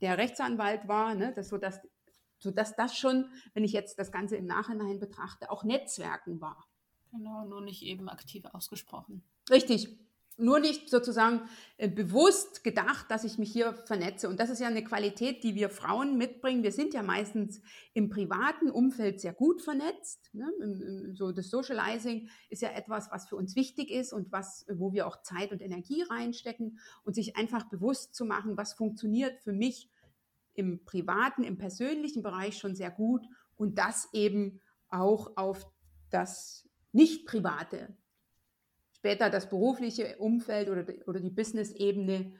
der 0.00 0.18
Rechtsanwalt 0.18 0.88
war, 0.88 1.14
ne, 1.14 1.32
das, 1.34 1.48
sodass, 1.48 1.80
sodass 2.38 2.76
das 2.76 2.96
schon, 2.96 3.30
wenn 3.54 3.64
ich 3.64 3.72
jetzt 3.72 3.98
das 3.98 4.12
Ganze 4.12 4.36
im 4.36 4.46
Nachhinein 4.46 4.98
betrachte, 4.98 5.50
auch 5.50 5.64
Netzwerken 5.64 6.40
war. 6.40 6.66
Genau, 7.12 7.44
nur 7.44 7.60
nicht 7.60 7.82
eben 7.82 8.08
aktiv 8.08 8.44
ausgesprochen. 8.52 9.22
Richtig. 9.50 9.98
Nur 10.40 10.58
nicht 10.58 10.88
sozusagen 10.88 11.42
äh, 11.76 11.88
bewusst 11.88 12.64
gedacht, 12.64 13.10
dass 13.10 13.24
ich 13.24 13.38
mich 13.38 13.52
hier 13.52 13.74
vernetze. 13.74 14.28
Und 14.28 14.40
das 14.40 14.50
ist 14.50 14.60
ja 14.60 14.68
eine 14.68 14.82
Qualität, 14.82 15.44
die 15.44 15.54
wir 15.54 15.70
Frauen 15.70 16.16
mitbringen. 16.16 16.62
Wir 16.62 16.72
sind 16.72 16.94
ja 16.94 17.02
meistens 17.02 17.60
im 17.94 18.08
privaten 18.08 18.70
Umfeld 18.70 19.20
sehr 19.20 19.32
gut 19.32 19.62
vernetzt. 19.62 20.30
Ne? 20.32 20.50
So 21.14 21.32
das 21.32 21.50
Socializing 21.50 22.28
ist 22.48 22.62
ja 22.62 22.70
etwas, 22.70 23.10
was 23.10 23.28
für 23.28 23.36
uns 23.36 23.54
wichtig 23.56 23.90
ist 23.90 24.12
und 24.12 24.32
was, 24.32 24.66
wo 24.72 24.92
wir 24.92 25.06
auch 25.06 25.22
Zeit 25.22 25.52
und 25.52 25.62
Energie 25.62 26.02
reinstecken 26.02 26.78
und 27.04 27.14
sich 27.14 27.36
einfach 27.36 27.68
bewusst 27.68 28.14
zu 28.14 28.24
machen, 28.24 28.56
was 28.56 28.72
funktioniert 28.72 29.40
für 29.40 29.52
mich 29.52 29.90
im 30.54 30.84
privaten, 30.84 31.44
im 31.44 31.58
persönlichen 31.58 32.22
Bereich 32.22 32.58
schon 32.58 32.74
sehr 32.74 32.90
gut 32.90 33.26
und 33.56 33.78
das 33.78 34.08
eben 34.12 34.60
auch 34.88 35.36
auf 35.36 35.66
das 36.10 36.68
nicht-private, 36.92 37.96
später 39.00 39.30
das 39.30 39.48
berufliche 39.48 40.18
Umfeld 40.18 40.68
oder, 40.68 40.84
oder 41.06 41.20
die 41.20 41.30
Business-Ebene 41.30 42.34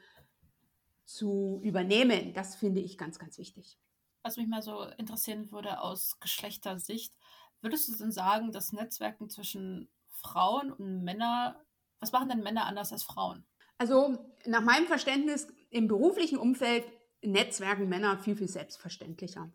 zu 1.05 1.59
übernehmen. 1.63 2.33
Das 2.33 2.55
finde 2.55 2.81
ich 2.81 2.99
ganz, 2.99 3.17
ganz 3.17 3.39
wichtig. 3.39 3.79
Was 4.21 4.37
mich 4.37 4.47
mal 4.47 4.61
so 4.61 4.83
interessieren 4.97 5.51
würde 5.51 5.81
aus 5.81 6.19
Geschlechtersicht, 6.19 7.15
würdest 7.61 7.89
du 7.89 7.97
denn 7.97 8.11
sagen, 8.11 8.51
dass 8.51 8.73
Netzwerken 8.73 9.27
zwischen 9.27 9.89
Frauen 10.11 10.71
und 10.71 11.03
Männern, 11.03 11.55
was 11.99 12.11
machen 12.11 12.29
denn 12.29 12.43
Männer 12.43 12.67
anders 12.67 12.93
als 12.93 13.01
Frauen? 13.01 13.43
Also 13.79 14.31
nach 14.45 14.61
meinem 14.61 14.85
Verständnis 14.85 15.47
im 15.71 15.87
beruflichen 15.87 16.37
Umfeld 16.37 16.85
Netzwerken 17.23 17.89
Männer 17.89 18.19
viel, 18.19 18.35
viel 18.35 18.47
selbstverständlicher. 18.47 19.51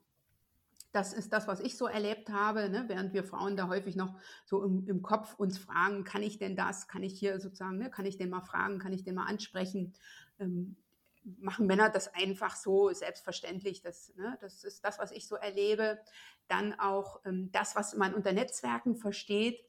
Das 0.96 1.12
ist 1.12 1.30
das, 1.34 1.46
was 1.46 1.60
ich 1.60 1.76
so 1.76 1.86
erlebt 1.86 2.30
habe, 2.30 2.70
ne? 2.70 2.84
während 2.86 3.12
wir 3.12 3.22
Frauen 3.22 3.54
da 3.54 3.68
häufig 3.68 3.96
noch 3.96 4.18
so 4.46 4.64
im, 4.64 4.88
im, 4.88 5.02
Kopf 5.02 5.34
uns 5.34 5.58
fragen, 5.58 6.04
kann 6.04 6.22
ich 6.22 6.38
denn 6.38 6.56
das, 6.56 6.88
kann 6.88 7.02
ich 7.02 7.18
hier 7.18 7.38
sozusagen, 7.38 7.76
ne? 7.76 7.90
kann 7.90 8.06
ich 8.06 8.16
den 8.16 8.30
mal 8.30 8.40
fragen, 8.40 8.78
kann 8.78 8.94
ich 8.94 9.04
den 9.04 9.14
mal 9.14 9.26
ansprechen, 9.26 9.92
ähm, 10.40 10.74
machen 11.38 11.66
Männer 11.66 11.90
das 11.90 12.14
einfach 12.14 12.56
so 12.56 12.90
selbstverständlich. 12.94 13.82
Das, 13.82 14.14
ne? 14.16 14.38
das 14.40 14.64
ist 14.64 14.86
das, 14.86 14.98
was 14.98 15.12
ich 15.12 15.28
so 15.28 15.36
erlebe. 15.36 15.98
Dann 16.48 16.72
auch 16.80 17.20
ähm, 17.26 17.50
das, 17.52 17.76
was 17.76 17.94
man 17.94 18.14
unter 18.14 18.32
Netzwerken 18.32 18.96
versteht 18.96 19.60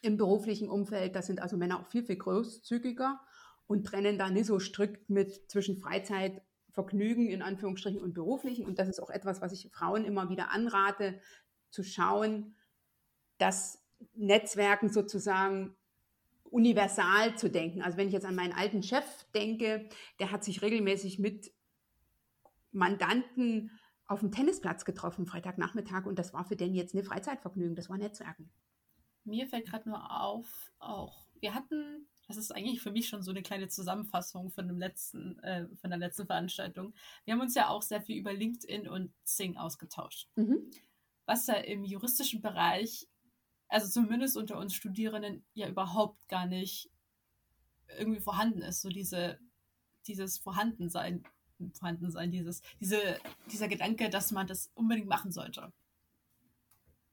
im 0.00 0.16
beruflichen 0.16 0.70
Umfeld, 0.70 1.14
da 1.14 1.20
sind 1.20 1.42
also 1.42 1.58
Männer 1.58 1.80
auch 1.80 1.86
viel, 1.88 2.04
viel 2.04 2.16
großzügiger 2.16 3.20
und 3.66 3.84
trennen 3.84 4.16
da 4.16 4.30
nicht 4.30 4.46
so 4.46 4.58
strikt 4.58 5.10
mit 5.10 5.50
zwischen 5.50 5.76
Freizeit 5.76 6.40
Vergnügen 6.78 7.28
in 7.28 7.42
Anführungsstrichen 7.42 8.00
und 8.00 8.14
beruflichen. 8.14 8.64
Und 8.64 8.78
das 8.78 8.86
ist 8.86 9.00
auch 9.00 9.10
etwas, 9.10 9.40
was 9.40 9.52
ich 9.52 9.68
Frauen 9.72 10.04
immer 10.04 10.30
wieder 10.30 10.52
anrate, 10.52 11.20
zu 11.70 11.82
schauen, 11.82 12.54
dass 13.36 13.84
Netzwerken 14.14 14.88
sozusagen 14.88 15.74
universal 16.44 17.36
zu 17.36 17.50
denken. 17.50 17.82
Also 17.82 17.98
wenn 17.98 18.06
ich 18.06 18.12
jetzt 18.12 18.24
an 18.24 18.36
meinen 18.36 18.52
alten 18.52 18.84
Chef 18.84 19.04
denke, 19.34 19.88
der 20.20 20.30
hat 20.30 20.44
sich 20.44 20.62
regelmäßig 20.62 21.18
mit 21.18 21.50
Mandanten 22.70 23.72
auf 24.06 24.20
dem 24.20 24.30
Tennisplatz 24.30 24.84
getroffen, 24.84 25.26
Freitagnachmittag, 25.26 26.06
und 26.06 26.16
das 26.16 26.32
war 26.32 26.44
für 26.44 26.54
den 26.54 26.76
jetzt 26.76 26.94
eine 26.94 27.02
Freizeitvergnügen, 27.02 27.74
das 27.74 27.90
war 27.90 27.98
Netzwerken. 27.98 28.52
Mir 29.24 29.48
fällt 29.48 29.66
gerade 29.66 29.88
nur 29.88 30.22
auf, 30.22 30.70
auch 30.78 31.26
wir 31.40 31.54
hatten 31.54 32.06
das 32.28 32.36
ist 32.36 32.54
eigentlich 32.54 32.82
für 32.82 32.92
mich 32.92 33.08
schon 33.08 33.22
so 33.22 33.30
eine 33.30 33.42
kleine 33.42 33.68
Zusammenfassung 33.68 34.50
von, 34.50 34.68
dem 34.68 34.78
letzten, 34.78 35.38
äh, 35.40 35.66
von 35.76 35.90
der 35.90 35.98
letzten 35.98 36.26
Veranstaltung. 36.26 36.94
Wir 37.24 37.34
haben 37.34 37.40
uns 37.40 37.54
ja 37.54 37.68
auch 37.68 37.82
sehr 37.82 38.02
viel 38.02 38.18
über 38.18 38.34
LinkedIn 38.34 38.86
und 38.86 39.12
Sing 39.24 39.56
ausgetauscht. 39.56 40.28
Mhm. 40.36 40.70
Was 41.24 41.46
ja 41.46 41.54
im 41.54 41.84
juristischen 41.84 42.42
Bereich, 42.42 43.08
also 43.68 43.88
zumindest 43.88 44.36
unter 44.36 44.58
uns 44.58 44.74
Studierenden, 44.74 45.42
ja 45.54 45.68
überhaupt 45.68 46.28
gar 46.28 46.46
nicht 46.46 46.90
irgendwie 47.98 48.20
vorhanden 48.20 48.60
ist. 48.60 48.82
So 48.82 48.90
diese, 48.90 49.38
dieses 50.06 50.36
Vorhandensein, 50.36 51.24
Vorhandensein, 51.72 52.30
dieses, 52.30 52.60
diese, 52.78 53.18
dieser 53.50 53.68
Gedanke, 53.68 54.10
dass 54.10 54.32
man 54.32 54.46
das 54.46 54.70
unbedingt 54.74 55.08
machen 55.08 55.32
sollte. 55.32 55.72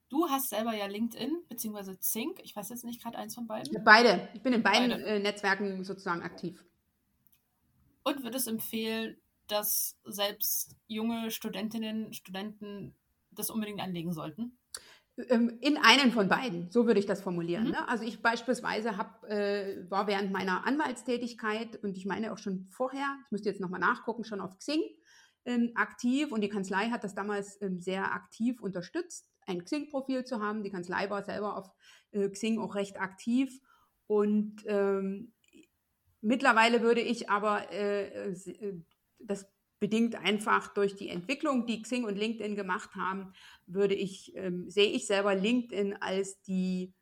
Du 0.08 0.28
hast 0.28 0.50
selber 0.50 0.74
ja 0.74 0.86
LinkedIn 0.86 1.44
bzw. 1.48 1.98
Zink. 1.98 2.40
Ich 2.42 2.54
weiß 2.54 2.68
jetzt 2.68 2.84
nicht 2.84 3.02
gerade 3.02 3.18
eins 3.18 3.34
von 3.34 3.46
beiden. 3.46 3.82
Beide. 3.84 4.28
Ich 4.34 4.42
bin 4.42 4.52
in 4.52 4.62
beiden 4.62 4.90
äh, 4.90 5.18
Netzwerken 5.18 5.82
sozusagen 5.84 6.22
aktiv. 6.22 6.64
Und 8.04 8.22
würdest 8.22 8.46
empfehlen, 8.46 9.16
dass 9.48 9.96
selbst 10.04 10.76
junge 10.86 11.30
Studentinnen, 11.30 12.12
Studenten 12.12 12.94
das 13.32 13.50
unbedingt 13.50 13.80
anlegen 13.80 14.12
sollten? 14.12 14.56
Ähm, 15.28 15.58
in 15.60 15.76
einen 15.78 16.12
von 16.12 16.28
beiden, 16.28 16.70
so 16.70 16.86
würde 16.86 17.00
ich 17.00 17.06
das 17.06 17.22
formulieren. 17.22 17.64
Mhm. 17.64 17.70
Ne? 17.70 17.88
Also 17.88 18.04
ich 18.04 18.22
beispielsweise 18.22 18.96
hab, 18.96 19.24
äh, 19.24 19.90
war 19.90 20.06
während 20.06 20.30
meiner 20.30 20.66
Anwaltstätigkeit 20.66 21.82
und 21.82 21.96
ich 21.96 22.06
meine 22.06 22.32
auch 22.32 22.38
schon 22.38 22.68
vorher, 22.70 23.16
ich 23.24 23.30
müsste 23.32 23.48
jetzt 23.48 23.60
nochmal 23.60 23.80
nachgucken, 23.80 24.24
schon 24.24 24.40
auf 24.40 24.56
Xing 24.58 24.82
ähm, 25.46 25.72
aktiv 25.74 26.30
und 26.32 26.42
die 26.42 26.48
Kanzlei 26.48 26.90
hat 26.90 27.02
das 27.02 27.14
damals 27.14 27.60
ähm, 27.62 27.80
sehr 27.80 28.12
aktiv 28.12 28.60
unterstützt 28.60 29.30
ein 29.46 29.64
Xing-Profil 29.64 30.24
zu 30.24 30.40
haben. 30.40 30.62
Die 30.62 30.70
Kanzlei 30.70 31.08
war 31.10 31.22
selber 31.22 31.56
auf 31.56 31.70
äh, 32.12 32.28
Xing 32.28 32.58
auch 32.58 32.74
recht 32.74 33.00
aktiv. 33.00 33.60
Und 34.06 34.64
ähm, 34.66 35.32
mittlerweile 36.20 36.82
würde 36.82 37.00
ich 37.00 37.30
aber, 37.30 37.72
äh, 37.72 38.30
äh, 38.30 38.82
das 39.18 39.46
bedingt 39.78 40.14
einfach 40.14 40.72
durch 40.74 40.96
die 40.96 41.08
Entwicklung, 41.08 41.66
die 41.66 41.82
Xing 41.82 42.04
und 42.04 42.16
LinkedIn 42.16 42.56
gemacht 42.56 42.94
haben, 42.94 43.32
würde 43.66 43.94
ich, 43.94 44.34
ähm, 44.36 44.70
sehe 44.70 44.90
ich 44.90 45.06
selber 45.06 45.34
LinkedIn 45.34 45.94
als 46.00 46.40
die 46.42 46.94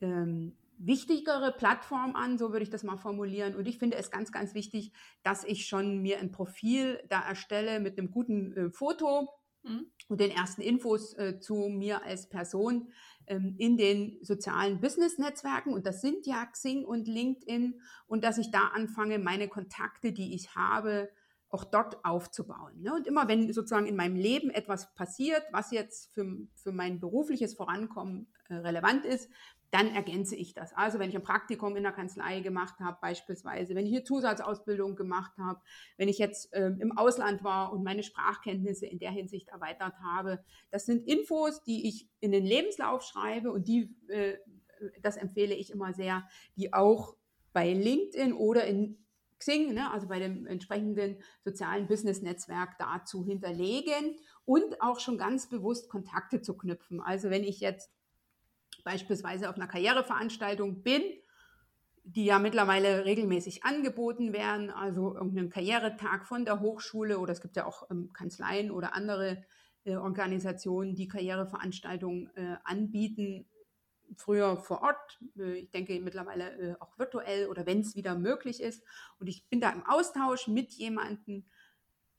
ähm, 0.00 0.56
wichtigere 0.78 1.52
Plattform 1.52 2.16
an, 2.16 2.38
so 2.38 2.52
würde 2.52 2.62
ich 2.62 2.70
das 2.70 2.84
mal 2.84 2.96
formulieren. 2.96 3.54
Und 3.54 3.68
ich 3.68 3.78
finde 3.78 3.96
es 3.98 4.10
ganz, 4.10 4.32
ganz 4.32 4.54
wichtig, 4.54 4.92
dass 5.22 5.44
ich 5.44 5.66
schon 5.66 5.98
mir 6.00 6.18
ein 6.18 6.32
Profil 6.32 7.02
da 7.08 7.20
erstelle 7.20 7.80
mit 7.80 7.98
einem 7.98 8.10
guten 8.10 8.56
äh, 8.56 8.70
Foto, 8.70 9.28
Mhm. 9.62 9.90
und 10.08 10.20
den 10.20 10.30
ersten 10.30 10.62
Infos 10.62 11.14
äh, 11.18 11.38
zu 11.38 11.68
mir 11.68 12.02
als 12.04 12.28
Person 12.28 12.90
ähm, 13.26 13.54
in 13.58 13.76
den 13.76 14.18
sozialen 14.22 14.80
Business-Netzwerken. 14.80 15.72
Und 15.72 15.86
das 15.86 16.00
sind 16.00 16.26
ja 16.26 16.46
Xing 16.46 16.84
und 16.84 17.06
LinkedIn. 17.06 17.80
Und 18.06 18.24
dass 18.24 18.38
ich 18.38 18.50
da 18.50 18.68
anfange, 18.74 19.18
meine 19.18 19.48
Kontakte, 19.48 20.12
die 20.12 20.34
ich 20.34 20.54
habe, 20.54 21.10
auch 21.50 21.64
dort 21.64 22.04
aufzubauen. 22.04 22.80
Ne? 22.80 22.94
Und 22.94 23.06
immer 23.06 23.28
wenn 23.28 23.52
sozusagen 23.52 23.86
in 23.86 23.96
meinem 23.96 24.16
Leben 24.16 24.50
etwas 24.50 24.94
passiert, 24.94 25.42
was 25.52 25.72
jetzt 25.72 26.12
für, 26.14 26.24
für 26.54 26.72
mein 26.72 27.00
berufliches 27.00 27.54
Vorankommen 27.54 28.32
äh, 28.48 28.54
relevant 28.54 29.04
ist, 29.04 29.28
dann 29.70 29.94
ergänze 29.94 30.34
ich 30.34 30.52
das. 30.52 30.72
Also 30.74 30.98
wenn 30.98 31.10
ich 31.10 31.16
ein 31.16 31.22
Praktikum 31.22 31.76
in 31.76 31.84
der 31.84 31.92
Kanzlei 31.92 32.40
gemacht 32.40 32.80
habe, 32.80 32.98
beispielsweise, 33.00 33.74
wenn 33.74 33.86
ich 33.86 33.92
eine 33.92 34.04
Zusatzausbildung 34.04 34.96
gemacht 34.96 35.32
habe, 35.38 35.60
wenn 35.96 36.08
ich 36.08 36.18
jetzt 36.18 36.52
äh, 36.52 36.72
im 36.78 36.96
Ausland 36.96 37.44
war 37.44 37.72
und 37.72 37.84
meine 37.84 38.02
Sprachkenntnisse 38.02 38.86
in 38.86 38.98
der 38.98 39.12
Hinsicht 39.12 39.48
erweitert 39.48 39.94
habe, 40.02 40.44
das 40.70 40.86
sind 40.86 41.06
Infos, 41.06 41.62
die 41.62 41.88
ich 41.88 42.08
in 42.18 42.32
den 42.32 42.44
Lebenslauf 42.44 43.02
schreibe 43.02 43.52
und 43.52 43.68
die, 43.68 43.94
äh, 44.08 44.38
das 45.02 45.16
empfehle 45.16 45.54
ich 45.54 45.70
immer 45.70 45.92
sehr, 45.92 46.28
die 46.56 46.72
auch 46.72 47.16
bei 47.52 47.72
LinkedIn 47.72 48.32
oder 48.32 48.64
in 48.64 48.96
Xing, 49.38 49.72
ne, 49.72 49.90
also 49.90 50.06
bei 50.06 50.18
dem 50.18 50.46
entsprechenden 50.46 51.16
sozialen 51.44 51.86
Business-Netzwerk 51.86 52.76
dazu 52.78 53.24
hinterlegen 53.24 54.16
und 54.44 54.82
auch 54.82 55.00
schon 55.00 55.16
ganz 55.16 55.48
bewusst 55.48 55.88
Kontakte 55.88 56.42
zu 56.42 56.56
knüpfen. 56.56 57.00
Also 57.00 57.30
wenn 57.30 57.42
ich 57.42 57.60
jetzt 57.60 57.90
beispielsweise 58.84 59.48
auf 59.48 59.56
einer 59.56 59.66
Karriereveranstaltung 59.66 60.82
bin, 60.82 61.02
die 62.04 62.24
ja 62.24 62.38
mittlerweile 62.38 63.04
regelmäßig 63.04 63.64
angeboten 63.64 64.32
werden, 64.32 64.70
also 64.70 65.14
irgendeinen 65.14 65.50
Karrieretag 65.50 66.26
von 66.26 66.44
der 66.44 66.60
Hochschule 66.60 67.18
oder 67.18 67.32
es 67.32 67.40
gibt 67.40 67.56
ja 67.56 67.66
auch 67.66 67.90
ähm, 67.90 68.12
Kanzleien 68.12 68.70
oder 68.70 68.94
andere 68.94 69.44
äh, 69.84 69.96
Organisationen, 69.96 70.94
die 70.94 71.08
Karriereveranstaltungen 71.08 72.30
äh, 72.36 72.56
anbieten, 72.64 73.46
früher 74.16 74.56
vor 74.56 74.82
Ort, 74.82 75.20
äh, 75.38 75.58
ich 75.58 75.70
denke 75.70 76.00
mittlerweile 76.00 76.50
äh, 76.58 76.74
auch 76.80 76.98
virtuell 76.98 77.48
oder 77.48 77.66
wenn 77.66 77.80
es 77.80 77.94
wieder 77.94 78.16
möglich 78.16 78.60
ist. 78.60 78.82
Und 79.18 79.28
ich 79.28 79.48
bin 79.48 79.60
da 79.60 79.70
im 79.70 79.86
Austausch 79.86 80.48
mit 80.48 80.72
jemandem 80.72 81.44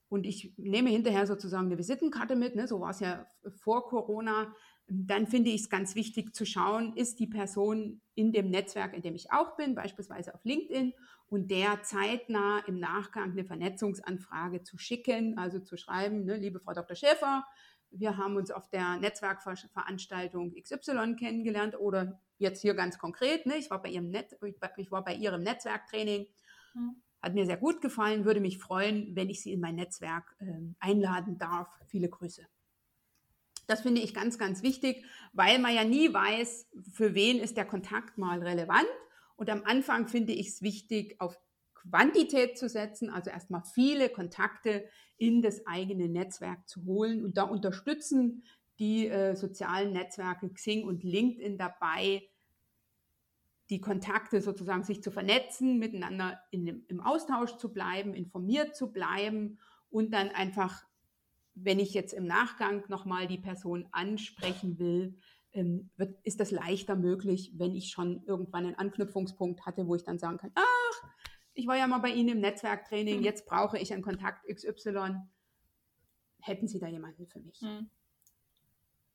und 0.10 0.26
ich 0.26 0.54
nehme 0.58 0.90
hinterher 0.90 1.26
sozusagen 1.26 1.68
eine 1.68 1.78
Visitenkarte 1.78 2.36
mit, 2.36 2.56
ne, 2.56 2.68
so 2.68 2.82
war 2.82 2.90
es 2.90 3.00
ja 3.00 3.26
vor 3.56 3.88
Corona, 3.88 4.54
dann 4.94 5.26
finde 5.26 5.52
ich 5.52 5.62
es 5.62 5.70
ganz 5.70 5.96
wichtig 5.96 6.36
zu 6.36 6.46
schauen, 6.46 6.94
ist 6.98 7.20
die 7.20 7.28
Person 7.28 8.02
in 8.14 8.34
dem 8.34 8.50
Netzwerk, 8.50 8.94
in 8.94 9.02
dem 9.02 9.16
ich 9.16 9.32
auch 9.32 9.56
bin, 9.56 9.74
beispielsweise 9.74 10.36
auf 10.36 10.44
LinkedIn, 10.44 10.94
und 11.28 11.50
der 11.50 11.82
zeitnah 11.82 12.60
im 12.68 12.78
Nachgang 12.78 13.32
eine 13.32 13.46
Vernetzungsanfrage 13.46 14.64
zu 14.64 14.78
schicken, 14.78 15.38
also 15.38 15.60
zu 15.60 15.78
schreiben, 15.78 16.26
ne, 16.26 16.36
liebe 16.36 16.60
Frau 16.60 16.74
Dr. 16.74 16.98
Schäfer, 16.98 17.46
wir 17.90 18.18
haben 18.18 18.36
uns 18.36 18.52
auf 18.52 18.70
der 18.70 18.98
Netzwerkveranstaltung 18.98 20.56
XY 20.62 21.16
kennengelernt 21.18 21.80
oder 21.80 22.20
jetzt 22.38 22.62
hier 22.62 22.74
ganz 22.74 22.98
konkret, 22.98 23.46
ne, 23.46 23.56
ich, 23.56 23.70
war 23.70 23.82
bei 23.82 23.90
ihrem 23.90 24.10
Net, 24.10 24.38
ich 24.76 24.92
war 24.92 25.06
bei 25.06 25.16
Ihrem 25.16 25.44
Netzwerktraining, 25.44 26.28
mhm. 26.74 27.02
hat 27.22 27.34
mir 27.34 27.46
sehr 27.46 27.58
gut 27.58 27.80
gefallen, 27.80 28.26
würde 28.26 28.42
mich 28.42 28.58
freuen, 28.58 29.16
wenn 29.16 29.30
ich 29.30 29.42
Sie 29.42 29.54
in 29.54 29.62
mein 29.62 29.76
Netzwerk 29.76 30.36
äh, 30.40 30.52
einladen 30.82 31.38
darf. 31.38 31.70
Viele 31.88 32.10
Grüße. 32.10 32.46
Das 33.72 33.84
finde 33.84 34.02
ich 34.02 34.14
ganz, 34.14 34.38
ganz 34.38 34.64
wichtig, 34.64 35.06
weil 35.32 35.58
man 35.58 35.74
ja 35.74 35.86
nie 35.86 36.14
weiß, 36.14 36.68
für 36.92 37.16
wen 37.16 37.40
ist 37.40 37.56
der 37.56 37.64
Kontakt 37.64 38.18
mal 38.18 38.44
relevant. 38.44 38.90
Und 39.38 39.50
am 39.50 39.64
Anfang 39.64 40.10
finde 40.10 40.34
ich 40.34 40.50
es 40.50 40.62
wichtig, 40.62 41.16
auf 41.22 41.40
Quantität 41.74 42.58
zu 42.58 42.68
setzen, 42.68 43.10
also 43.10 43.30
erstmal 43.30 43.64
viele 43.64 44.10
Kontakte 44.10 44.84
in 45.16 45.42
das 45.42 45.66
eigene 45.68 46.10
Netzwerk 46.10 46.68
zu 46.68 46.84
holen. 46.84 47.24
Und 47.24 47.38
da 47.38 47.44
unterstützen 47.44 48.44
die 48.78 49.08
äh, 49.08 49.38
sozialen 49.38 49.94
Netzwerke 49.94 50.50
Xing 50.50 50.84
und 50.84 51.06
LinkedIn 51.06 51.58
dabei, 51.58 52.28
die 53.70 53.80
Kontakte 53.80 54.42
sozusagen 54.42 54.84
sich 54.84 55.02
zu 55.02 55.12
vernetzen, 55.12 55.80
miteinander 55.80 56.42
in, 56.52 56.84
im 56.90 57.00
Austausch 57.00 57.56
zu 57.56 57.72
bleiben, 57.72 58.14
informiert 58.16 58.76
zu 58.76 58.92
bleiben 58.92 59.60
und 59.90 60.14
dann 60.14 60.28
einfach 60.28 60.84
wenn 61.56 61.80
ich 61.80 61.94
jetzt 61.94 62.14
im 62.14 62.26
Nachgang 62.26 62.84
nochmal 62.88 63.28
die 63.28 63.38
Person 63.38 63.88
ansprechen 63.92 64.80
will, 64.80 65.18
ähm, 65.54 65.90
wird, 65.98 66.18
ist 66.24 66.40
das 66.40 66.52
leichter 66.52 66.96
möglich, 66.96 67.52
wenn 67.56 67.76
ich 67.76 67.90
schon 67.90 68.24
irgendwann 68.26 68.66
einen 68.66 68.76
Anknüpfungspunkt 68.76 69.66
hatte, 69.66 69.88
wo 69.88 69.96
ich 69.96 70.04
dann 70.04 70.18
sagen 70.18 70.38
kann, 70.38 70.52
ach, 70.56 71.12
ich 71.54 71.68
war 71.68 71.78
ja 71.78 71.88
mal 71.88 72.00
bei 72.00 72.10
Ihnen 72.10 72.30
im 72.30 72.40
Netzwerktraining, 72.40 73.18
mhm. 73.18 73.24
jetzt 73.24 73.46
brauche 73.46 73.78
ich 73.78 73.92
einen 73.92 74.02
Kontakt 74.02 74.48
XY. 74.48 75.16
Hätten 76.40 76.68
Sie 76.68 76.80
da 76.80 76.88
jemanden 76.88 77.28
für 77.28 77.40
mich? 77.40 77.62
Mhm. 77.62 77.90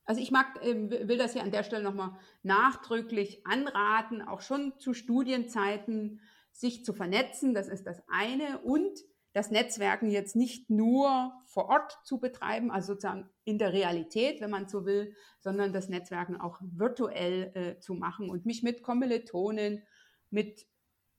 Also 0.04 0.20
ich 0.20 0.30
mag, 0.30 0.62
äh, 0.62 1.08
will 1.08 1.18
das 1.18 1.32
hier 1.32 1.42
an 1.42 1.50
der 1.50 1.64
Stelle 1.64 1.82
nochmal 1.82 2.16
nachdrücklich 2.42 3.44
anraten, 3.46 4.22
auch 4.22 4.40
schon 4.40 4.78
zu 4.78 4.94
Studienzeiten 4.94 6.20
sich 6.52 6.84
zu 6.84 6.92
vernetzen, 6.92 7.54
das 7.54 7.68
ist 7.68 7.86
das 7.86 8.02
eine. 8.08 8.60
Und 8.60 9.00
das 9.36 9.50
Netzwerken 9.50 10.08
jetzt 10.08 10.34
nicht 10.34 10.70
nur 10.70 11.30
vor 11.44 11.68
Ort 11.68 11.98
zu 12.04 12.18
betreiben, 12.18 12.70
also 12.70 12.94
sozusagen 12.94 13.28
in 13.44 13.58
der 13.58 13.74
Realität, 13.74 14.40
wenn 14.40 14.48
man 14.48 14.66
so 14.66 14.86
will, 14.86 15.14
sondern 15.40 15.74
das 15.74 15.90
Netzwerken 15.90 16.40
auch 16.40 16.58
virtuell 16.62 17.52
äh, 17.54 17.78
zu 17.78 17.92
machen 17.92 18.30
und 18.30 18.46
mich 18.46 18.62
mit 18.62 18.82
Kommilitonen, 18.82 19.82
mit 20.30 20.66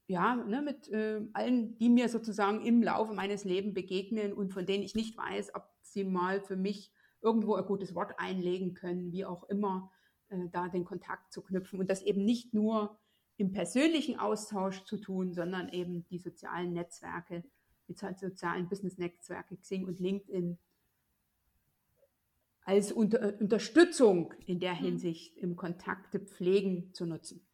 ja, 0.08 0.36
ne, 0.36 0.64
mit 0.64 0.88
äh, 0.88 1.22
allen, 1.34 1.78
die 1.78 1.90
mir 1.90 2.10
sozusagen 2.10 2.66
im 2.66 2.82
Laufe 2.82 3.14
meines 3.14 3.44
Lebens 3.44 3.76
begegnen 3.76 4.34
und 4.34 4.52
von 4.52 4.66
denen 4.66 4.84
ich 4.84 4.96
nicht 4.96 5.16
weiß, 5.16 5.54
ob 5.54 5.70
sie 5.84 6.04
mal 6.04 6.42
für 6.42 6.56
mich 6.56 6.92
irgendwo 7.22 7.54
ein 7.54 7.66
gutes 7.68 7.94
Wort 7.94 8.14
einlegen 8.18 8.74
können, 8.74 9.12
wie 9.12 9.26
auch 9.26 9.44
immer, 9.44 9.92
äh, 10.30 10.50
da 10.52 10.70
den 10.70 10.86
Kontakt 10.86 11.32
zu 11.32 11.44
knüpfen 11.44 11.80
und 11.80 11.88
das 11.88 12.02
eben 12.02 12.26
nicht 12.26 12.52
nur 12.52 12.98
im 13.36 13.52
persönlichen 13.52 14.18
Austausch 14.18 14.86
zu 14.86 14.98
tun, 14.98 15.34
sondern 15.34 15.70
eben 15.70 16.08
die 16.08 16.18
sozialen 16.18 16.74
Netzwerke 16.74 17.44
mit 17.88 18.00
sozialen 18.00 18.70
Business-Netzwerke, 18.70 19.58
Xing 19.58 19.86
und 19.86 20.00
LinkedIn, 20.00 20.58
als 22.68 22.92
unter, 22.92 23.22
äh, 23.22 23.38
Unterstützung 23.40 24.34
in 24.46 24.60
der 24.60 24.74
mhm. 24.74 24.80
Hinsicht 24.80 25.38
im 25.38 25.56
Kontakte 25.56 26.20
pflegen 26.20 26.94
zu 26.94 27.06
nutzen. 27.06 27.48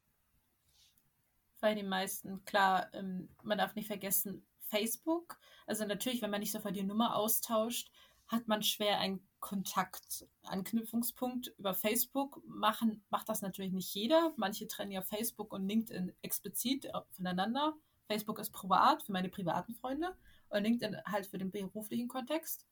Bei 1.61 1.75
den 1.75 1.87
meisten, 1.87 2.43
klar, 2.45 2.91
ähm, 2.93 3.29
man 3.43 3.59
darf 3.59 3.75
nicht 3.75 3.87
vergessen, 3.87 4.43
Facebook. 4.59 5.37
Also 5.67 5.85
natürlich, 5.85 6.21
wenn 6.21 6.31
man 6.31 6.39
nicht 6.39 6.51
sofort 6.51 6.75
die 6.75 6.83
Nummer 6.83 7.15
austauscht, 7.15 7.91
hat 8.27 8.47
man 8.47 8.63
schwer 8.63 8.99
einen 8.99 9.25
Kontaktanknüpfungspunkt 9.39 11.53
über 11.59 11.75
Facebook. 11.75 12.41
Machen, 12.47 13.03
macht 13.09 13.29
das 13.29 13.41
natürlich 13.41 13.71
nicht 13.71 13.93
jeder. 13.93 14.33
Manche 14.35 14.67
trennen 14.67 14.91
ja 14.91 15.03
Facebook 15.03 15.53
und 15.53 15.67
LinkedIn 15.67 16.11
explizit 16.21 16.87
voneinander. 17.11 17.75
Facebook 18.13 18.37
ist 18.37 18.51
privat 18.51 19.01
für 19.01 19.11
meine 19.11 19.29
privaten 19.29 19.73
Freunde 19.73 20.15
und 20.49 20.63
LinkedIn 20.63 20.97
halt 21.05 21.25
für 21.25 21.39
den 21.39 21.49
beruflichen 21.49 22.07
Kontext. 22.07 22.67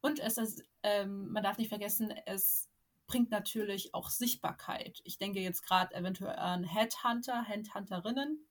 Und 0.00 0.20
es 0.20 0.38
ist, 0.38 0.64
ähm, 0.84 1.32
man 1.32 1.42
darf 1.42 1.58
nicht 1.58 1.68
vergessen, 1.68 2.14
es 2.24 2.70
bringt 3.08 3.32
natürlich 3.32 3.94
auch 3.94 4.10
Sichtbarkeit. 4.10 5.00
Ich 5.02 5.18
denke 5.18 5.40
jetzt 5.40 5.62
gerade 5.62 5.92
eventuell 5.92 6.36
an 6.36 6.62
Headhunter, 6.62 7.42
Headhunterinnen, 7.42 8.46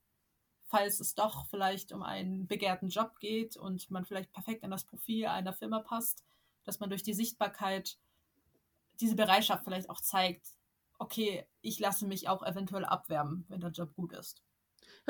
falls 0.66 1.00
es 1.00 1.14
doch 1.14 1.46
vielleicht 1.46 1.90
um 1.92 2.02
einen 2.02 2.46
begehrten 2.46 2.90
Job 2.90 3.18
geht 3.18 3.56
und 3.56 3.90
man 3.90 4.04
vielleicht 4.04 4.30
perfekt 4.30 4.62
in 4.62 4.70
das 4.70 4.84
Profil 4.84 5.26
einer 5.26 5.54
Firma 5.54 5.80
passt, 5.80 6.22
dass 6.64 6.80
man 6.80 6.90
durch 6.90 7.02
die 7.02 7.14
Sichtbarkeit 7.14 7.96
diese 9.00 9.16
Bereitschaft 9.16 9.64
vielleicht 9.64 9.88
auch 9.88 10.02
zeigt, 10.02 10.46
okay, 10.98 11.46
ich 11.62 11.78
lasse 11.78 12.06
mich 12.06 12.28
auch 12.28 12.42
eventuell 12.42 12.84
abwerben, 12.84 13.46
wenn 13.48 13.60
der 13.60 13.70
Job 13.70 13.94
gut 13.94 14.12
ist. 14.12 14.42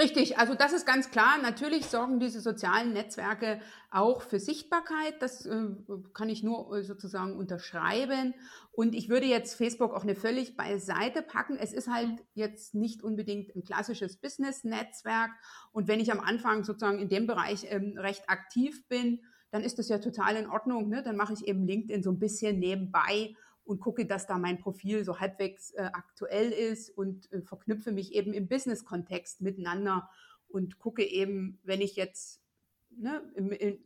Richtig, 0.01 0.39
also 0.39 0.55
das 0.55 0.73
ist 0.73 0.87
ganz 0.87 1.11
klar. 1.11 1.37
Natürlich 1.43 1.85
sorgen 1.85 2.21
diese 2.21 2.41
sozialen 2.41 2.95
Netzwerke 2.95 3.61
auch 3.91 4.23
für 4.23 4.41
Sichtbarkeit. 4.41 5.21
Das 5.21 5.45
äh, 5.45 5.67
kann 6.15 6.31
ich 6.31 6.43
nur 6.43 6.75
äh, 6.75 6.83
sozusagen 6.83 7.37
unterschreiben. 7.37 8.33
Und 8.73 8.95
ich 8.95 9.11
würde 9.11 9.27
jetzt 9.27 9.57
Facebook 9.57 9.93
auch 9.93 10.05
eine 10.05 10.15
völlig 10.15 10.57
beiseite 10.57 11.21
packen. 11.21 11.59
Es 11.59 11.75
ist 11.75 11.89
halt 11.89 12.19
jetzt 12.33 12.75
nicht 12.75 13.03
unbedingt 13.03 13.55
ein 13.55 13.63
klassisches 13.63 14.17
Business-Netzwerk. 14.17 15.33
Und 15.71 15.87
wenn 15.87 16.01
ich 16.01 16.11
am 16.11 16.21
Anfang 16.21 16.65
sozusagen 16.65 16.99
in 16.99 17.11
dem 17.11 17.27
Bereich 17.27 17.67
ähm, 17.69 17.99
recht 17.99 18.23
aktiv 18.31 18.89
bin, 18.89 19.21
dann 19.51 19.63
ist 19.63 19.79
das 19.79 19.91
ja 19.91 19.99
total 19.99 20.37
in 20.37 20.49
Ordnung. 20.49 20.89
Ne? 20.89 21.03
Dann 21.03 21.17
mache 21.17 21.35
ich 21.35 21.47
eben 21.47 21.67
LinkedIn 21.67 22.03
so 22.03 22.11
ein 22.11 22.19
bisschen 22.19 22.59
nebenbei 22.59 23.35
und 23.71 23.79
gucke, 23.79 24.05
dass 24.05 24.27
da 24.27 24.37
mein 24.37 24.59
Profil 24.59 25.05
so 25.05 25.21
halbwegs 25.21 25.71
äh, 25.71 25.83
aktuell 25.93 26.51
ist 26.51 26.91
und 26.91 27.33
äh, 27.33 27.41
verknüpfe 27.41 27.93
mich 27.93 28.13
eben 28.15 28.33
im 28.33 28.49
Business-Kontext 28.49 29.43
miteinander 29.43 30.11
und 30.49 30.81
gucke 30.81 31.05
eben, 31.05 31.61
wenn 31.63 31.81
ich 31.81 31.95
jetzt 31.95 32.43
ne, 32.91 33.23
im, 33.37 33.53
im, 33.53 33.79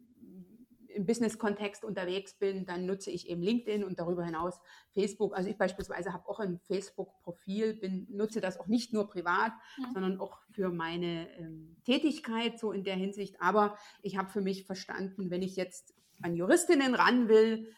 Business-Kontext 0.97 1.85
unterwegs 1.85 2.39
bin, 2.39 2.64
dann 2.64 2.87
nutze 2.87 3.11
ich 3.11 3.28
eben 3.28 3.43
LinkedIn 3.43 3.85
und 3.85 3.99
darüber 3.99 4.24
hinaus 4.24 4.59
Facebook. 4.93 5.37
Also 5.37 5.51
ich 5.51 5.59
beispielsweise 5.59 6.14
habe 6.14 6.28
auch 6.28 6.39
ein 6.39 6.61
Facebook-Profil, 6.61 8.07
nutze 8.09 8.41
das 8.41 8.59
auch 8.59 8.68
nicht 8.68 8.95
nur 8.95 9.09
privat, 9.09 9.53
ja. 9.76 9.91
sondern 9.93 10.18
auch 10.18 10.39
für 10.53 10.70
meine 10.70 11.28
ähm, 11.37 11.76
Tätigkeit 11.85 12.59
so 12.59 12.72
in 12.72 12.85
der 12.85 12.95
Hinsicht. 12.95 13.43
Aber 13.43 13.76
ich 14.03 14.16
habe 14.16 14.30
für 14.30 14.41
mich 14.41 14.64
verstanden, 14.64 15.30
wenn 15.30 15.43
ich 15.43 15.57
jetzt 15.57 15.95
an 16.22 16.37
Juristinnen 16.37 16.95
ran 16.95 17.28
will, 17.28 17.74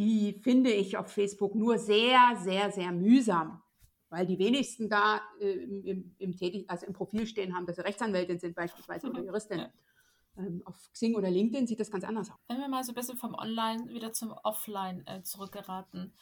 die 0.00 0.40
finde 0.42 0.70
ich 0.70 0.96
auf 0.96 1.12
Facebook 1.12 1.54
nur 1.54 1.78
sehr, 1.78 2.34
sehr, 2.42 2.72
sehr 2.72 2.90
mühsam, 2.90 3.62
weil 4.08 4.24
die 4.24 4.38
wenigsten 4.38 4.88
da 4.88 5.20
äh, 5.38 5.50
im, 5.52 6.14
im, 6.16 6.36
Tätig 6.36 6.64
also 6.70 6.86
im 6.86 6.94
Profil 6.94 7.26
stehen 7.26 7.54
haben, 7.54 7.66
dass 7.66 7.76
sie 7.76 7.84
Rechtsanwältin 7.84 8.38
sind 8.38 8.54
beispielsweise 8.54 9.10
oder 9.10 9.20
mhm. 9.20 9.26
Juristin. 9.26 9.58
Ja. 9.58 9.70
Ähm, 10.38 10.62
auf 10.64 10.90
Xing 10.94 11.16
oder 11.16 11.28
LinkedIn 11.28 11.66
sieht 11.66 11.80
das 11.80 11.90
ganz 11.90 12.04
anders 12.04 12.30
aus. 12.30 12.38
Wenn 12.48 12.60
wir 12.60 12.68
mal 12.68 12.82
so 12.82 12.92
ein 12.92 12.94
bisschen 12.94 13.18
vom 13.18 13.34
Online 13.34 13.90
wieder 13.90 14.10
zum 14.14 14.32
Offline 14.32 15.06
äh, 15.06 15.22
zurückgeraten. 15.22 16.14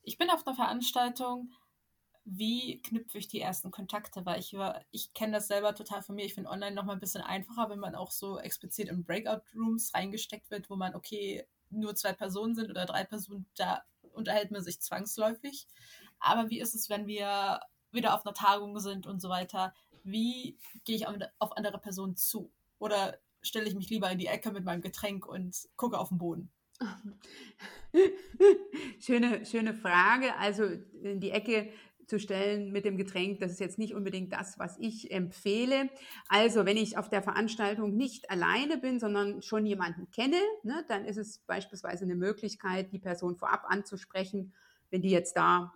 Ich 0.00 0.16
bin 0.16 0.30
auf 0.30 0.46
einer 0.46 0.56
Veranstaltung, 0.56 1.52
wie 2.24 2.80
knüpfe 2.80 3.18
ich 3.18 3.28
die 3.28 3.40
ersten 3.40 3.70
Kontakte? 3.70 4.24
Weil 4.24 4.40
ich, 4.40 4.56
ich 4.92 5.12
kenne 5.12 5.32
das 5.34 5.48
selber 5.48 5.74
total 5.74 6.00
von 6.00 6.14
mir. 6.14 6.24
Ich 6.24 6.32
finde 6.32 6.48
online 6.48 6.74
nochmal 6.74 6.96
ein 6.96 7.00
bisschen 7.00 7.22
einfacher, 7.22 7.68
wenn 7.68 7.80
man 7.80 7.96
auch 7.96 8.12
so 8.12 8.38
explizit 8.38 8.88
in 8.88 9.04
Breakout-Rooms 9.04 9.92
reingesteckt 9.92 10.50
wird, 10.50 10.70
wo 10.70 10.76
man, 10.76 10.94
okay, 10.94 11.44
nur 11.76 11.94
zwei 11.94 12.12
Personen 12.12 12.54
sind 12.54 12.70
oder 12.70 12.86
drei 12.86 13.04
Personen, 13.04 13.46
da 13.56 13.82
unterhält 14.12 14.50
man 14.50 14.62
sich 14.62 14.80
zwangsläufig. 14.80 15.66
Aber 16.18 16.50
wie 16.50 16.60
ist 16.60 16.74
es, 16.74 16.88
wenn 16.88 17.06
wir 17.06 17.60
wieder 17.92 18.14
auf 18.14 18.24
einer 18.24 18.34
Tagung 18.34 18.78
sind 18.78 19.06
und 19.06 19.20
so 19.20 19.28
weiter? 19.28 19.74
Wie 20.02 20.58
gehe 20.84 20.96
ich 20.96 21.06
auf 21.06 21.56
andere 21.56 21.78
Personen 21.78 22.16
zu? 22.16 22.52
Oder 22.78 23.18
stelle 23.42 23.68
ich 23.68 23.74
mich 23.74 23.90
lieber 23.90 24.10
in 24.10 24.18
die 24.18 24.26
Ecke 24.26 24.50
mit 24.52 24.64
meinem 24.64 24.82
Getränk 24.82 25.26
und 25.26 25.68
gucke 25.76 25.98
auf 25.98 26.08
den 26.08 26.18
Boden? 26.18 26.50
schöne, 29.00 29.46
schöne 29.46 29.74
Frage. 29.74 30.36
Also 30.36 30.64
in 30.64 31.20
die 31.20 31.30
Ecke 31.30 31.72
zu 32.06 32.18
stellen 32.20 32.72
mit 32.72 32.84
dem 32.84 32.96
Getränk, 32.96 33.40
das 33.40 33.52
ist 33.52 33.60
jetzt 33.60 33.78
nicht 33.78 33.94
unbedingt 33.94 34.32
das, 34.32 34.58
was 34.58 34.78
ich 34.78 35.10
empfehle. 35.10 35.90
Also 36.28 36.64
wenn 36.64 36.76
ich 36.76 36.98
auf 36.98 37.08
der 37.08 37.22
Veranstaltung 37.22 37.96
nicht 37.96 38.30
alleine 38.30 38.78
bin, 38.78 39.00
sondern 39.00 39.42
schon 39.42 39.66
jemanden 39.66 40.10
kenne, 40.10 40.40
ne, 40.62 40.84
dann 40.88 41.04
ist 41.04 41.16
es 41.16 41.38
beispielsweise 41.40 42.04
eine 42.04 42.14
Möglichkeit, 42.14 42.92
die 42.92 42.98
Person 42.98 43.36
vorab 43.36 43.64
anzusprechen, 43.66 44.54
wenn 44.90 45.02
die 45.02 45.10
jetzt 45.10 45.36
da 45.36 45.72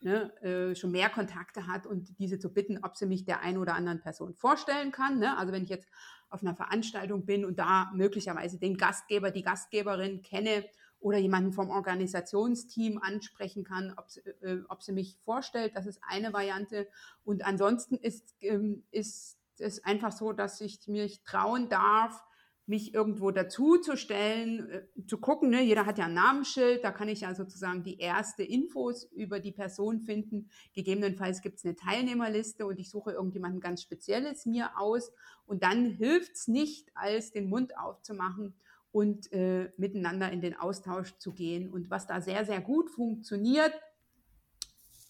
ne, 0.00 0.32
äh, 0.42 0.74
schon 0.74 0.90
mehr 0.90 1.10
Kontakte 1.10 1.66
hat 1.66 1.86
und 1.86 2.18
diese 2.18 2.38
zu 2.38 2.52
bitten, 2.52 2.78
ob 2.82 2.96
sie 2.96 3.06
mich 3.06 3.24
der 3.24 3.42
einen 3.42 3.58
oder 3.58 3.74
anderen 3.74 4.00
Person 4.00 4.34
vorstellen 4.34 4.92
kann. 4.92 5.18
Ne? 5.18 5.36
Also 5.38 5.52
wenn 5.52 5.62
ich 5.62 5.70
jetzt 5.70 5.88
auf 6.30 6.42
einer 6.42 6.54
Veranstaltung 6.54 7.24
bin 7.24 7.44
und 7.44 7.58
da 7.58 7.90
möglicherweise 7.94 8.58
den 8.58 8.76
Gastgeber, 8.76 9.30
die 9.30 9.42
Gastgeberin 9.42 10.22
kenne 10.22 10.64
oder 11.00 11.18
jemanden 11.18 11.52
vom 11.52 11.70
Organisationsteam 11.70 12.98
ansprechen 12.98 13.64
kann, 13.64 13.94
ob 13.96 14.10
sie, 14.10 14.20
äh, 14.42 14.62
ob 14.68 14.82
sie 14.82 14.92
mich 14.92 15.18
vorstellt. 15.24 15.76
Das 15.76 15.86
ist 15.86 16.00
eine 16.02 16.32
Variante. 16.32 16.88
Und 17.24 17.44
ansonsten 17.44 17.96
ist, 17.96 18.34
ähm, 18.40 18.84
ist 18.90 19.38
es 19.58 19.84
einfach 19.84 20.12
so, 20.12 20.32
dass 20.32 20.60
ich 20.60 20.86
mich 20.88 21.22
trauen 21.24 21.68
darf, 21.68 22.24
mich 22.66 22.92
irgendwo 22.92 23.30
dazu 23.30 23.78
zu 23.78 23.96
stellen, 23.96 24.68
äh, 24.68 25.06
zu 25.06 25.18
gucken. 25.18 25.48
Ne? 25.48 25.62
Jeder 25.62 25.86
hat 25.86 25.98
ja 25.98 26.04
ein 26.04 26.14
Namensschild, 26.14 26.84
da 26.84 26.90
kann 26.90 27.08
ich 27.08 27.22
ja 27.22 27.34
sozusagen 27.34 27.82
die 27.82 27.98
erste 27.98 28.42
Infos 28.42 29.04
über 29.04 29.40
die 29.40 29.52
Person 29.52 30.00
finden. 30.00 30.50
Gegebenenfalls 30.74 31.40
gibt 31.40 31.58
es 31.58 31.64
eine 31.64 31.76
Teilnehmerliste 31.76 32.66
und 32.66 32.78
ich 32.78 32.90
suche 32.90 33.12
irgendjemanden 33.12 33.60
ganz 33.60 33.82
Spezielles 33.82 34.44
mir 34.44 34.78
aus. 34.78 35.12
Und 35.46 35.62
dann 35.62 35.86
hilft 35.86 36.34
es 36.34 36.46
nicht, 36.46 36.90
als 36.94 37.30
den 37.30 37.48
Mund 37.48 37.78
aufzumachen 37.78 38.54
und 38.98 39.32
äh, 39.32 39.70
miteinander 39.76 40.32
in 40.32 40.40
den 40.40 40.56
Austausch 40.56 41.16
zu 41.18 41.32
gehen. 41.32 41.70
Und 41.70 41.88
was 41.88 42.08
da 42.08 42.20
sehr, 42.20 42.44
sehr 42.44 42.60
gut 42.60 42.90
funktioniert, 42.90 43.72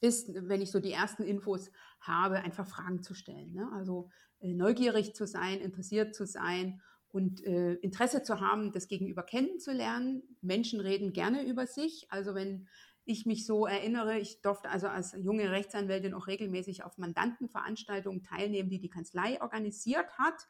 ist, 0.02 0.28
wenn 0.34 0.60
ich 0.60 0.70
so 0.70 0.78
die 0.78 0.92
ersten 0.92 1.22
Infos 1.22 1.70
habe, 2.02 2.36
einfach 2.36 2.68
Fragen 2.68 3.02
zu 3.02 3.14
stellen. 3.14 3.54
Ne? 3.54 3.66
Also 3.72 4.10
äh, 4.40 4.52
neugierig 4.52 5.14
zu 5.14 5.26
sein, 5.26 5.60
interessiert 5.60 6.14
zu 6.14 6.26
sein 6.26 6.82
und 7.08 7.42
äh, 7.46 7.76
Interesse 7.76 8.22
zu 8.22 8.40
haben, 8.40 8.72
das 8.72 8.88
Gegenüber 8.88 9.22
kennenzulernen. 9.22 10.22
Menschen 10.42 10.80
reden 10.80 11.14
gerne 11.14 11.46
über 11.46 11.66
sich. 11.66 12.08
Also 12.10 12.34
wenn 12.34 12.68
ich 13.06 13.24
mich 13.24 13.46
so 13.46 13.64
erinnere, 13.64 14.18
ich 14.18 14.42
durfte 14.42 14.68
also 14.68 14.88
als 14.88 15.16
junge 15.18 15.50
Rechtsanwältin 15.50 16.12
auch 16.12 16.26
regelmäßig 16.26 16.84
auf 16.84 16.98
Mandantenveranstaltungen 16.98 18.22
teilnehmen, 18.22 18.68
die 18.68 18.80
die 18.80 18.90
Kanzlei 18.90 19.40
organisiert 19.40 20.18
hat 20.18 20.46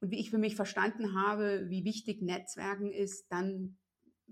und 0.00 0.10
wie 0.10 0.18
ich 0.18 0.30
für 0.30 0.38
mich 0.38 0.56
verstanden 0.56 1.14
habe, 1.14 1.68
wie 1.68 1.84
wichtig 1.84 2.22
Netzwerken 2.22 2.90
ist, 2.90 3.30
dann 3.30 3.76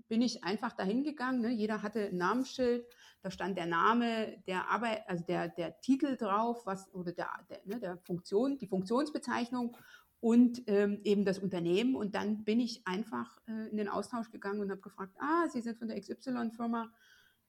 bin 0.07 0.21
ich 0.21 0.43
einfach 0.43 0.73
dahin 0.73 1.03
gegangen. 1.03 1.41
Ne? 1.41 1.51
Jeder 1.51 1.83
hatte 1.83 2.07
ein 2.07 2.17
Namensschild, 2.17 2.85
da 3.21 3.29
stand 3.29 3.57
der 3.57 3.65
Name, 3.65 4.41
der 4.47 4.69
Arbeit, 4.69 5.03
also 5.07 5.23
der, 5.25 5.49
der 5.49 5.79
Titel 5.81 6.15
drauf, 6.17 6.65
was 6.65 6.93
oder 6.93 7.11
der, 7.11 7.29
der, 7.49 7.61
ne, 7.65 7.79
der 7.79 7.97
Funktion, 7.97 8.57
die 8.57 8.67
Funktionsbezeichnung 8.67 9.77
und 10.21 10.63
ähm, 10.67 11.01
eben 11.03 11.25
das 11.25 11.39
Unternehmen. 11.39 11.95
Und 11.95 12.15
dann 12.15 12.43
bin 12.43 12.59
ich 12.59 12.85
einfach 12.87 13.39
äh, 13.47 13.69
in 13.69 13.77
den 13.77 13.89
Austausch 13.89 14.31
gegangen 14.31 14.61
und 14.61 14.71
habe 14.71 14.81
gefragt, 14.81 15.15
ah, 15.19 15.47
Sie 15.47 15.61
sind 15.61 15.77
von 15.77 15.89
der 15.89 15.99
XY-Firma, 15.99 16.91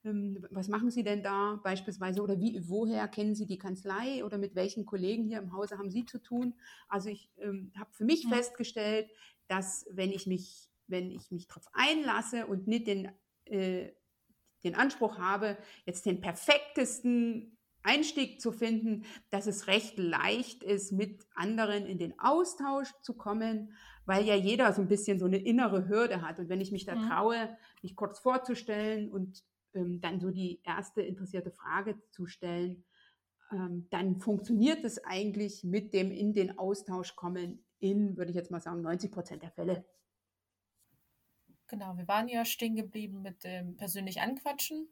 was 0.02 0.68
machen 0.68 0.90
Sie 0.90 1.02
denn 1.02 1.22
da 1.22 1.60
beispielsweise 1.62 2.22
oder 2.22 2.40
wie, 2.40 2.60
woher 2.66 3.06
kennen 3.08 3.34
Sie 3.34 3.46
die 3.46 3.58
Kanzlei 3.58 4.24
oder 4.24 4.38
mit 4.38 4.54
welchen 4.54 4.86
Kollegen 4.86 5.24
hier 5.24 5.38
im 5.38 5.52
Hause 5.52 5.78
haben 5.78 5.90
Sie 5.90 6.06
zu 6.06 6.18
tun? 6.18 6.54
Also 6.88 7.10
ich 7.10 7.30
ähm, 7.38 7.72
habe 7.78 7.90
für 7.92 8.04
mich 8.04 8.24
ja. 8.24 8.30
festgestellt, 8.30 9.10
dass 9.48 9.86
wenn 9.90 10.10
ich 10.10 10.26
mich, 10.26 10.70
wenn 10.86 11.10
ich 11.10 11.30
mich 11.30 11.46
darauf 11.46 11.66
einlasse 11.72 12.46
und 12.46 12.66
nicht 12.66 12.86
den, 12.86 13.10
äh, 13.44 13.92
den 14.64 14.74
Anspruch 14.74 15.18
habe, 15.18 15.58
jetzt 15.84 16.06
den 16.06 16.20
perfektesten 16.20 17.58
Einstieg 17.82 18.40
zu 18.40 18.52
finden, 18.52 19.04
dass 19.30 19.46
es 19.46 19.66
recht 19.66 19.98
leicht 19.98 20.62
ist, 20.62 20.92
mit 20.92 21.26
anderen 21.34 21.86
in 21.86 21.98
den 21.98 22.18
Austausch 22.18 22.92
zu 23.02 23.14
kommen, 23.14 23.74
weil 24.06 24.24
ja 24.24 24.34
jeder 24.34 24.72
so 24.72 24.82
ein 24.82 24.88
bisschen 24.88 25.18
so 25.18 25.26
eine 25.26 25.38
innere 25.38 25.88
Hürde 25.88 26.22
hat. 26.22 26.38
Und 26.38 26.48
wenn 26.48 26.60
ich 26.60 26.72
mich 26.72 26.84
da 26.84 26.94
traue, 26.94 27.56
mich 27.82 27.96
kurz 27.96 28.18
vorzustellen 28.18 29.10
und 29.10 29.42
ähm, 29.74 30.00
dann 30.00 30.20
so 30.20 30.30
die 30.30 30.60
erste 30.64 31.02
interessierte 31.02 31.50
Frage 31.50 32.00
zu 32.10 32.26
stellen, 32.26 32.84
ähm, 33.52 33.86
dann 33.90 34.20
funktioniert 34.20 34.84
es 34.84 35.02
eigentlich 35.04 35.64
mit 35.64 35.92
dem 35.92 36.10
in 36.10 36.32
den 36.32 36.58
Austausch 36.58 37.16
kommen 37.16 37.64
in, 37.78 38.16
würde 38.16 38.30
ich 38.30 38.36
jetzt 38.36 38.50
mal 38.50 38.60
sagen, 38.60 38.82
90 38.82 39.10
Prozent 39.10 39.42
der 39.42 39.50
Fälle. 39.52 39.84
Genau, 41.66 41.96
wir 41.96 42.08
waren 42.08 42.28
ja 42.28 42.44
stehen 42.44 42.76
geblieben 42.76 43.22
mit 43.22 43.44
dem 43.44 43.76
persönlich 43.76 44.20
anquatschen 44.20 44.88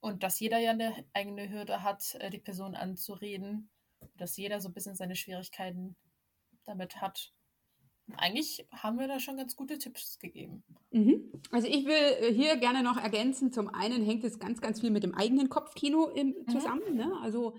und 0.00 0.22
dass 0.22 0.40
jeder 0.40 0.58
ja 0.58 0.70
eine 0.70 1.04
eigene 1.12 1.50
Hürde 1.50 1.82
hat, 1.82 2.14
äh, 2.20 2.30
die 2.30 2.38
Person 2.38 2.74
anzureden, 2.74 3.70
dass 4.16 4.36
jeder 4.36 4.60
so 4.60 4.68
ein 4.68 4.74
bisschen 4.74 4.94
seine 4.94 5.16
Schwierigkeiten 5.16 5.96
damit 6.64 7.00
hat 7.00 7.32
eigentlich 8.16 8.66
haben 8.70 8.98
wir 8.98 9.08
da 9.08 9.18
schon 9.18 9.36
ganz 9.36 9.56
gute 9.56 9.78
Tipps 9.78 10.18
gegeben. 10.18 10.62
Mhm. 10.90 11.32
Also 11.50 11.68
ich 11.68 11.86
will 11.86 11.92
äh, 12.20 12.32
hier 12.32 12.56
gerne 12.56 12.82
noch 12.82 12.96
ergänzen, 12.96 13.52
zum 13.52 13.68
einen 13.68 14.04
hängt 14.04 14.24
es 14.24 14.38
ganz, 14.38 14.60
ganz 14.60 14.80
viel 14.80 14.90
mit 14.90 15.02
dem 15.02 15.14
eigenen 15.14 15.48
Kopfkino 15.48 16.08
im, 16.08 16.28
mhm. 16.28 16.48
zusammen. 16.48 16.82
Mhm. 16.90 16.96
Ne? 16.96 17.12
Also 17.22 17.56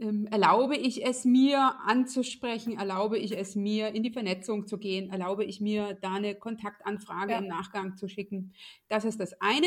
ähm, 0.00 0.26
erlaube 0.26 0.76
ich 0.76 1.04
es 1.04 1.24
mir 1.24 1.76
anzusprechen, 1.84 2.78
erlaube 2.78 3.18
ich 3.18 3.36
es 3.36 3.56
mir 3.56 3.88
in 3.94 4.02
die 4.02 4.12
Vernetzung 4.12 4.66
zu 4.66 4.78
gehen, 4.78 5.10
erlaube 5.10 5.44
ich 5.44 5.60
mir 5.60 5.94
da 6.00 6.14
eine 6.14 6.34
Kontaktanfrage 6.34 7.32
ja. 7.32 7.38
im 7.38 7.46
Nachgang 7.46 7.96
zu 7.96 8.08
schicken. 8.08 8.52
Das 8.88 9.04
ist 9.04 9.20
das 9.20 9.34
eine. 9.40 9.66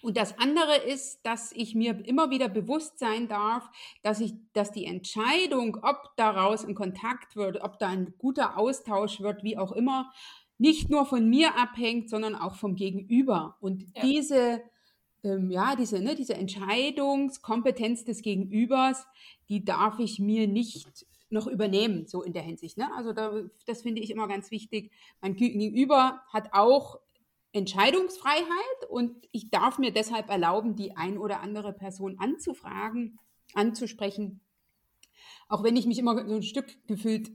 Und 0.00 0.16
das 0.16 0.38
andere 0.38 0.76
ist, 0.76 1.20
dass 1.24 1.52
ich 1.52 1.74
mir 1.74 2.04
immer 2.06 2.30
wieder 2.30 2.48
bewusst 2.48 2.98
sein 2.98 3.28
darf, 3.28 3.68
dass 4.02 4.20
ich, 4.20 4.34
dass 4.52 4.70
die 4.70 4.84
Entscheidung, 4.84 5.78
ob 5.82 6.16
daraus 6.16 6.64
ein 6.64 6.74
Kontakt 6.74 7.36
wird, 7.36 7.62
ob 7.62 7.78
da 7.78 7.88
ein 7.88 8.14
guter 8.18 8.56
Austausch 8.56 9.20
wird, 9.20 9.42
wie 9.42 9.58
auch 9.58 9.72
immer, 9.72 10.12
nicht 10.58 10.90
nur 10.90 11.06
von 11.06 11.28
mir 11.28 11.56
abhängt, 11.56 12.10
sondern 12.10 12.34
auch 12.34 12.56
vom 12.56 12.74
Gegenüber. 12.74 13.56
Und 13.60 13.84
ja. 13.94 14.02
diese, 14.02 14.62
ähm, 15.24 15.50
ja, 15.50 15.76
diese, 15.76 16.00
ne, 16.00 16.14
diese 16.14 16.34
Entscheidungskompetenz 16.34 18.04
des 18.04 18.22
Gegenübers, 18.22 19.06
die 19.48 19.64
darf 19.64 19.98
ich 19.98 20.18
mir 20.18 20.46
nicht 20.46 21.06
noch 21.30 21.46
übernehmen, 21.46 22.06
so 22.06 22.22
in 22.22 22.32
der 22.32 22.42
Hinsicht. 22.42 22.78
Ne? 22.78 22.88
Also 22.96 23.12
da, 23.12 23.32
das 23.66 23.82
finde 23.82 24.00
ich 24.00 24.10
immer 24.10 24.28
ganz 24.28 24.50
wichtig. 24.50 24.90
Mein 25.20 25.36
Gegenüber 25.36 26.22
hat 26.32 26.52
auch 26.52 27.00
Entscheidungsfreiheit 27.58 28.88
und 28.88 29.28
ich 29.32 29.50
darf 29.50 29.78
mir 29.78 29.92
deshalb 29.92 30.30
erlauben, 30.30 30.76
die 30.76 30.96
ein 30.96 31.18
oder 31.18 31.40
andere 31.40 31.72
Person 31.72 32.18
anzufragen, 32.18 33.18
anzusprechen. 33.54 34.40
Auch 35.48 35.62
wenn 35.62 35.76
ich 35.76 35.86
mich 35.86 35.98
immer 35.98 36.26
so 36.26 36.34
ein 36.34 36.42
Stück 36.42 36.86
gefühlt 36.86 37.30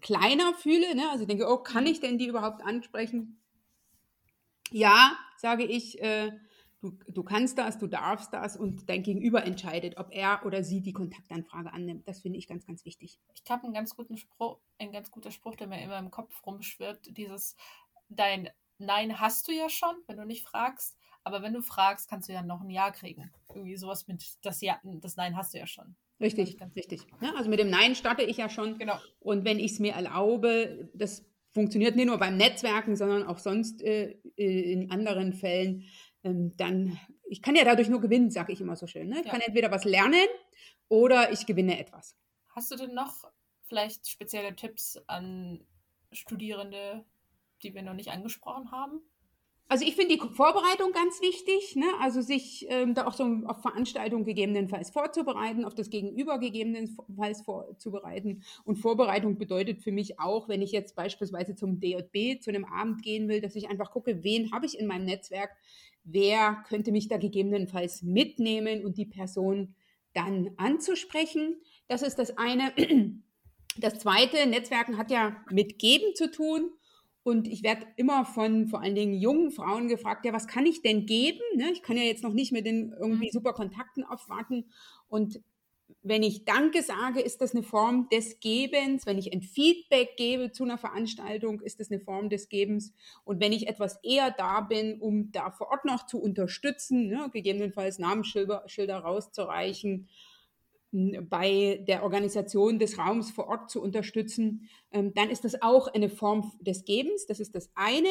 kleiner 0.00 0.54
fühle, 0.54 0.94
ne? 0.94 1.08
also 1.10 1.22
ich 1.22 1.28
denke, 1.28 1.48
oh, 1.48 1.58
kann 1.58 1.86
ich 1.86 2.00
denn 2.00 2.18
die 2.18 2.26
überhaupt 2.26 2.62
ansprechen? 2.62 3.40
Ja, 4.70 5.16
sage 5.36 5.64
ich, 5.64 6.00
äh, 6.02 6.32
du, 6.80 6.90
du 7.08 7.22
kannst 7.22 7.58
das, 7.58 7.78
du 7.78 7.86
darfst 7.86 8.32
das 8.32 8.56
und 8.56 8.88
dein 8.88 9.02
Gegenüber 9.02 9.44
entscheidet, 9.44 9.96
ob 9.96 10.08
er 10.10 10.44
oder 10.44 10.62
sie 10.62 10.82
die 10.82 10.92
Kontaktanfrage 10.92 11.72
annimmt. 11.72 12.06
Das 12.06 12.20
finde 12.20 12.38
ich 12.38 12.46
ganz, 12.46 12.66
ganz 12.66 12.84
wichtig. 12.84 13.18
Ich 13.34 13.50
habe 13.50 13.64
einen 13.64 13.72
ganz 13.72 13.96
guten 13.96 14.16
Spruch, 14.16 14.58
ein 14.78 14.92
ganz 14.92 15.10
guter 15.10 15.30
Spruch, 15.30 15.56
der 15.56 15.66
mir 15.66 15.82
immer 15.82 15.98
im 15.98 16.10
Kopf 16.10 16.44
rumschwirrt, 16.44 17.16
dieses 17.16 17.56
dein 18.08 18.50
Nein 18.78 19.20
hast 19.20 19.48
du 19.48 19.52
ja 19.52 19.68
schon, 19.68 19.94
wenn 20.06 20.16
du 20.16 20.24
nicht 20.24 20.44
fragst. 20.44 20.96
Aber 21.22 21.42
wenn 21.42 21.54
du 21.54 21.62
fragst, 21.62 22.08
kannst 22.08 22.28
du 22.28 22.32
ja 22.32 22.42
noch 22.42 22.60
ein 22.60 22.70
Ja 22.70 22.90
kriegen. 22.90 23.32
Irgendwie 23.48 23.76
sowas 23.76 24.06
mit 24.06 24.22
das 24.42 24.60
Ja, 24.60 24.78
das 24.84 25.16
Nein 25.16 25.36
hast 25.36 25.54
du 25.54 25.58
ja 25.58 25.66
schon. 25.66 25.96
Richtig, 26.20 26.58
richtig. 26.76 27.06
Ja, 27.20 27.32
also 27.36 27.48
mit 27.48 27.58
dem 27.58 27.70
Nein 27.70 27.94
starte 27.94 28.22
ich 28.22 28.36
ja 28.36 28.48
schon. 28.48 28.78
Genau. 28.78 28.98
Und 29.20 29.44
wenn 29.44 29.58
ich 29.58 29.72
es 29.72 29.78
mir 29.78 29.94
erlaube, 29.94 30.90
das 30.94 31.24
funktioniert 31.50 31.96
nicht 31.96 32.06
nur 32.06 32.18
beim 32.18 32.36
Netzwerken, 32.36 32.96
sondern 32.96 33.26
auch 33.26 33.38
sonst 33.38 33.82
äh, 33.82 34.16
in 34.36 34.90
anderen 34.90 35.32
Fällen, 35.32 35.84
ähm, 36.24 36.56
dann, 36.56 36.98
ich 37.28 37.42
kann 37.42 37.56
ja 37.56 37.64
dadurch 37.64 37.88
nur 37.88 38.00
gewinnen, 38.00 38.30
sage 38.30 38.52
ich 38.52 38.60
immer 38.60 38.76
so 38.76 38.86
schön. 38.86 39.08
Ne? 39.08 39.20
Ich 39.20 39.26
ja. 39.26 39.32
kann 39.32 39.40
entweder 39.40 39.70
was 39.70 39.84
lernen 39.84 40.26
oder 40.88 41.32
ich 41.32 41.46
gewinne 41.46 41.78
etwas. 41.78 42.16
Hast 42.54 42.70
du 42.70 42.76
denn 42.76 42.94
noch 42.94 43.24
vielleicht 43.62 44.08
spezielle 44.08 44.54
Tipps 44.54 44.96
an 45.06 45.64
Studierende, 46.12 47.04
die 47.64 47.74
wir 47.74 47.82
noch 47.82 47.94
nicht 47.94 48.10
angesprochen 48.10 48.70
haben? 48.70 49.00
Also 49.66 49.86
ich 49.86 49.96
finde 49.96 50.16
die 50.16 50.20
Vorbereitung 50.20 50.92
ganz 50.92 51.22
wichtig, 51.22 51.74
ne? 51.74 51.86
also 52.00 52.20
sich 52.20 52.66
ähm, 52.68 52.94
da 52.94 53.06
auch 53.06 53.14
so 53.14 53.24
auf 53.46 53.62
Veranstaltungen 53.62 54.24
gegebenenfalls 54.24 54.90
vorzubereiten, 54.90 55.64
auf 55.64 55.74
das 55.74 55.88
Gegenüber 55.88 56.38
gegebenenfalls 56.38 57.42
vorzubereiten. 57.42 58.42
Und 58.64 58.76
Vorbereitung 58.76 59.38
bedeutet 59.38 59.82
für 59.82 59.90
mich 59.90 60.20
auch, 60.20 60.48
wenn 60.48 60.60
ich 60.60 60.70
jetzt 60.70 60.94
beispielsweise 60.96 61.54
zum 61.54 61.80
DJB, 61.80 62.42
zu 62.42 62.50
einem 62.50 62.66
Abend 62.66 63.02
gehen 63.02 63.26
will, 63.28 63.40
dass 63.40 63.56
ich 63.56 63.70
einfach 63.70 63.90
gucke, 63.90 64.22
wen 64.22 64.52
habe 64.52 64.66
ich 64.66 64.78
in 64.78 64.86
meinem 64.86 65.06
Netzwerk, 65.06 65.50
wer 66.04 66.62
könnte 66.68 66.92
mich 66.92 67.08
da 67.08 67.16
gegebenenfalls 67.16 68.02
mitnehmen 68.02 68.84
und 68.84 68.98
die 68.98 69.06
Person 69.06 69.74
dann 70.12 70.50
anzusprechen. 70.58 71.56
Das 71.88 72.02
ist 72.02 72.18
das 72.18 72.36
eine. 72.36 72.72
Das 73.76 73.98
zweite, 73.98 74.46
Netzwerken 74.46 74.98
hat 74.98 75.10
ja 75.10 75.34
mit 75.50 75.80
Geben 75.80 76.14
zu 76.14 76.30
tun. 76.30 76.70
Und 77.24 77.48
ich 77.48 77.62
werde 77.62 77.86
immer 77.96 78.26
von 78.26 78.68
vor 78.68 78.82
allen 78.82 78.94
Dingen 78.94 79.14
jungen 79.14 79.50
Frauen 79.50 79.88
gefragt, 79.88 80.26
ja, 80.26 80.32
was 80.34 80.46
kann 80.46 80.66
ich 80.66 80.82
denn 80.82 81.06
geben? 81.06 81.40
Ne? 81.56 81.70
Ich 81.72 81.82
kann 81.82 81.96
ja 81.96 82.02
jetzt 82.02 82.22
noch 82.22 82.34
nicht 82.34 82.52
mit 82.52 82.66
den 82.66 82.94
irgendwie 83.00 83.26
mhm. 83.26 83.32
super 83.32 83.54
Kontakten 83.54 84.04
aufwarten. 84.04 84.66
Und 85.08 85.40
wenn 86.02 86.22
ich 86.22 86.44
Danke 86.44 86.82
sage, 86.82 87.20
ist 87.20 87.40
das 87.40 87.54
eine 87.54 87.62
Form 87.62 88.10
des 88.10 88.40
Gebens. 88.40 89.06
Wenn 89.06 89.16
ich 89.16 89.32
ein 89.32 89.40
Feedback 89.40 90.16
gebe 90.18 90.52
zu 90.52 90.64
einer 90.64 90.76
Veranstaltung, 90.76 91.62
ist 91.62 91.80
das 91.80 91.90
eine 91.90 92.00
Form 92.00 92.28
des 92.28 92.50
Gebens. 92.50 92.92
Und 93.24 93.40
wenn 93.40 93.52
ich 93.52 93.68
etwas 93.68 93.98
eher 94.02 94.30
da 94.30 94.60
bin, 94.60 95.00
um 95.00 95.32
da 95.32 95.50
vor 95.50 95.68
Ort 95.70 95.86
noch 95.86 96.06
zu 96.06 96.20
unterstützen, 96.20 97.08
ne, 97.08 97.30
gegebenenfalls 97.32 97.98
Namensschilder 97.98 98.64
Schilder 98.66 98.98
rauszureichen, 98.98 100.08
bei 101.28 101.84
der 101.88 102.04
Organisation 102.04 102.78
des 102.78 102.98
Raums 102.98 103.32
vor 103.32 103.48
Ort 103.48 103.70
zu 103.70 103.82
unterstützen, 103.82 104.68
ähm, 104.92 105.12
dann 105.14 105.28
ist 105.28 105.44
das 105.44 105.60
auch 105.60 105.88
eine 105.88 106.08
Form 106.08 106.52
des 106.60 106.84
Gebens. 106.84 107.26
Das 107.26 107.40
ist 107.40 107.54
das 107.54 107.70
eine. 107.74 108.08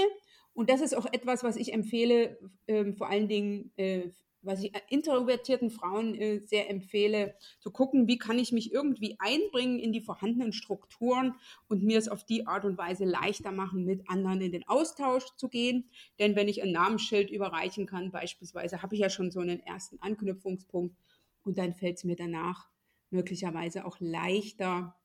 Und 0.53 0.69
das 0.69 0.81
ist 0.81 0.95
auch 0.95 1.07
etwas, 1.11 1.43
was 1.43 1.55
ich 1.55 1.73
empfehle, 1.73 2.37
ähm, 2.67 2.95
vor 2.95 3.09
allen 3.09 3.27
Dingen, 3.27 3.71
äh, 3.77 4.09
was 4.41 4.61
ich 4.61 4.73
introvertierten 4.89 5.71
Frauen 5.71 6.13
äh, 6.15 6.41
sehr 6.45 6.69
empfehle, 6.69 7.35
zu 7.61 7.71
gucken, 7.71 8.07
wie 8.07 8.17
kann 8.17 8.37
ich 8.37 8.51
mich 8.51 8.73
irgendwie 8.73 9.15
einbringen 9.19 9.79
in 9.79 9.93
die 9.93 10.01
vorhandenen 10.01 10.51
Strukturen 10.51 11.35
und 11.69 11.83
mir 11.83 11.97
es 11.97 12.09
auf 12.09 12.25
die 12.25 12.45
Art 12.45 12.65
und 12.65 12.77
Weise 12.77 13.05
leichter 13.05 13.53
machen, 13.53 13.85
mit 13.85 14.09
anderen 14.09 14.41
in 14.41 14.51
den 14.51 14.67
Austausch 14.67 15.23
zu 15.37 15.47
gehen. 15.47 15.89
Denn 16.19 16.35
wenn 16.35 16.49
ich 16.49 16.61
ein 16.61 16.73
Namensschild 16.73 17.31
überreichen 17.31 17.85
kann, 17.85 18.11
beispielsweise, 18.11 18.81
habe 18.81 18.95
ich 18.95 19.01
ja 19.01 19.09
schon 19.09 19.31
so 19.31 19.39
einen 19.39 19.61
ersten 19.61 20.01
Anknüpfungspunkt 20.01 20.97
und 21.43 21.57
dann 21.57 21.73
fällt 21.73 21.97
es 21.97 22.03
mir 22.03 22.17
danach 22.17 22.72
möglicherweise 23.13 23.85
auch 23.85 23.97
leichter 23.99 24.95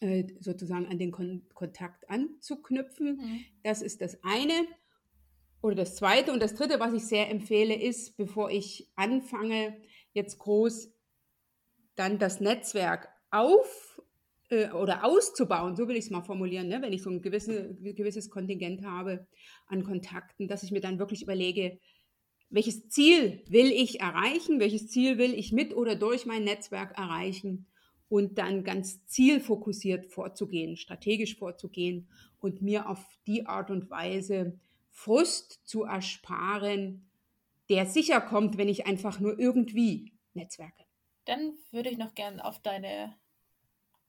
äh, 0.00 0.24
sozusagen 0.40 0.86
an 0.86 0.98
den 0.98 1.12
Kon 1.12 1.46
Kontakt 1.54 2.08
anzuknüpfen. 2.08 3.16
Mhm. 3.16 3.44
Das 3.62 3.82
ist 3.82 4.00
das 4.00 4.18
eine. 4.22 4.66
Oder 5.62 5.76
das 5.76 5.96
zweite 5.96 6.32
und 6.32 6.42
das 6.42 6.54
dritte, 6.54 6.80
was 6.80 6.94
ich 6.94 7.04
sehr 7.04 7.30
empfehle, 7.30 7.74
ist, 7.74 8.16
bevor 8.16 8.50
ich 8.50 8.90
anfange, 8.96 9.76
jetzt 10.12 10.38
groß 10.38 10.90
dann 11.96 12.18
das 12.18 12.40
Netzwerk 12.40 13.08
auf 13.30 14.00
äh, 14.48 14.70
oder 14.70 15.04
auszubauen, 15.04 15.76
so 15.76 15.86
will 15.86 15.96
ich 15.96 16.06
es 16.06 16.10
mal 16.10 16.22
formulieren, 16.22 16.68
ne? 16.68 16.80
wenn 16.80 16.94
ich 16.94 17.02
so 17.02 17.10
ein 17.10 17.20
gewisse, 17.20 17.74
gewisses 17.74 18.30
Kontingent 18.30 18.84
habe 18.84 19.26
an 19.66 19.84
Kontakten, 19.84 20.48
dass 20.48 20.62
ich 20.62 20.72
mir 20.72 20.80
dann 20.80 20.98
wirklich 20.98 21.22
überlege, 21.22 21.78
welches 22.50 22.88
Ziel 22.88 23.42
will 23.48 23.70
ich 23.70 24.00
erreichen, 24.00 24.60
welches 24.60 24.88
Ziel 24.88 25.18
will 25.18 25.34
ich 25.34 25.52
mit 25.52 25.74
oder 25.74 25.94
durch 25.94 26.26
mein 26.26 26.44
Netzwerk 26.44 26.98
erreichen? 26.98 27.66
Und 28.08 28.38
dann 28.38 28.64
ganz 28.64 29.06
zielfokussiert 29.06 30.06
vorzugehen, 30.06 30.76
strategisch 30.76 31.38
vorzugehen 31.38 32.08
und 32.40 32.60
mir 32.60 32.88
auf 32.88 32.98
die 33.28 33.46
Art 33.46 33.70
und 33.70 33.88
Weise 33.88 34.58
Frust 34.90 35.60
zu 35.64 35.84
ersparen, 35.84 37.08
der 37.68 37.86
sicher 37.86 38.20
kommt, 38.20 38.58
wenn 38.58 38.68
ich 38.68 38.86
einfach 38.86 39.20
nur 39.20 39.38
irgendwie 39.38 40.12
netzwerke. 40.34 40.84
Dann 41.24 41.52
würde 41.70 41.90
ich 41.90 41.98
noch 41.98 42.14
gern 42.14 42.40
auf 42.40 42.60
deine 42.60 43.14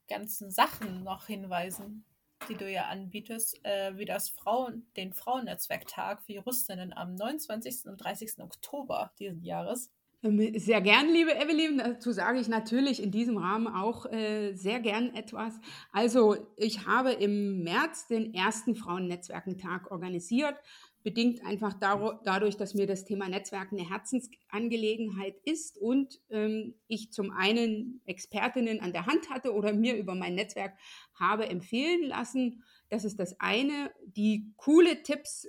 ganzen 0.08 0.50
Sachen 0.50 1.04
noch 1.04 1.28
hinweisen 1.28 2.04
die 2.50 2.56
du 2.56 2.70
ja 2.70 2.86
anbietest, 2.86 3.60
äh, 3.64 3.98
wie 3.98 4.06
das 4.06 4.30
Frauen, 4.30 4.86
den 4.98 5.14
Frauennetzwerktag 5.14 6.22
für 6.24 6.34
Juristinnen 6.34 6.94
am 6.94 7.16
29. 7.16 7.86
und 7.86 7.98
30. 7.98 8.40
Oktober 8.40 9.12
diesen 9.20 9.44
Jahres. 9.44 9.92
Ähm, 10.24 10.60
sehr 10.60 10.82
gern, 10.82 11.08
liebe 11.10 11.32
Evelyn. 11.32 11.80
Dazu 11.80 12.12
sage 12.12 12.40
ich 12.40 12.48
natürlich 12.48 13.02
in 13.02 13.12
diesem 13.12 13.38
Rahmen 13.38 13.68
auch 13.68 14.06
äh, 14.06 14.54
sehr 14.54 14.80
gern 14.80 15.16
etwas. 15.16 15.60
Also 15.92 16.38
ich 16.58 16.86
habe 16.86 17.12
im 17.12 17.64
März 17.64 18.08
den 18.08 18.34
ersten 18.34 18.76
Frauennetzwerkentag 18.76 19.90
organisiert 19.90 20.56
bedingt 21.04 21.46
einfach 21.46 21.74
dadurch, 21.74 22.58
dass 22.58 22.74
mir 22.74 22.88
das 22.88 23.06
Thema 23.06 23.28
Netzwerken 23.28 23.80
eine 23.80 23.90
Herzensangelegenheit 23.90 25.36
ist 25.46 25.78
und 25.78 26.20
ähm, 26.30 26.76
ich 26.88 27.12
zum 27.12 27.32
einen 27.32 28.02
Expertinnen 28.06 28.80
an 28.80 28.94
der 28.94 29.06
Hand 29.06 29.30
hatte 29.30 29.54
oder 29.54 29.74
mir 29.74 29.96
über 29.96 30.16
mein 30.16 30.36
Netzwerk 30.36 30.78
habe 31.16 31.48
empfehlen 31.48 32.08
lassen. 32.08 32.64
Das 32.90 33.06
ist 33.06 33.20
das 33.20 33.40
eine, 33.40 33.92
die 34.06 34.54
coole 34.58 35.04
Tipps 35.04 35.48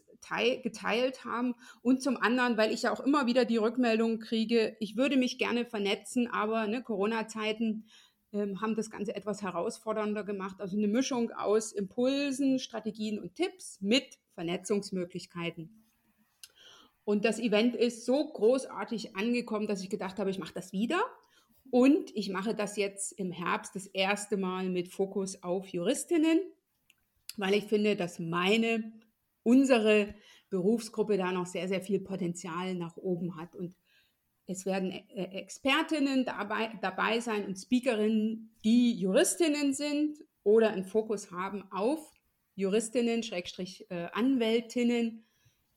geteilt 0.63 1.25
haben 1.25 1.55
und 1.83 2.01
zum 2.01 2.17
anderen, 2.17 2.57
weil 2.57 2.73
ich 2.73 2.83
ja 2.83 2.93
auch 2.93 3.01
immer 3.01 3.27
wieder 3.27 3.45
die 3.45 3.57
Rückmeldung 3.57 4.21
kriege, 4.21 4.77
ich 4.79 4.97
würde 4.97 5.17
mich 5.17 5.37
gerne 5.37 5.65
vernetzen, 5.65 6.29
aber 6.29 6.69
ne, 6.69 6.83
Corona-Zeiten 6.83 7.87
haben 8.33 8.75
das 8.77 8.91
Ganze 8.91 9.15
etwas 9.15 9.43
herausfordernder 9.43 10.25
gemacht. 10.25 10.61
Also 10.61 10.77
eine 10.77 10.89
Mischung 10.89 11.31
aus 11.33 11.73
Impulsen, 11.73 12.59
Strategien 12.59 13.19
und 13.19 13.35
Tipps 13.35 13.81
mit 13.81 14.19
Vernetzungsmöglichkeiten. 14.35 15.83
Und 17.05 17.25
das 17.25 17.39
Event 17.39 17.75
ist 17.75 18.07
so 18.07 18.33
großartig 18.33 19.17
angekommen, 19.17 19.67
dass 19.67 19.83
ich 19.83 19.91
gedacht 19.91 20.19
habe, 20.19 20.31
ich 20.31 20.39
mache 20.39 20.55
das 20.55 20.73
wieder. 20.73 21.03
Und 21.71 22.15
ich 22.15 22.29
mache 22.31 22.55
das 22.55 22.77
jetzt 22.77 23.13
im 23.13 23.33
Herbst 23.33 23.75
das 23.75 23.87
erste 23.87 24.37
Mal 24.37 24.69
mit 24.69 24.89
Fokus 24.89 25.43
auf 25.43 25.69
Juristinnen, 25.69 26.41
weil 27.37 27.55
ich 27.55 27.65
finde, 27.65 27.97
dass 27.97 28.19
meine, 28.19 28.93
unsere 29.43 30.15
Berufsgruppe 30.51 31.17
da 31.17 31.33
noch 31.33 31.47
sehr, 31.47 31.69
sehr 31.69 31.81
viel 31.81 31.99
Potenzial 32.01 32.75
nach 32.75 32.97
oben 32.97 33.37
hat. 33.37 33.57
Und 33.57 33.75
es 34.47 34.67
werden 34.67 34.91
äh, 34.91 35.25
Expertinnen 35.39 36.25
dabei, 36.25 36.73
dabei 36.81 37.21
sein 37.21 37.47
und 37.47 37.57
Speakerinnen, 37.57 38.57
die 38.65 38.93
Juristinnen 38.95 39.73
sind 39.73 40.19
oder 40.43 40.71
einen 40.71 40.85
Fokus 40.85 41.31
haben 41.31 41.65
auf 41.71 42.13
Juristinnen, 42.55 43.23
Schrägstrich 43.23 43.87
äh, 43.91 44.09
Anwältinnen, 44.13 45.27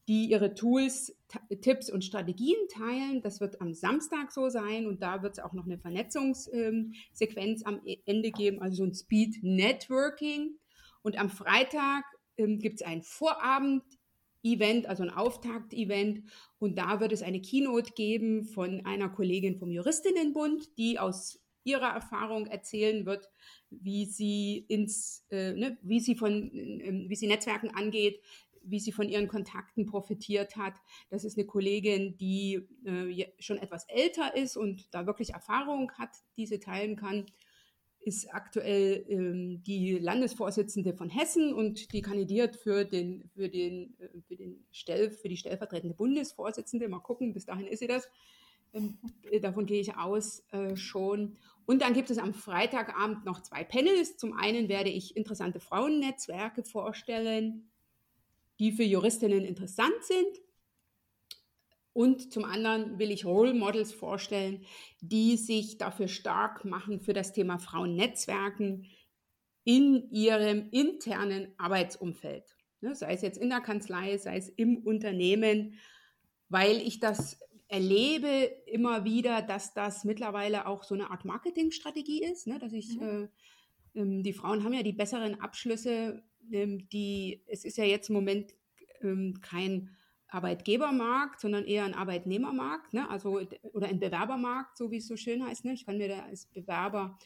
die 0.08 0.30
ihre 0.30 0.54
Tools, 0.54 1.16
Tipps 1.62 1.90
und 1.90 2.04
Strategien 2.04 2.58
teilen. 2.72 3.22
Das 3.22 3.40
wird 3.40 3.60
am 3.62 3.74
Samstag 3.74 4.32
so 4.32 4.50
sein 4.50 4.86
und 4.86 5.02
da 5.02 5.24
wird 5.24 5.38
es 5.38 5.44
auch 5.44 5.54
noch 5.54 5.66
eine 5.66 5.80
Vernetzungssequenz 5.80 7.62
ähm, 7.62 7.66
am 7.66 7.82
e-, 7.86 7.98
Ende 8.06 8.32
geben, 8.32 8.62
also 8.62 8.78
so 8.78 8.84
ein 8.84 8.94
Speed 8.94 9.38
Networking. 9.42 10.60
Und 11.02 11.18
am 11.18 11.30
Freitag 11.30 12.04
ähm, 12.38 12.60
gibt 12.60 12.82
es 12.82 12.88
ein 12.88 13.02
Vorabend-Event, 14.46 14.86
also 14.88 15.04
ein 15.04 15.10
Auftakt-Event. 15.10 16.24
Und 16.60 16.78
da 16.78 17.00
wird 17.00 17.12
es 17.12 17.24
eine 17.24 17.42
Keynote 17.42 17.94
geben 17.94 18.46
von 18.46 18.86
einer 18.86 19.10
Kollegin 19.10 19.58
vom 19.58 19.72
Juristinnenbund, 19.72 20.78
die 20.78 21.00
aus 21.00 21.42
ihrer 21.64 21.94
Erfahrung 21.94 22.46
erzählen 22.46 23.06
wird, 23.06 23.28
wie 23.72 24.06
sie 24.06 24.66
ins, 24.68 25.26
äh, 25.32 25.54
ne, 25.54 25.78
wie 25.82 26.00
sie 26.00 26.16
von, 26.16 26.52
äh, 26.54 27.10
wie 27.10 27.16
sie 27.16 27.28
Netzwerken 27.28 27.72
angeht, 27.72 28.22
wie 28.62 28.80
sie 28.80 28.92
von 28.92 29.10
ihren 29.10 29.28
Kontakten 29.28 29.86
profitiert 29.86 30.56
hat. 30.58 30.76
Das 31.10 31.24
ist 31.24 31.38
eine 31.38 31.48
Kollegin, 31.48 32.18
die 32.18 32.68
äh, 32.86 33.26
schon 33.40 33.58
etwas 33.58 33.86
älter 33.90 34.36
ist 34.36 34.58
und 34.58 34.94
da 34.94 35.08
wirklich 35.08 35.34
Erfahrung 35.34 35.92
hat, 35.94 36.12
die 36.38 36.46
sie 36.46 36.60
teilen 36.60 36.96
kann. 36.96 37.26
Ist 38.06 38.34
aktuell 38.34 39.04
ähm, 39.10 39.64
die 39.64 39.98
Landesvorsitzende 39.98 40.94
von 40.94 41.10
Hessen 41.10 41.54
und 41.54 41.92
die 41.92 42.04
kandidiert 42.04 42.56
für 42.56 42.86
den, 42.86 43.24
für 43.34 43.50
den, 43.50 43.96
äh, 44.00 44.22
für 44.28 44.36
den 44.36 44.64
Stell, 44.72 45.10
für 45.10 45.28
die 45.28 45.38
stellvertretende 45.38 45.96
Bundesvorsitzende. 45.96 46.88
Mal 46.88 47.00
gucken, 47.00 47.34
bis 47.34 47.46
dahin 47.46 47.66
ist 47.66 47.80
sie 47.80 47.88
das. 47.88 48.08
Ähm, 48.74 49.00
davon 49.42 49.66
gehe 49.66 49.82
ich 49.82 49.98
aus 49.98 50.46
äh, 50.52 50.76
schon. 50.76 51.38
Und 51.66 51.82
dann 51.82 51.94
gibt 51.94 52.12
es 52.12 52.20
am 52.20 52.36
Freitagabend 52.36 53.26
noch 53.26 53.42
zwei 53.42 53.64
Panels. 53.64 54.18
Zum 54.18 54.34
einen 54.34 54.70
werde 54.70 54.90
ich 54.90 55.18
interessante 55.18 55.60
Frauennetzwerke 55.60 56.64
vorstellen, 56.64 57.72
die 58.60 58.72
für 58.72 58.84
Juristinnen 58.84 59.44
interessant 59.44 60.04
sind. 60.04 60.45
Und 61.96 62.34
zum 62.34 62.44
anderen 62.44 63.00
will 63.00 63.10
ich 63.10 63.24
Role 63.24 63.54
Models 63.54 63.94
vorstellen, 63.94 64.66
die 65.00 65.38
sich 65.38 65.78
dafür 65.78 66.10
stark 66.10 66.66
machen 66.66 67.00
für 67.00 67.14
das 67.14 67.32
Thema 67.32 67.58
Frauennetzwerken 67.58 68.88
in 69.64 70.10
ihrem 70.12 70.68
internen 70.72 71.54
Arbeitsumfeld. 71.58 72.58
Ne, 72.82 72.96
sei 72.96 73.14
es 73.14 73.22
jetzt 73.22 73.38
in 73.38 73.50
der 73.50 73.62
Kanzlei, 73.62 74.18
sei 74.18 74.36
es 74.36 74.50
im 74.50 74.80
Unternehmen, 74.80 75.80
weil 76.50 76.82
ich 76.82 77.00
das 77.00 77.40
erlebe 77.70 78.52
immer 78.66 79.06
wieder, 79.06 79.42
dass 79.42 79.74
das 79.74 80.04
mittlerweile 80.04 80.68
auch 80.68 80.84
so 80.84 80.96
eine 80.96 81.12
Art 81.12 81.24
Marketingstrategie 81.24 82.26
ist, 82.26 82.46
ne? 82.46 82.60
dass 82.60 82.74
ich, 82.74 83.00
mhm. 83.00 83.30
äh, 83.96 84.00
ähm, 84.02 84.22
die 84.22 84.34
Frauen 84.34 84.66
haben 84.66 84.74
ja 84.74 84.84
die 84.84 84.92
besseren 84.92 85.40
Abschlüsse, 85.40 86.22
ähm, 86.52 86.90
die, 86.90 87.42
es 87.48 87.64
ist 87.64 87.78
ja 87.78 87.86
jetzt 87.86 88.10
im 88.10 88.16
Moment 88.16 88.54
ähm, 89.02 89.40
kein 89.42 89.96
Arbeitgebermarkt, 90.28 91.40
sondern 91.40 91.66
eher 91.66 91.86
ein 91.86 91.94
Arbeitnehmermarkt, 91.94 92.94
ne? 92.94 93.10
also 93.10 93.42
oder 93.74 93.88
ein 93.88 94.00
Bewerbermarkt, 94.00 94.78
so 94.78 94.92
wie 94.92 94.98
es 94.98 95.08
so 95.08 95.18
schön 95.18 95.46
heißt. 95.46 95.66
Ne? 95.66 95.74
Ich 95.74 95.86
kann 95.86 95.98
mir 95.98 96.10
da 96.10 96.24
als 96.24 96.48
Bewerber, 96.48 97.18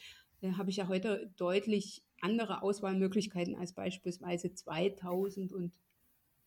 äh, 0.42 0.52
habe 0.52 0.70
ich 0.70 0.76
ja 0.76 0.88
heute 0.88 1.32
deutlich 1.36 2.04
andere 2.20 2.62
Auswahlmöglichkeiten 2.62 3.56
als 3.56 3.72
beispielsweise 3.72 4.52
2004, 4.52 5.72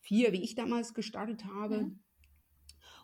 wie 0.08 0.42
ich 0.42 0.54
damals 0.54 0.94
gestartet 0.94 1.44
habe. 1.44 1.78
Mhm. 1.78 1.98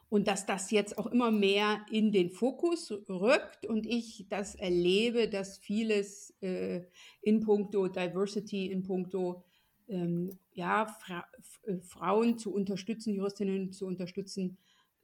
Und 0.09 0.27
dass 0.27 0.45
das 0.45 0.73
jetzt 0.73 0.99
auch 0.99 1.07
immer 1.07 1.31
mehr 1.31 1.87
in 1.89 2.11
den 2.11 2.31
Fokus 2.31 2.91
rückt 3.09 3.67
und 3.67 3.87
ich 3.87 4.27
das 4.29 4.57
erlebe, 4.57 5.29
dass 5.29 5.59
vieles 5.59 6.35
äh, 6.41 6.83
in 7.23 7.41
puncto 7.41 7.87
Diversity, 7.87 8.67
in 8.67 8.83
puncto 8.83 9.45
ähm, 9.87 10.37
ja, 10.61 10.87
Fra 10.87 11.25
äh, 11.65 11.79
Frauen 11.81 12.39
zu 12.39 12.53
unterstützen, 12.53 13.15
Juristinnen 13.15 13.73
zu 13.73 13.87
unterstützen, 13.87 14.59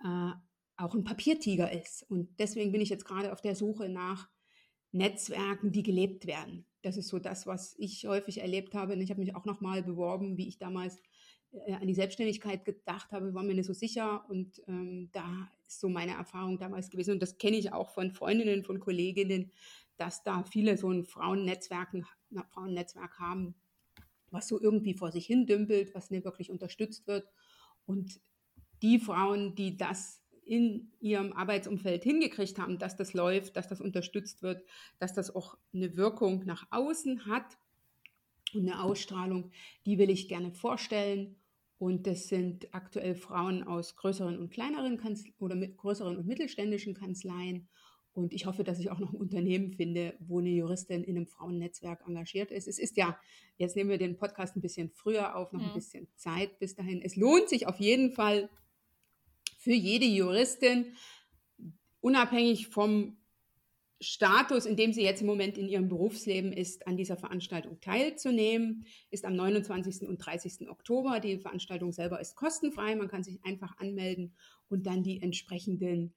äh, 0.04 0.32
auch 0.76 0.94
ein 0.94 1.04
Papiertiger 1.04 1.72
ist. 1.72 2.02
Und 2.10 2.38
deswegen 2.38 2.72
bin 2.72 2.82
ich 2.82 2.90
jetzt 2.90 3.06
gerade 3.06 3.32
auf 3.32 3.40
der 3.40 3.56
Suche 3.56 3.88
nach 3.88 4.28
Netzwerken, 4.92 5.72
die 5.72 5.82
gelebt 5.82 6.26
werden. 6.26 6.66
Das 6.82 6.98
ist 6.98 7.08
so 7.08 7.18
das, 7.18 7.46
was 7.46 7.74
ich 7.78 8.06
häufig 8.06 8.42
erlebt 8.42 8.74
habe. 8.74 8.92
Und 8.92 9.00
ich 9.00 9.10
habe 9.10 9.20
mich 9.20 9.34
auch 9.34 9.46
noch 9.46 9.62
mal 9.62 9.82
beworben, 9.82 10.36
wie 10.36 10.46
ich 10.46 10.58
damals 10.58 11.00
äh, 11.66 11.72
an 11.72 11.86
die 11.86 11.94
Selbstständigkeit 11.94 12.66
gedacht 12.66 13.10
habe, 13.12 13.32
war 13.32 13.42
mir 13.42 13.54
nicht 13.54 13.66
so 13.66 13.72
sicher. 13.72 14.26
Und 14.28 14.62
ähm, 14.68 15.08
da 15.12 15.48
ist 15.66 15.80
so 15.80 15.88
meine 15.88 16.12
Erfahrung 16.12 16.58
damals 16.58 16.90
gewesen. 16.90 17.12
Und 17.12 17.22
das 17.22 17.38
kenne 17.38 17.56
ich 17.56 17.72
auch 17.72 17.88
von 17.88 18.12
Freundinnen, 18.12 18.62
von 18.62 18.78
Kolleginnen, 18.78 19.50
dass 19.96 20.22
da 20.22 20.44
viele 20.44 20.76
so 20.76 20.90
ein 20.90 21.06
Frauennetzwerk, 21.06 21.96
Frauennetzwerk 22.50 23.18
haben, 23.18 23.54
was 24.36 24.48
so 24.48 24.60
irgendwie 24.60 24.94
vor 24.94 25.10
sich 25.10 25.26
hin 25.26 25.46
dümpelt, 25.46 25.94
was 25.94 26.10
nicht 26.10 26.24
wirklich 26.24 26.50
unterstützt 26.50 27.06
wird. 27.06 27.26
Und 27.86 28.20
die 28.82 28.98
Frauen, 28.98 29.54
die 29.54 29.76
das 29.76 30.22
in 30.44 30.92
ihrem 31.00 31.32
Arbeitsumfeld 31.32 32.04
hingekriegt 32.04 32.58
haben, 32.58 32.78
dass 32.78 32.96
das 32.96 33.14
läuft, 33.14 33.56
dass 33.56 33.66
das 33.66 33.80
unterstützt 33.80 34.42
wird, 34.42 34.62
dass 34.98 35.14
das 35.14 35.34
auch 35.34 35.56
eine 35.74 35.96
Wirkung 35.96 36.44
nach 36.44 36.66
außen 36.70 37.26
hat 37.26 37.58
und 38.54 38.60
eine 38.60 38.82
Ausstrahlung, 38.82 39.50
die 39.86 39.98
will 39.98 40.10
ich 40.10 40.28
gerne 40.28 40.52
vorstellen. 40.52 41.36
Und 41.78 42.06
das 42.06 42.28
sind 42.28 42.72
aktuell 42.74 43.16
Frauen 43.16 43.64
aus 43.64 43.96
größeren 43.96 44.38
und 44.38 44.50
kleineren 44.50 44.98
Kanzleien 44.98 45.34
oder 45.38 45.56
mit 45.56 45.76
größeren 45.76 46.16
und 46.16 46.26
mittelständischen 46.26 46.94
Kanzleien 46.94 47.68
und 48.16 48.32
ich 48.32 48.46
hoffe, 48.46 48.64
dass 48.64 48.78
ich 48.78 48.90
auch 48.90 48.98
noch 48.98 49.12
ein 49.12 49.20
Unternehmen 49.20 49.72
finde, 49.72 50.14
wo 50.20 50.38
eine 50.38 50.48
Juristin 50.48 51.04
in 51.04 51.16
einem 51.16 51.26
Frauennetzwerk 51.26 52.02
engagiert 52.06 52.50
ist. 52.50 52.66
Es 52.66 52.78
ist 52.78 52.96
ja, 52.96 53.18
jetzt 53.58 53.76
nehmen 53.76 53.90
wir 53.90 53.98
den 53.98 54.16
Podcast 54.16 54.56
ein 54.56 54.62
bisschen 54.62 54.90
früher 54.90 55.36
auf, 55.36 55.52
noch 55.52 55.60
mhm. 55.60 55.68
ein 55.68 55.74
bisschen 55.74 56.08
Zeit 56.16 56.58
bis 56.58 56.74
dahin. 56.74 57.02
Es 57.02 57.16
lohnt 57.16 57.50
sich 57.50 57.66
auf 57.66 57.78
jeden 57.78 58.12
Fall 58.12 58.48
für 59.58 59.74
jede 59.74 60.06
Juristin, 60.06 60.94
unabhängig 62.00 62.68
vom 62.68 63.18
Status, 64.00 64.64
in 64.64 64.76
dem 64.76 64.94
sie 64.94 65.02
jetzt 65.02 65.20
im 65.20 65.26
Moment 65.26 65.58
in 65.58 65.68
ihrem 65.68 65.88
Berufsleben 65.88 66.52
ist, 66.52 66.86
an 66.86 66.96
dieser 66.96 67.16
Veranstaltung 67.16 67.80
teilzunehmen. 67.80 68.86
Ist 69.10 69.26
am 69.26 69.36
29. 69.36 70.08
und 70.08 70.18
30. 70.18 70.70
Oktober. 70.70 71.20
Die 71.20 71.38
Veranstaltung 71.38 71.92
selber 71.92 72.20
ist 72.20 72.34
kostenfrei. 72.34 72.96
Man 72.96 73.08
kann 73.08 73.24
sich 73.24 73.44
einfach 73.44 73.76
anmelden 73.78 74.34
und 74.68 74.86
dann 74.86 75.02
die 75.02 75.20
entsprechenden 75.20 76.14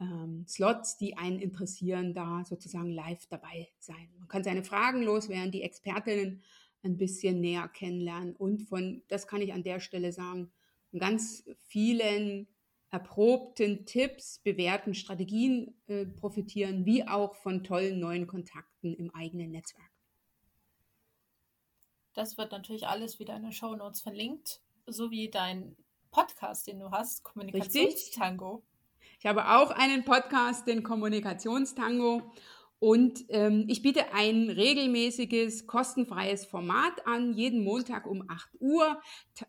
ähm, 0.00 0.44
Slots, 0.48 0.96
die 0.96 1.16
einen 1.16 1.38
interessieren, 1.38 2.14
da 2.14 2.44
sozusagen 2.44 2.90
live 2.90 3.26
dabei 3.26 3.68
sein. 3.78 4.08
Man 4.18 4.28
kann 4.28 4.44
seine 4.44 4.64
Fragen 4.64 5.02
loswerden, 5.02 5.52
die 5.52 5.62
Expertinnen 5.62 6.42
ein 6.82 6.96
bisschen 6.96 7.40
näher 7.40 7.68
kennenlernen 7.68 8.36
und 8.36 8.62
von, 8.62 9.02
das 9.08 9.26
kann 9.26 9.40
ich 9.40 9.52
an 9.52 9.62
der 9.62 9.80
Stelle 9.80 10.12
sagen, 10.12 10.52
von 10.90 10.98
ganz 10.98 11.44
vielen 11.62 12.46
erprobten 12.90 13.86
Tipps, 13.86 14.38
bewährten 14.38 14.94
Strategien 14.94 15.74
äh, 15.86 16.06
profitieren, 16.06 16.84
wie 16.84 17.06
auch 17.06 17.34
von 17.34 17.64
tollen 17.64 17.98
neuen 17.98 18.26
Kontakten 18.26 18.94
im 18.94 19.12
eigenen 19.14 19.50
Netzwerk. 19.50 19.90
Das 22.12 22.38
wird 22.38 22.52
natürlich 22.52 22.86
alles 22.86 23.18
wieder 23.18 23.34
in 23.34 23.42
den 23.42 23.52
Show 23.52 23.74
Notes 23.74 24.00
verlinkt, 24.00 24.60
sowie 24.86 25.28
dein 25.28 25.76
Podcast, 26.12 26.68
den 26.68 26.78
du 26.78 26.92
hast, 26.92 27.24
Kommunikationstango. 27.24 28.62
Ich 29.24 29.28
habe 29.30 29.48
auch 29.56 29.70
einen 29.70 30.04
Podcast, 30.04 30.66
den 30.66 30.82
Kommunikationstango. 30.82 32.30
Und 32.78 33.24
ähm, 33.30 33.64
ich 33.68 33.80
biete 33.80 34.12
ein 34.12 34.50
regelmäßiges, 34.50 35.66
kostenfreies 35.66 36.44
Format 36.44 37.06
an. 37.06 37.32
Jeden 37.32 37.64
Montag 37.64 38.06
um 38.06 38.28
8 38.28 38.50
Uhr 38.60 39.00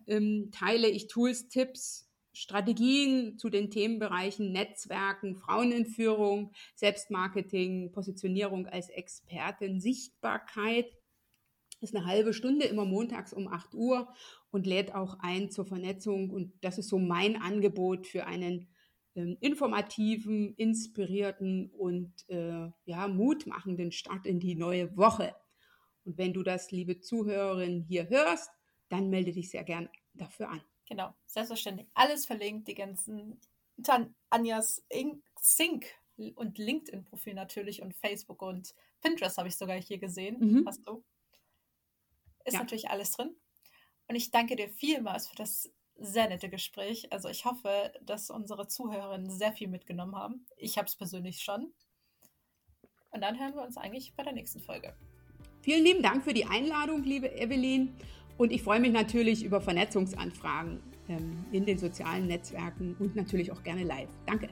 ähm, 0.07 0.49
teile 0.53 0.87
ich 0.87 1.07
Tools, 1.07 1.49
Tipps, 1.49 2.09
Strategien 2.31 3.37
zu 3.37 3.49
den 3.49 3.69
Themenbereichen 3.69 4.53
Netzwerken, 4.53 5.35
Frauenentführung, 5.35 6.53
Selbstmarketing, 6.75 7.91
Positionierung 7.91 8.67
als 8.67 8.87
Expertin, 8.87 9.81
Sichtbarkeit. 9.81 10.87
Ist 11.81 11.93
eine 11.93 12.05
halbe 12.05 12.33
Stunde 12.33 12.65
immer 12.65 12.85
montags 12.85 13.33
um 13.33 13.49
8 13.49 13.73
Uhr 13.73 14.07
und 14.51 14.65
lädt 14.65 14.95
auch 14.95 15.17
ein 15.19 15.51
zur 15.51 15.65
Vernetzung. 15.65 16.29
Und 16.29 16.53
das 16.61 16.77
ist 16.77 16.87
so 16.87 16.97
mein 16.97 17.35
Angebot 17.41 18.07
für 18.07 18.25
einen 18.25 18.69
ähm, 19.15 19.37
informativen, 19.39 20.53
inspirierten 20.55 21.69
und 21.71 22.13
äh, 22.29 22.69
ja, 22.85 23.07
mutmachenden 23.07 23.91
Start 23.91 24.25
in 24.25 24.39
die 24.39 24.55
neue 24.55 24.95
Woche. 24.97 25.35
Und 26.03 26.17
wenn 26.17 26.33
du 26.33 26.43
das, 26.43 26.71
liebe 26.71 26.99
Zuhörerin, 26.99 27.85
hier 27.87 28.09
hörst, 28.09 28.51
dann 28.89 29.09
melde 29.09 29.31
dich 29.31 29.49
sehr 29.49 29.63
gern 29.63 29.89
dafür 30.13 30.49
an. 30.49 30.61
Genau, 30.87 31.13
selbstverständlich. 31.25 31.87
Alles 31.93 32.25
verlinkt, 32.25 32.67
die 32.67 32.75
ganzen 32.75 33.39
Tan 33.83 34.13
Anjas 34.29 34.85
Sync 35.41 35.85
und 36.35 36.57
LinkedIn-Profil 36.57 37.33
natürlich 37.33 37.81
und 37.81 37.93
Facebook 37.93 38.41
und 38.41 38.73
Pinterest 39.01 39.37
habe 39.37 39.49
ich 39.49 39.57
sogar 39.57 39.79
hier 39.81 39.97
gesehen. 39.97 40.37
Mhm. 40.39 40.65
Hast 40.65 40.87
du? 40.87 41.03
Ist 42.45 42.53
ja. 42.53 42.59
natürlich 42.59 42.89
alles 42.89 43.11
drin. 43.11 43.35
Und 44.07 44.15
ich 44.15 44.31
danke 44.31 44.55
dir 44.55 44.69
vielmals 44.69 45.27
für 45.27 45.35
das 45.35 45.71
sehr 45.97 46.27
nette 46.27 46.49
Gespräch. 46.49 47.11
Also 47.11 47.29
ich 47.29 47.45
hoffe, 47.45 47.91
dass 48.01 48.29
unsere 48.29 48.67
Zuhörerinnen 48.67 49.29
sehr 49.29 49.53
viel 49.53 49.67
mitgenommen 49.67 50.15
haben. 50.15 50.45
Ich 50.57 50.77
habe 50.77 50.87
es 50.87 50.95
persönlich 50.95 51.39
schon. 51.41 51.73
Und 53.11 53.21
dann 53.21 53.39
hören 53.39 53.55
wir 53.55 53.63
uns 53.63 53.77
eigentlich 53.77 54.13
bei 54.15 54.23
der 54.23 54.33
nächsten 54.33 54.59
Folge. 54.59 54.93
Vielen 55.61 55.83
lieben 55.83 56.03
Dank 56.03 56.23
für 56.23 56.33
die 56.33 56.45
Einladung, 56.45 57.03
liebe 57.03 57.31
Evelyn. 57.31 57.95
Und 58.37 58.51
ich 58.51 58.61
freue 58.61 58.81
mich 58.81 58.91
natürlich 58.91 59.43
über 59.43 59.61
Vernetzungsanfragen 59.61 60.83
ähm, 61.07 61.45
in 61.51 61.65
den 61.65 61.77
sozialen 61.77 62.27
Netzwerken 62.27 62.95
und 62.99 63.15
natürlich 63.15 63.51
auch 63.51 63.63
gerne 63.63 63.83
live. 63.83 64.09
Danke. 64.25 64.49